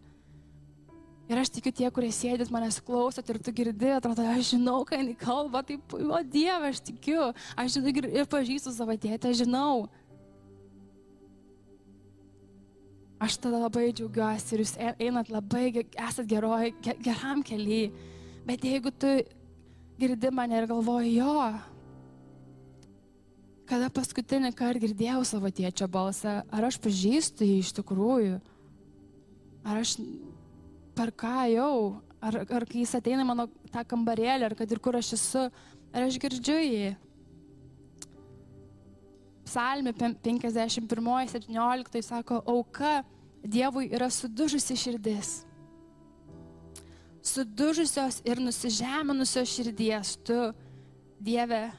Ir 1.31 1.39
aš 1.39 1.53
tikiu 1.55 1.71
tie, 1.71 1.87
kurie 1.93 2.11
sėdit 2.11 2.49
manęs 2.51 2.81
klausot 2.83 3.29
ir 3.31 3.39
tu 3.39 3.53
girdi, 3.55 3.93
atrodo, 3.95 4.25
aš 4.27 4.53
žinau, 4.57 4.81
ką 4.83 4.99
jinai 4.99 5.15
kalba, 5.15 5.61
taip, 5.63 5.95
o 5.95 6.19
Dieve, 6.27 6.73
aš 6.73 6.81
tikiu, 6.89 7.29
aš 7.55 7.77
žinau 7.77 7.93
ir 8.11 8.27
pažįstu 8.29 8.73
savo 8.75 8.97
tėtę, 8.99 9.31
žinau. 9.39 9.87
Aš 13.23 13.37
tada 13.39 13.61
labai 13.61 13.93
džiaugiuosi 13.95 14.51
ir 14.51 14.65
jūs 14.65 14.73
e-, 14.75 14.95
einat 15.05 15.29
labai, 15.31 15.69
esat 15.95 16.27
geroj, 16.27 16.73
geram 16.83 17.39
keliui. 17.47 17.85
Bet 18.43 18.65
jeigu 18.67 18.91
tu 18.91 19.07
girdi 19.99 20.31
mane 20.31 20.57
ir 20.57 20.67
galvoji, 20.67 21.15
jo, 21.15 21.35
kada 23.69 23.87
paskutinį 23.93 24.51
kartą 24.57 24.81
girdėjau 24.83 25.21
savo 25.27 25.47
tėčio 25.47 25.87
balsą, 25.91 26.41
ar 26.51 26.67
aš 26.67 26.79
pažįstu 26.83 27.47
jį 27.47 27.61
iš 27.63 27.71
tikrųjų, 27.77 28.41
ar 29.63 29.79
aš 29.79 29.95
per 30.97 31.13
ką 31.15 31.45
jau, 31.53 31.77
ar, 32.19 32.41
ar 32.43 32.67
kai 32.67 32.83
jis 32.83 32.97
ateina 32.99 33.23
mano 33.27 33.47
tą 33.71 33.85
kambarėlį, 33.93 34.49
ar 34.49 34.57
kad 34.59 34.75
ir 34.75 34.83
kur 34.83 34.99
aš 34.99 35.13
esu, 35.15 35.47
ar 35.95 36.09
aš 36.09 36.19
girdžiu 36.19 36.59
jį. 36.59 36.91
Psalmė 39.47 39.95
51.17 39.95 42.03
sako, 42.03 42.43
auka 42.47 43.03
Dievui 43.43 43.89
yra 43.91 44.07
sudužusi 44.07 44.75
širdis 44.79 45.41
sudužusios 47.33 48.21
ir 48.25 48.41
nusižeminusios 48.41 49.49
širdies 49.49 50.17
tu, 50.25 50.39
Dieve, 51.23 51.71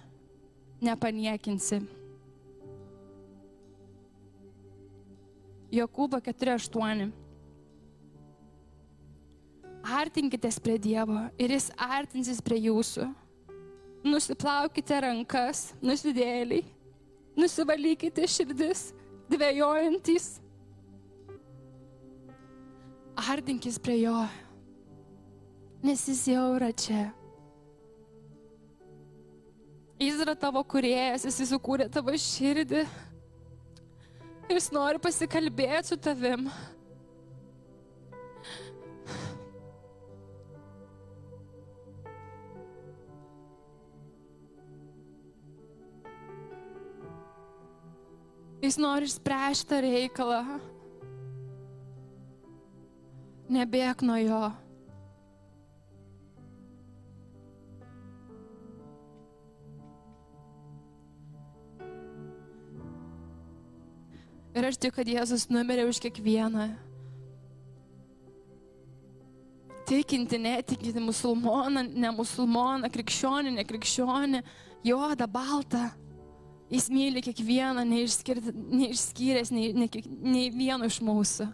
nepaniekinsi. 0.81 1.83
Jokūbo 5.75 6.21
4.8. 6.23 7.11
artinkitės 9.85 10.57
prie 10.65 10.79
Dievo 10.81 11.27
ir 11.37 11.53
Jis 11.53 11.69
artinsis 11.77 12.41
prie 12.41 12.63
jūsų. 12.65 13.05
Nusiplaukite 14.05 14.97
rankas, 15.01 15.73
nusidėliai, 15.85 16.63
nusivalykite 17.37 18.27
širdis, 18.29 18.91
dvėjojantys. 19.33 20.31
Artinkis 23.33 23.79
prie 23.81 24.03
Jo, 24.03 24.25
nes 25.85 26.01
Jis 26.09 26.23
jau 26.33 26.47
yra 26.57 26.71
čia. 26.73 27.11
Jis 30.01 30.23
yra 30.25 30.33
tavo 30.37 30.63
kuriejas, 30.65 31.27
Jis 31.29 31.43
įsukūrė 31.45 31.91
tavo 31.93 32.15
širdį. 32.17 32.87
Jis 34.49 34.71
nori 34.73 35.01
pasikalbėti 35.05 35.93
su 35.93 36.01
tavim. 36.01 36.49
Jis 48.65 48.81
nori 48.81 49.05
išspręsti 49.05 49.69
tą 49.69 49.85
reikalą. 49.85 50.43
Nebėg 53.53 54.01
nuo 54.09 54.17
jo. 54.25 54.45
Ir 64.55 64.69
aš 64.69 64.79
tikiu, 64.79 64.95
kad 65.01 65.09
Jėzus 65.11 65.49
numirė 65.51 65.89
už 65.91 65.99
kiekvieną. 66.05 66.69
Tikinti, 69.85 70.39
netikinti, 70.41 71.03
musulmoną, 71.03 71.83
ne 71.91 72.13
musulmoną, 72.15 72.89
krikščionį, 72.95 73.57
ne 73.59 73.65
krikščionį, 73.67 74.41
juodą, 74.87 75.27
baltą. 75.29 75.89
Jis 76.73 76.87
myli 76.89 77.21
kiekvieną, 77.23 77.83
neišskyręs 77.85 79.51
nei, 79.53 79.75
nei, 79.77 80.05
nei 80.23 80.47
vieno 80.55 80.87
iš 80.89 81.03
mūsų. 81.05 81.51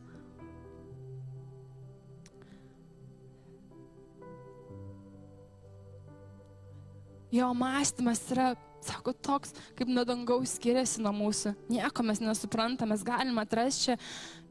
Jo 7.30 7.52
mąstymas 7.54 8.22
yra, 8.34 8.52
sako, 8.84 9.12
toks, 9.12 9.52
kaip 9.78 9.90
nuo 9.90 10.04
dangaus 10.08 10.56
skiriasi 10.56 11.02
nuo 11.04 11.12
mūsų. 11.16 11.54
Nieko 11.72 12.04
mes 12.06 12.22
nesuprantam, 12.22 12.92
mes 12.92 13.04
galime 13.06 13.44
atrasti 13.44 13.90
čia 13.90 13.98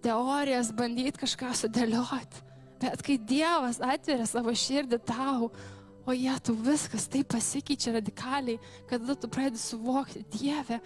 teorijas, 0.03 0.71
bandyti 0.75 1.19
kažką 1.23 1.51
sudėlioti. 1.63 2.45
Bet 2.80 3.03
kai 3.03 3.17
Dievas 3.19 3.82
atveria 3.84 4.25
savo 4.30 4.53
širdį 4.55 5.01
tau, 5.03 5.49
o 6.07 6.15
jie, 6.15 6.32
tu 6.43 6.55
viskas 6.55 7.09
taip 7.11 7.27
pasikeičia 7.34 7.97
radikaliai, 7.97 8.59
kada 8.89 9.15
tu 9.19 9.30
pradedi 9.32 9.61
suvokti 9.61 10.23
Dievę. 10.38 10.80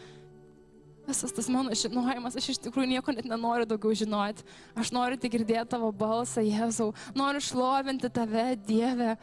Visas 1.04 1.36
tas 1.36 1.50
mano 1.52 1.76
žinojimas, 1.76 2.38
aš 2.40 2.54
iš 2.54 2.62
tikrųjų 2.64 2.88
nieko 2.94 3.12
net 3.12 3.28
nenoriu 3.28 3.68
daugiau 3.68 3.92
žinoti. 4.04 4.46
Aš 4.80 4.94
noriu 4.96 5.20
tik 5.20 5.34
girdėti 5.36 5.74
tavo 5.76 5.92
balsą, 5.92 6.42
Jėzau. 6.48 6.94
Noriu 7.16 7.44
šlovinti 7.44 8.08
tave, 8.14 8.54
Dieve. 8.56 9.18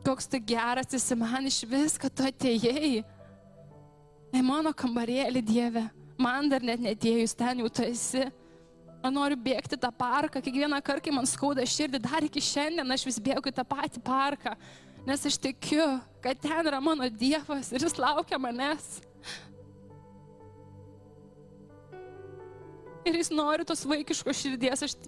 Koks 0.00 0.30
tu 0.32 0.40
geras 0.40 0.96
esi 0.96 1.16
man 1.20 1.44
iš 1.50 1.60
vis, 1.68 1.98
kad 2.00 2.14
tu 2.16 2.24
atėjai. 2.24 3.02
Į 4.30 4.42
mano 4.46 4.70
kambarėlį, 4.76 5.42
Dieve. 5.42 5.86
Man 6.20 6.50
dar 6.52 6.62
net 6.62 6.82
netėjus 6.84 7.34
ten 7.34 7.62
jau 7.62 7.70
tu 7.72 7.82
esi. 7.86 8.28
Aš 9.00 9.12
noriu 9.14 9.36
bėgti 9.40 9.78
tą 9.80 9.88
parką, 9.96 10.42
kiekvieną 10.44 10.76
kartą, 10.84 11.06
kai 11.06 11.14
man 11.16 11.28
skauda 11.28 11.64
širdį, 11.64 12.02
dar 12.04 12.24
iki 12.26 12.42
šiandien 12.44 12.92
aš 12.92 13.06
vis 13.08 13.16
bėgu 13.22 13.48
į 13.48 13.54
tą 13.56 13.64
patį 13.64 14.02
parką. 14.04 14.52
Nes 15.06 15.24
aš 15.24 15.38
tikiu, 15.40 15.86
kad 16.20 16.36
ten 16.42 16.68
yra 16.68 16.82
mano 16.84 17.08
Dievas 17.08 17.72
ir 17.72 17.80
jis 17.80 17.96
laukia 17.96 18.36
manęs. 18.36 19.00
Ir 23.08 23.16
jis 23.16 23.32
nori 23.32 23.64
tos 23.64 23.86
vaikiškos 23.88 24.42
širdies, 24.42 24.84
aš 24.84 24.98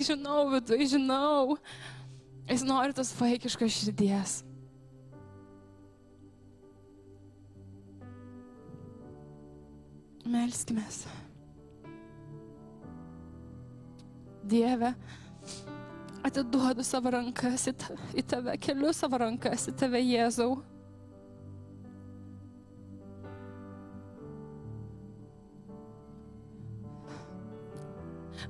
žinau 0.00 0.46
viduje, 0.54 0.88
žinau. 0.96 1.58
Jis 2.48 2.64
nori 2.64 2.96
tos 2.96 3.12
vaikiškos 3.20 3.76
širdies. 3.82 4.40
Melskime. 10.24 10.84
Dieve, 14.44 14.94
atiduodu 16.24 16.84
savo 16.84 17.12
rankas 17.12 17.64
į, 17.68 17.72
ta, 17.80 17.96
į 18.12 18.24
tave, 18.28 18.54
keliu 18.60 18.92
savo 18.96 19.20
rankas 19.20 19.68
į 19.70 19.74
tave, 19.80 20.00
Jėzau. 20.04 20.58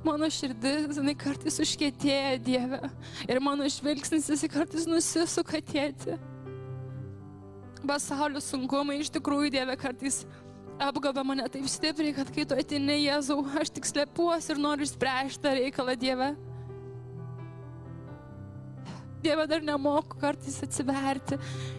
Mano 0.04 0.28
širdis, 0.28 0.98
jinai 0.98 1.14
kartais 1.16 1.56
užkėtėja 1.62 2.38
Dieve. 2.44 2.80
Ir 3.24 3.40
mano 3.40 3.66
žvilgsnis, 3.70 4.26
jis 4.28 4.46
kartais 4.52 4.86
nusisuka 4.90 5.62
tėti. 5.64 6.18
Pasaulio 7.84 8.40
sunkumai 8.42 8.98
iš 9.00 9.10
tikrųjų 9.14 9.54
Dieve 9.54 9.76
kartais 9.80 10.22
apgaba 10.78 11.24
mane 11.24 11.46
taip 11.48 11.68
stipriai, 11.70 12.14
kad 12.16 12.30
kai 12.34 12.44
tu 12.48 12.56
atini 12.58 12.98
Jėzau, 13.04 13.38
aš 13.60 13.70
tik 13.76 13.86
slepuosi 13.88 14.54
ir 14.54 14.60
noriu 14.60 14.86
išspręsti 14.86 15.42
tą 15.42 15.54
reikalą 15.58 15.96
Dieve. 15.98 16.34
Dieve, 19.24 19.46
dar 19.48 19.62
nemoku 19.64 20.18
kartais 20.20 20.58
atsiverti, 20.66 21.38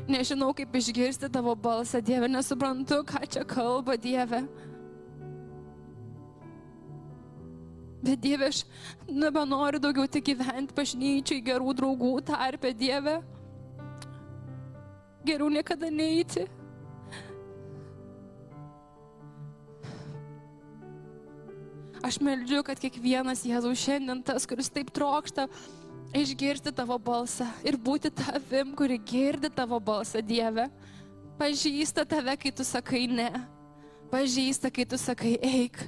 nežinau 0.10 0.50
kaip 0.58 0.74
išgirsti 0.80 1.30
tavo 1.30 1.54
balsą, 1.54 2.02
Dieve, 2.02 2.30
nesuprantu, 2.32 3.04
ką 3.06 3.22
čia 3.30 3.44
kalba 3.46 3.98
Dieve. 4.02 4.42
Bet 8.06 8.22
Dieve, 8.22 8.50
aš 8.50 8.64
nebenoriu 9.10 9.82
daugiau 9.82 10.10
tik 10.10 10.26
gyventi 10.32 10.74
bažnyčiai 10.78 11.46
gerų 11.46 11.74
draugų 11.78 12.18
tarpę, 12.26 12.74
Dieve. 12.74 13.20
Geriau 15.26 15.50
niekada 15.50 15.90
neiti. 15.90 16.46
Aš 22.06 22.20
meldžiu, 22.22 22.62
kad 22.62 22.78
kiekvienas 22.78 23.42
Jėzau 23.48 23.72
šiandien 23.74 24.20
tas, 24.22 24.46
kuris 24.46 24.70
taip 24.70 24.92
trokšta 24.94 25.48
išgirsti 26.16 26.72
tavo 26.76 26.98
balsą 27.02 27.48
ir 27.66 27.78
būti 27.82 28.12
tavim, 28.14 28.76
kuri 28.78 29.00
girdi 29.02 29.50
tavo 29.50 29.80
balsą, 29.82 30.22
Dieve. 30.22 30.68
Pažįsta 31.40 32.06
tave, 32.08 32.38
kai 32.40 32.54
tu 32.56 32.64
sakai 32.64 33.06
ne. 33.12 33.30
Pažįsta, 34.14 34.70
kai 34.72 34.86
tu 34.86 35.00
sakai 35.02 35.36
eik. 35.42 35.82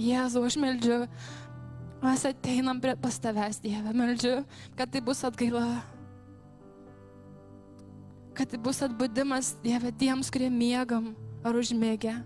Jėzau, 0.00 0.42
aš 0.48 0.56
meldžiu, 0.56 1.02
mes 2.02 2.26
ateinam 2.26 2.80
prie 2.80 2.96
pas 2.98 3.20
tavęs, 3.22 3.60
Dieve. 3.62 3.92
Meldžiu, 3.94 4.38
kad 4.78 4.90
tai 4.90 5.04
bus 5.04 5.20
atgaila. 5.28 5.66
Kad 8.32 8.48
tai 8.48 8.58
bus 8.58 8.80
atbudimas, 8.82 9.52
Dieve, 9.62 9.92
tiems, 10.00 10.32
kurie 10.32 10.48
miegam 10.48 11.12
ar 11.44 11.60
užmėgę. 11.60 12.16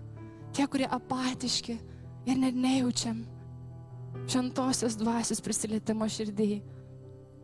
Tie, 0.55 0.67
kurie 0.67 0.87
apatiški 0.89 1.77
ir 2.27 2.39
net 2.39 2.55
nejaučiam 2.55 3.23
šventosios 4.27 4.97
dvasios 4.99 5.41
prisilietimo 5.43 6.07
širdį. 6.11 6.57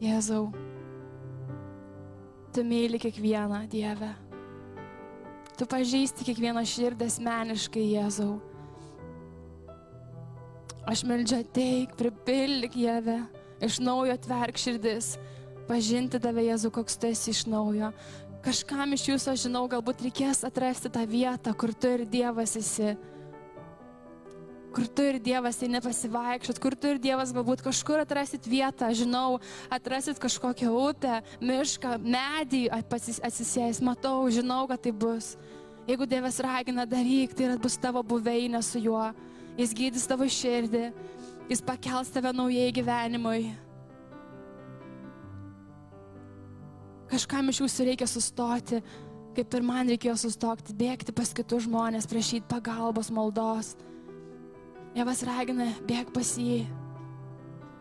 Jėzau, 0.04 0.50
tu 2.54 2.64
myli 2.68 3.00
kiekvieną 3.00 3.64
Dievę. 3.72 4.10
Tu 5.54 5.68
pažįsti 5.70 6.26
kiekvieną 6.28 6.64
širdį 6.68 7.08
asmeniškai, 7.08 7.84
Jėzau. 7.94 8.34
Aš 10.90 11.06
meldžiu 11.08 11.40
ateik, 11.40 11.94
pripildyk 11.96 12.76
Dievę, 12.76 13.22
iš 13.64 13.80
naujo 13.80 14.18
atverk 14.18 14.60
širdis, 14.60 15.14
pažinti 15.70 16.20
tave, 16.20 16.44
Jėzau, 16.50 16.74
koks 16.74 17.00
tu 17.00 17.08
esi 17.14 17.32
iš 17.32 17.46
naujo. 17.48 17.94
Kažkam 18.44 18.92
iš 18.96 19.08
jūsų, 19.08 19.34
aš 19.34 19.48
žinau, 19.48 19.64
galbūt 19.72 20.04
reikės 20.04 20.44
atrasti 20.44 20.92
tą 20.92 21.06
vietą, 21.08 21.54
kur 21.56 21.72
tu 21.72 21.92
ir 21.96 22.06
Dievas 22.10 22.58
esi 22.60 22.96
kur 24.74 24.88
tu 24.90 25.04
ir 25.06 25.20
Dievas 25.22 25.60
eini 25.62 25.80
pasivaikščiot, 25.84 26.60
kur 26.62 26.74
tu 26.74 26.90
ir 26.90 27.00
Dievas 27.02 27.32
galbūt 27.36 27.62
kažkur 27.62 28.02
atrasit 28.02 28.48
vietą, 28.50 28.90
žinau, 28.98 29.38
atrasit 29.72 30.18
kažkokią 30.22 30.72
upę, 30.74 31.20
mišką, 31.44 32.00
medį 32.02 32.64
atsisėjęs, 32.74 33.84
matau, 33.86 34.26
žinau, 34.34 34.64
kad 34.72 34.82
tai 34.82 34.92
bus. 34.92 35.36
Jeigu 35.86 36.08
Dievas 36.10 36.40
ragina 36.42 36.88
daryk, 36.90 37.36
tai 37.38 37.54
bus 37.62 37.78
tavo 37.78 38.02
buveinė 38.02 38.64
su 38.66 38.82
juo. 38.82 39.12
Jis 39.60 39.76
gydys 39.78 40.08
tavo 40.10 40.26
širdį, 40.26 40.88
jis 41.52 41.62
pakels 41.62 42.10
tave 42.10 42.34
naujai 42.34 42.72
gyvenimui. 42.74 43.52
Kažkam 47.14 47.52
iš 47.52 47.60
jūsų 47.62 47.86
reikia 47.92 48.08
sustoti, 48.10 48.80
kaip 49.38 49.54
ir 49.54 49.66
man 49.66 49.90
reikėjo 49.92 50.16
sustokti, 50.18 50.74
bėgti 50.74 51.14
pas 51.14 51.30
kitus 51.38 51.68
žmonės, 51.68 52.08
prašyti 52.10 52.48
pagalbos, 52.50 53.12
maldos. 53.14 53.76
Dievas 54.96 55.22
ragina, 55.28 55.68
bėg 55.86 56.10
pas 56.16 56.32
jį. 56.42 56.64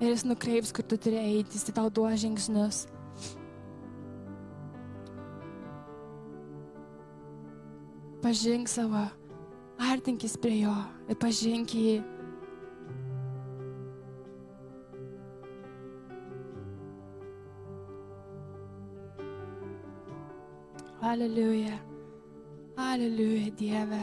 ir 0.02 0.10
jis 0.10 0.24
nukreips, 0.26 0.72
kur 0.74 0.84
tu 0.84 0.98
turi 0.98 1.16
eiti, 1.16 1.56
jis 1.56 1.72
tau 1.72 1.88
duos 1.88 2.20
žingsnius. 2.20 2.84
Pažink 8.20 8.68
savo, 8.68 9.06
artinkis 9.78 10.36
prie 10.36 10.60
jo 10.60 10.76
ir 11.08 11.16
pažink 11.16 11.72
jį. 11.72 12.02
Halleluja. 21.02 21.80
Halleluja, 22.76 23.50
Dieve. 23.58 24.02